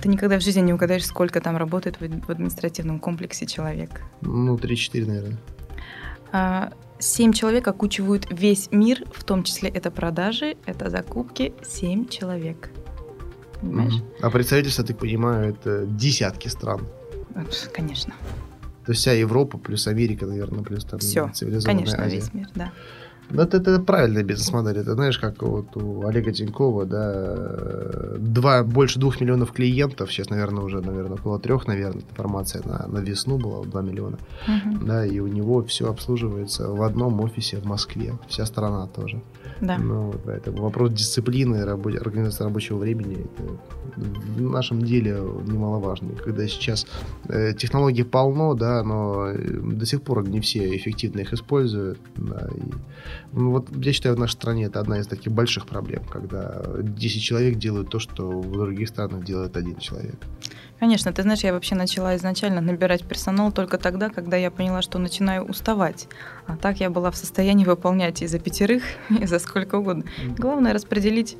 Ты 0.00 0.08
никогда 0.08 0.38
в 0.38 0.42
жизни 0.42 0.62
не 0.62 0.72
угадаешь, 0.72 1.06
сколько 1.06 1.40
там 1.40 1.56
работает 1.56 1.98
в 2.00 2.30
административном 2.30 2.98
комплексе 2.98 3.46
человек. 3.46 4.02
Ну, 4.20 4.56
3-4, 4.56 5.06
наверное. 5.06 5.38
Семь 7.02 7.32
человек 7.32 7.66
окучивают 7.66 8.28
весь 8.30 8.68
мир, 8.70 9.02
в 9.12 9.24
том 9.24 9.42
числе 9.42 9.68
это 9.68 9.90
продажи, 9.90 10.56
это 10.66 10.88
закупки, 10.88 11.52
семь 11.66 12.06
человек. 12.06 12.70
Понимаешь? 13.60 13.94
А 14.20 14.30
представительство, 14.30 14.84
ты 14.84 14.94
понимаю, 14.94 15.50
это 15.50 15.84
десятки 15.84 16.46
стран. 16.46 16.86
Конечно. 17.72 18.14
То 18.86 18.92
есть 18.92 19.00
вся 19.00 19.14
Европа 19.14 19.58
плюс 19.58 19.88
Америка, 19.88 20.26
наверное, 20.26 20.62
плюс 20.62 20.84
там 20.84 21.00
Все, 21.00 21.28
конечно, 21.64 22.04
Азия. 22.04 22.16
весь 22.16 22.32
мир, 22.32 22.46
да. 22.54 22.70
Ну, 23.32 23.42
это, 23.42 23.56
это 23.56 23.80
правильная 23.80 24.22
бизнес-модель. 24.22 24.78
Это 24.78 24.92
знаешь, 24.94 25.18
как 25.18 25.42
вот 25.42 25.76
у 25.76 26.06
Олега 26.06 26.32
Тинькова, 26.32 26.84
да, 26.84 28.16
два, 28.18 28.62
больше 28.62 28.98
двух 28.98 29.20
миллионов 29.20 29.52
клиентов, 29.52 30.12
сейчас, 30.12 30.30
наверное, 30.30 30.62
уже, 30.62 30.80
наверное, 30.80 31.16
около 31.16 31.38
трех, 31.38 31.66
наверное, 31.66 32.02
информация 32.02 32.62
на, 32.64 32.86
на 32.88 32.98
весну 32.98 33.38
была, 33.38 33.64
два 33.64 33.82
миллиона, 33.82 34.18
угу. 34.46 34.84
да, 34.84 35.06
и 35.06 35.18
у 35.18 35.26
него 35.26 35.62
все 35.64 35.88
обслуживается 35.88 36.68
в 36.68 36.82
одном 36.82 37.20
офисе 37.20 37.56
в 37.56 37.64
Москве, 37.64 38.12
вся 38.28 38.46
страна 38.46 38.86
тоже. 38.86 39.20
Да. 39.60 39.78
Ну, 39.78 40.14
поэтому 40.24 40.62
вопрос 40.62 40.92
дисциплины, 40.92 41.64
рабо- 41.64 41.98
организации 41.98 42.44
рабочего 42.44 42.78
времени 42.78 43.26
это 43.26 43.58
в 43.96 44.40
нашем 44.40 44.82
деле 44.82 45.12
немаловажно. 45.46 46.14
Когда 46.16 46.46
сейчас 46.48 46.86
э, 47.28 47.52
технологий 47.54 48.02
полно, 48.04 48.54
да, 48.54 48.82
но 48.82 49.28
э, 49.28 49.36
до 49.36 49.86
сих 49.86 50.02
пор 50.02 50.26
не 50.28 50.40
все 50.40 50.76
эффективно 50.76 51.20
их 51.20 51.32
используют. 51.32 51.98
Да, 52.16 52.48
и, 52.54 52.72
ну, 53.32 53.50
вот 53.50 53.68
я 53.76 53.92
считаю, 53.92 54.16
в 54.16 54.18
нашей 54.18 54.32
стране 54.32 54.64
это 54.64 54.80
одна 54.80 54.98
из 54.98 55.06
таких 55.06 55.32
больших 55.32 55.66
проблем, 55.66 56.02
когда 56.10 56.62
10 56.78 57.22
человек 57.22 57.58
делают 57.58 57.90
то, 57.90 57.98
что 57.98 58.30
в 58.30 58.52
других 58.52 58.88
странах 58.88 59.24
делает 59.24 59.56
один 59.56 59.76
человек. 59.76 60.16
Конечно, 60.82 61.12
ты 61.12 61.22
знаешь, 61.22 61.44
я 61.44 61.52
вообще 61.52 61.76
начала 61.76 62.16
изначально 62.16 62.60
набирать 62.60 63.04
персонал 63.04 63.52
только 63.52 63.78
тогда, 63.78 64.08
когда 64.08 64.36
я 64.36 64.50
поняла, 64.50 64.82
что 64.82 64.98
начинаю 64.98 65.44
уставать. 65.44 66.08
А 66.48 66.56
так 66.56 66.80
я 66.80 66.90
была 66.90 67.12
в 67.12 67.16
состоянии 67.16 67.64
выполнять 67.64 68.20
и 68.20 68.26
за 68.26 68.40
пятерых, 68.40 68.82
и 69.08 69.24
за 69.26 69.38
сколько 69.38 69.76
угодно. 69.76 70.02
Главное 70.36 70.72
распределить 70.72 71.36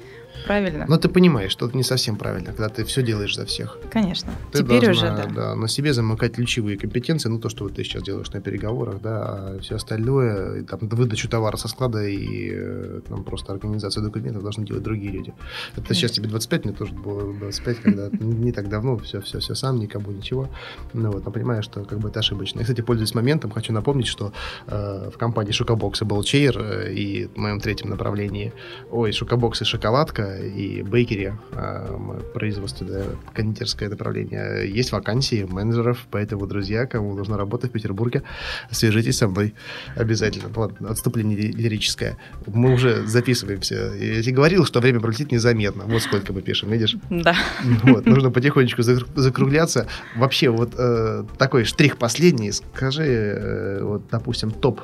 правильно. 0.47 0.87
Но 0.89 0.97
ты 0.97 1.09
понимаешь, 1.09 1.53
что 1.53 1.67
это 1.67 1.77
не 1.77 1.83
совсем 1.83 2.17
правильно, 2.17 2.47
когда 2.53 2.69
ты 2.69 2.85
все 2.85 3.03
делаешь 3.03 3.35
за 3.37 3.47
всех. 3.47 3.79
Конечно. 3.91 4.33
Ты 4.53 4.59
Теперь 4.59 4.85
должна, 4.85 5.15
уже, 5.15 5.23
да. 5.29 5.35
да. 5.35 5.55
На 5.55 5.69
себе 5.69 5.93
замыкать 5.93 6.35
ключевые 6.35 6.77
компетенции, 6.77 7.29
ну 7.29 7.39
то, 7.39 7.49
что 7.49 7.65
вот 7.65 7.75
ты 7.75 7.85
сейчас 7.85 8.03
делаешь 8.03 8.31
на 8.33 8.41
переговорах, 8.41 9.01
да, 9.01 9.19
а 9.23 9.59
все 9.61 9.77
остальное, 9.77 10.65
там, 10.65 10.81
выдачу 10.83 11.29
товара 11.29 11.57
со 11.57 11.69
склада 11.69 12.05
и 12.05 12.51
э, 12.53 13.01
там 13.09 13.25
просто 13.25 13.53
организацию 13.53 14.05
документов 14.05 14.43
должны 14.43 14.65
делать 14.67 14.83
другие 14.83 15.13
люди. 15.13 15.35
Это 15.73 15.83
Конечно. 15.83 15.95
сейчас 15.95 16.11
тебе 16.13 16.29
25, 16.29 16.65
мне 16.65 16.75
тоже 16.75 16.93
было 16.93 17.33
25, 17.35 17.79
когда 17.79 18.09
не 18.21 18.53
так 18.53 18.69
давно 18.69 18.97
все, 18.99 19.21
все, 19.21 19.39
все 19.39 19.55
сам, 19.55 19.79
никому 19.79 20.11
ничего. 20.11 20.49
Ну 20.93 21.11
вот, 21.11 21.25
но 21.25 21.31
понимаешь, 21.31 21.65
что 21.65 21.85
как 21.85 21.99
бы 21.99 22.09
это 22.09 22.21
ошибочно. 22.21 22.61
И, 22.61 22.63
кстати, 22.63 22.81
пользуясь 22.81 23.15
моментом, 23.15 23.51
хочу 23.51 23.73
напомнить, 23.73 24.07
что 24.07 24.33
э, 24.67 25.11
в 25.13 25.19
компании 25.19 25.53
Шокобокса 25.53 26.05
был 26.05 26.23
чейр, 26.23 26.59
э, 26.59 26.93
и 26.93 27.27
в 27.27 27.37
моем 27.37 27.61
третьем 27.61 27.91
направлении, 27.91 28.53
ой, 28.91 29.13
Шокобокс 29.13 29.63
и 29.63 29.65
шоколадка, 29.65 30.22
и 30.39 30.83
бейкери, 30.83 31.35
а, 31.53 32.19
производство, 32.35 32.87
да, 32.87 33.05
кондитерское 33.35 33.89
направление. 33.89 34.71
Есть 34.71 34.93
вакансии 34.93 35.47
менеджеров, 35.49 36.07
поэтому, 36.11 36.47
друзья, 36.47 36.87
кому 36.87 37.15
нужно 37.15 37.37
работать 37.37 37.71
в 37.71 37.73
Петербурге, 37.73 38.23
свяжитесь 38.71 39.19
со 39.19 39.29
мной 39.29 39.55
обязательно. 39.97 40.51
Ладно, 40.55 40.91
отступление 40.91 41.37
лирическое. 41.37 42.17
Мы 42.47 42.73
уже 42.73 43.07
записываемся. 43.07 43.93
Я 43.99 44.23
тебе 44.23 44.35
говорил, 44.35 44.65
что 44.65 44.81
время 44.81 45.01
пролетит 45.01 45.33
незаметно. 45.33 45.85
Вот 45.87 46.03
сколько 46.03 46.33
мы 46.33 46.43
пишем, 46.43 46.71
видишь? 46.71 46.97
Да. 47.11 47.37
Вот, 47.83 48.07
нужно 48.07 48.31
потихонечку 48.31 48.83
закругляться. 48.83 49.87
Вообще, 50.17 50.51
вот 50.51 50.75
э, 50.77 51.25
такой 51.39 51.65
штрих 51.65 51.99
последний. 51.99 52.53
Скажи, 52.53 53.05
э, 53.05 53.83
вот, 53.83 54.03
допустим, 54.11 54.51
топ 54.51 54.81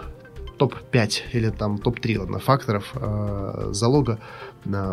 топ-5 0.58 1.22
или 1.32 1.50
там 1.50 1.78
топ-3 1.78 2.18
ладно, 2.18 2.38
факторов 2.38 2.92
э, 2.94 3.68
залога 3.70 4.18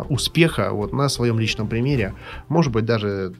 успеха 0.08 0.70
вот 0.72 0.92
на 0.92 1.08
своем 1.08 1.38
личном 1.38 1.68
примере. 1.68 2.14
Может 2.48 2.72
быть, 2.72 2.84
даже 2.84 3.34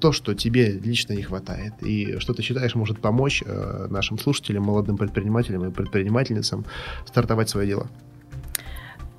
то, 0.00 0.12
что 0.12 0.34
тебе 0.34 0.70
лично 0.70 1.14
не 1.14 1.22
хватает, 1.22 1.74
и 1.80 2.18
что 2.18 2.32
ты 2.34 2.42
считаешь 2.42 2.74
может 2.74 3.00
помочь 3.00 3.42
э, 3.44 3.86
нашим 3.90 4.18
слушателям, 4.18 4.64
молодым 4.64 4.96
предпринимателям 4.96 5.64
и 5.66 5.70
предпринимательницам 5.70 6.64
стартовать 7.06 7.48
свое 7.48 7.66
дело? 7.66 7.88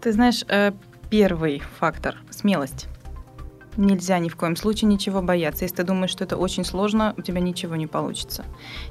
Ты 0.01 0.13
знаешь, 0.13 0.45
э, 0.47 0.71
первый 1.09 1.61
фактор– 1.79 2.15
смелость. 2.29 2.87
Нельзя 3.77 4.19
ни 4.19 4.29
в 4.29 4.35
коем 4.35 4.55
случае 4.55 4.89
ничего 4.89 5.21
бояться. 5.21 5.63
Если 5.63 5.77
ты 5.77 5.83
думаешь, 5.83 6.11
что 6.11 6.23
это 6.23 6.37
очень 6.37 6.65
сложно, 6.65 7.13
у 7.17 7.21
тебя 7.21 7.39
ничего 7.39 7.75
не 7.75 7.87
получится. 7.87 8.45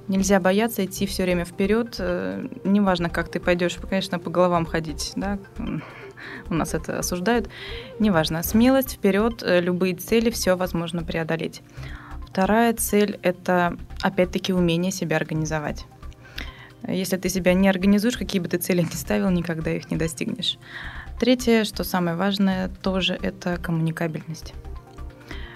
Нельзя 0.06 0.40
бояться 0.40 0.84
идти 0.84 1.06
все 1.06 1.24
время 1.24 1.44
вперед. 1.44 1.96
Э, 1.98 2.46
неважно, 2.64 3.10
как 3.10 3.30
ты 3.30 3.40
пойдешь, 3.40 3.76
конечно, 3.88 4.18
по 4.18 4.30
головам 4.30 4.66
ходить, 4.66 5.12
да, 5.16 5.38
у 6.48 6.54
нас 6.54 6.74
это 6.74 6.98
осуждают. 6.98 7.48
Неважно. 7.98 8.42
Смелость 8.42 8.94
вперед, 8.94 9.42
э, 9.42 9.60
любые 9.60 9.94
цели, 9.94 10.30
все 10.30 10.56
возможно 10.56 11.02
преодолеть. 11.04 11.62
Вторая 12.26 12.74
цель– 12.74 13.18
это, 13.22 13.76
опять-таки, 14.02 14.52
умение 14.52 14.92
себя 14.92 15.16
организовать. 15.16 15.86
Если 16.86 17.16
ты 17.16 17.28
себя 17.28 17.54
не 17.54 17.68
организуешь, 17.68 18.16
какие 18.16 18.40
бы 18.40 18.48
ты 18.48 18.58
цели 18.58 18.82
ни 18.82 18.94
ставил, 18.94 19.30
никогда 19.30 19.70
их 19.70 19.90
не 19.90 19.96
достигнешь. 19.96 20.58
Третье, 21.18 21.64
что 21.64 21.82
самое 21.82 22.16
важное, 22.16 22.68
тоже 22.68 23.18
это 23.20 23.56
коммуникабельность. 23.56 24.54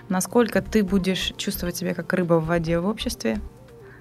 Насколько 0.08 0.60
ты 0.60 0.82
будешь 0.82 1.32
чувствовать 1.36 1.76
себя 1.76 1.94
как 1.94 2.12
рыба 2.12 2.34
в 2.34 2.46
воде 2.46 2.78
в 2.80 2.86
обществе, 2.86 3.38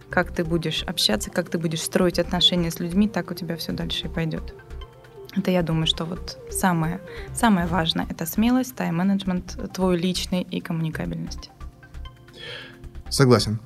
как 0.10 0.34
ты 0.34 0.44
будешь 0.44 0.84
общаться, 0.84 1.30
как 1.30 1.50
ты 1.50 1.58
будешь 1.58 1.82
строить 1.82 2.20
отношения 2.20 2.72
с 2.72 2.80
людьми, 2.80 3.08
так 3.08 3.32
у 3.32 3.34
тебя 3.34 3.56
все 3.56 3.72
дальше 3.72 4.08
и 4.08 4.10
пойдет. 4.10 4.56
Это 5.36 5.52
я 5.52 5.62
думаю, 5.62 5.88
что 5.88 6.06
вот 6.06 6.38
самое, 6.50 7.00
самое 7.34 7.68
важное– 7.68 8.06
это 8.10 8.26
смелость, 8.26 8.76
тайм-менеджмент 8.76 9.58
твой 9.74 9.98
личный 9.98 10.42
и 10.42 10.60
коммуникабельность. 10.60 11.52
Согласен. 13.10 13.60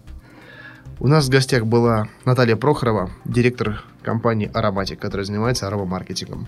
У 0.99 1.07
нас 1.07 1.27
в 1.27 1.29
гостях 1.29 1.65
была 1.65 2.07
Наталья 2.23 2.55
Прохорова, 2.55 3.09
директор 3.25 3.83
компании 4.01 4.49
Ароматик, 4.53 4.99
которая 4.99 5.25
занимается 5.25 5.67
аромамаркетингом. 5.67 6.47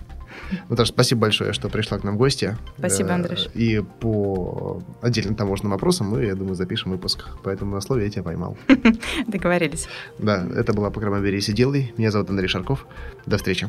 Наташа, 0.68 0.92
спасибо 0.92 1.22
большое, 1.22 1.52
что 1.52 1.68
пришла 1.68 1.98
к 1.98 2.04
нам 2.04 2.14
в 2.14 2.18
гости. 2.18 2.56
Спасибо, 2.78 3.12
Андрюш. 3.12 3.48
И 3.54 3.84
по 4.00 4.82
отдельным 5.02 5.34
таможенным 5.34 5.72
вопросам 5.72 6.08
мы, 6.08 6.24
я 6.24 6.34
думаю, 6.34 6.54
запишем 6.54 6.92
выпуск. 6.92 7.26
Поэтому 7.42 7.74
на 7.74 7.80
слове 7.80 8.04
я 8.04 8.10
тебя 8.10 8.22
поймал. 8.22 8.56
Договорились. 9.26 9.88
Да, 10.18 10.46
это 10.56 10.72
была 10.72 10.90
программа 10.90 11.20
«Берись 11.20 11.48
и 11.48 11.52
делай». 11.52 11.92
Меня 11.98 12.10
зовут 12.10 12.30
Андрей 12.30 12.48
Шарков. 12.48 12.86
До 13.26 13.36
встречи. 13.36 13.68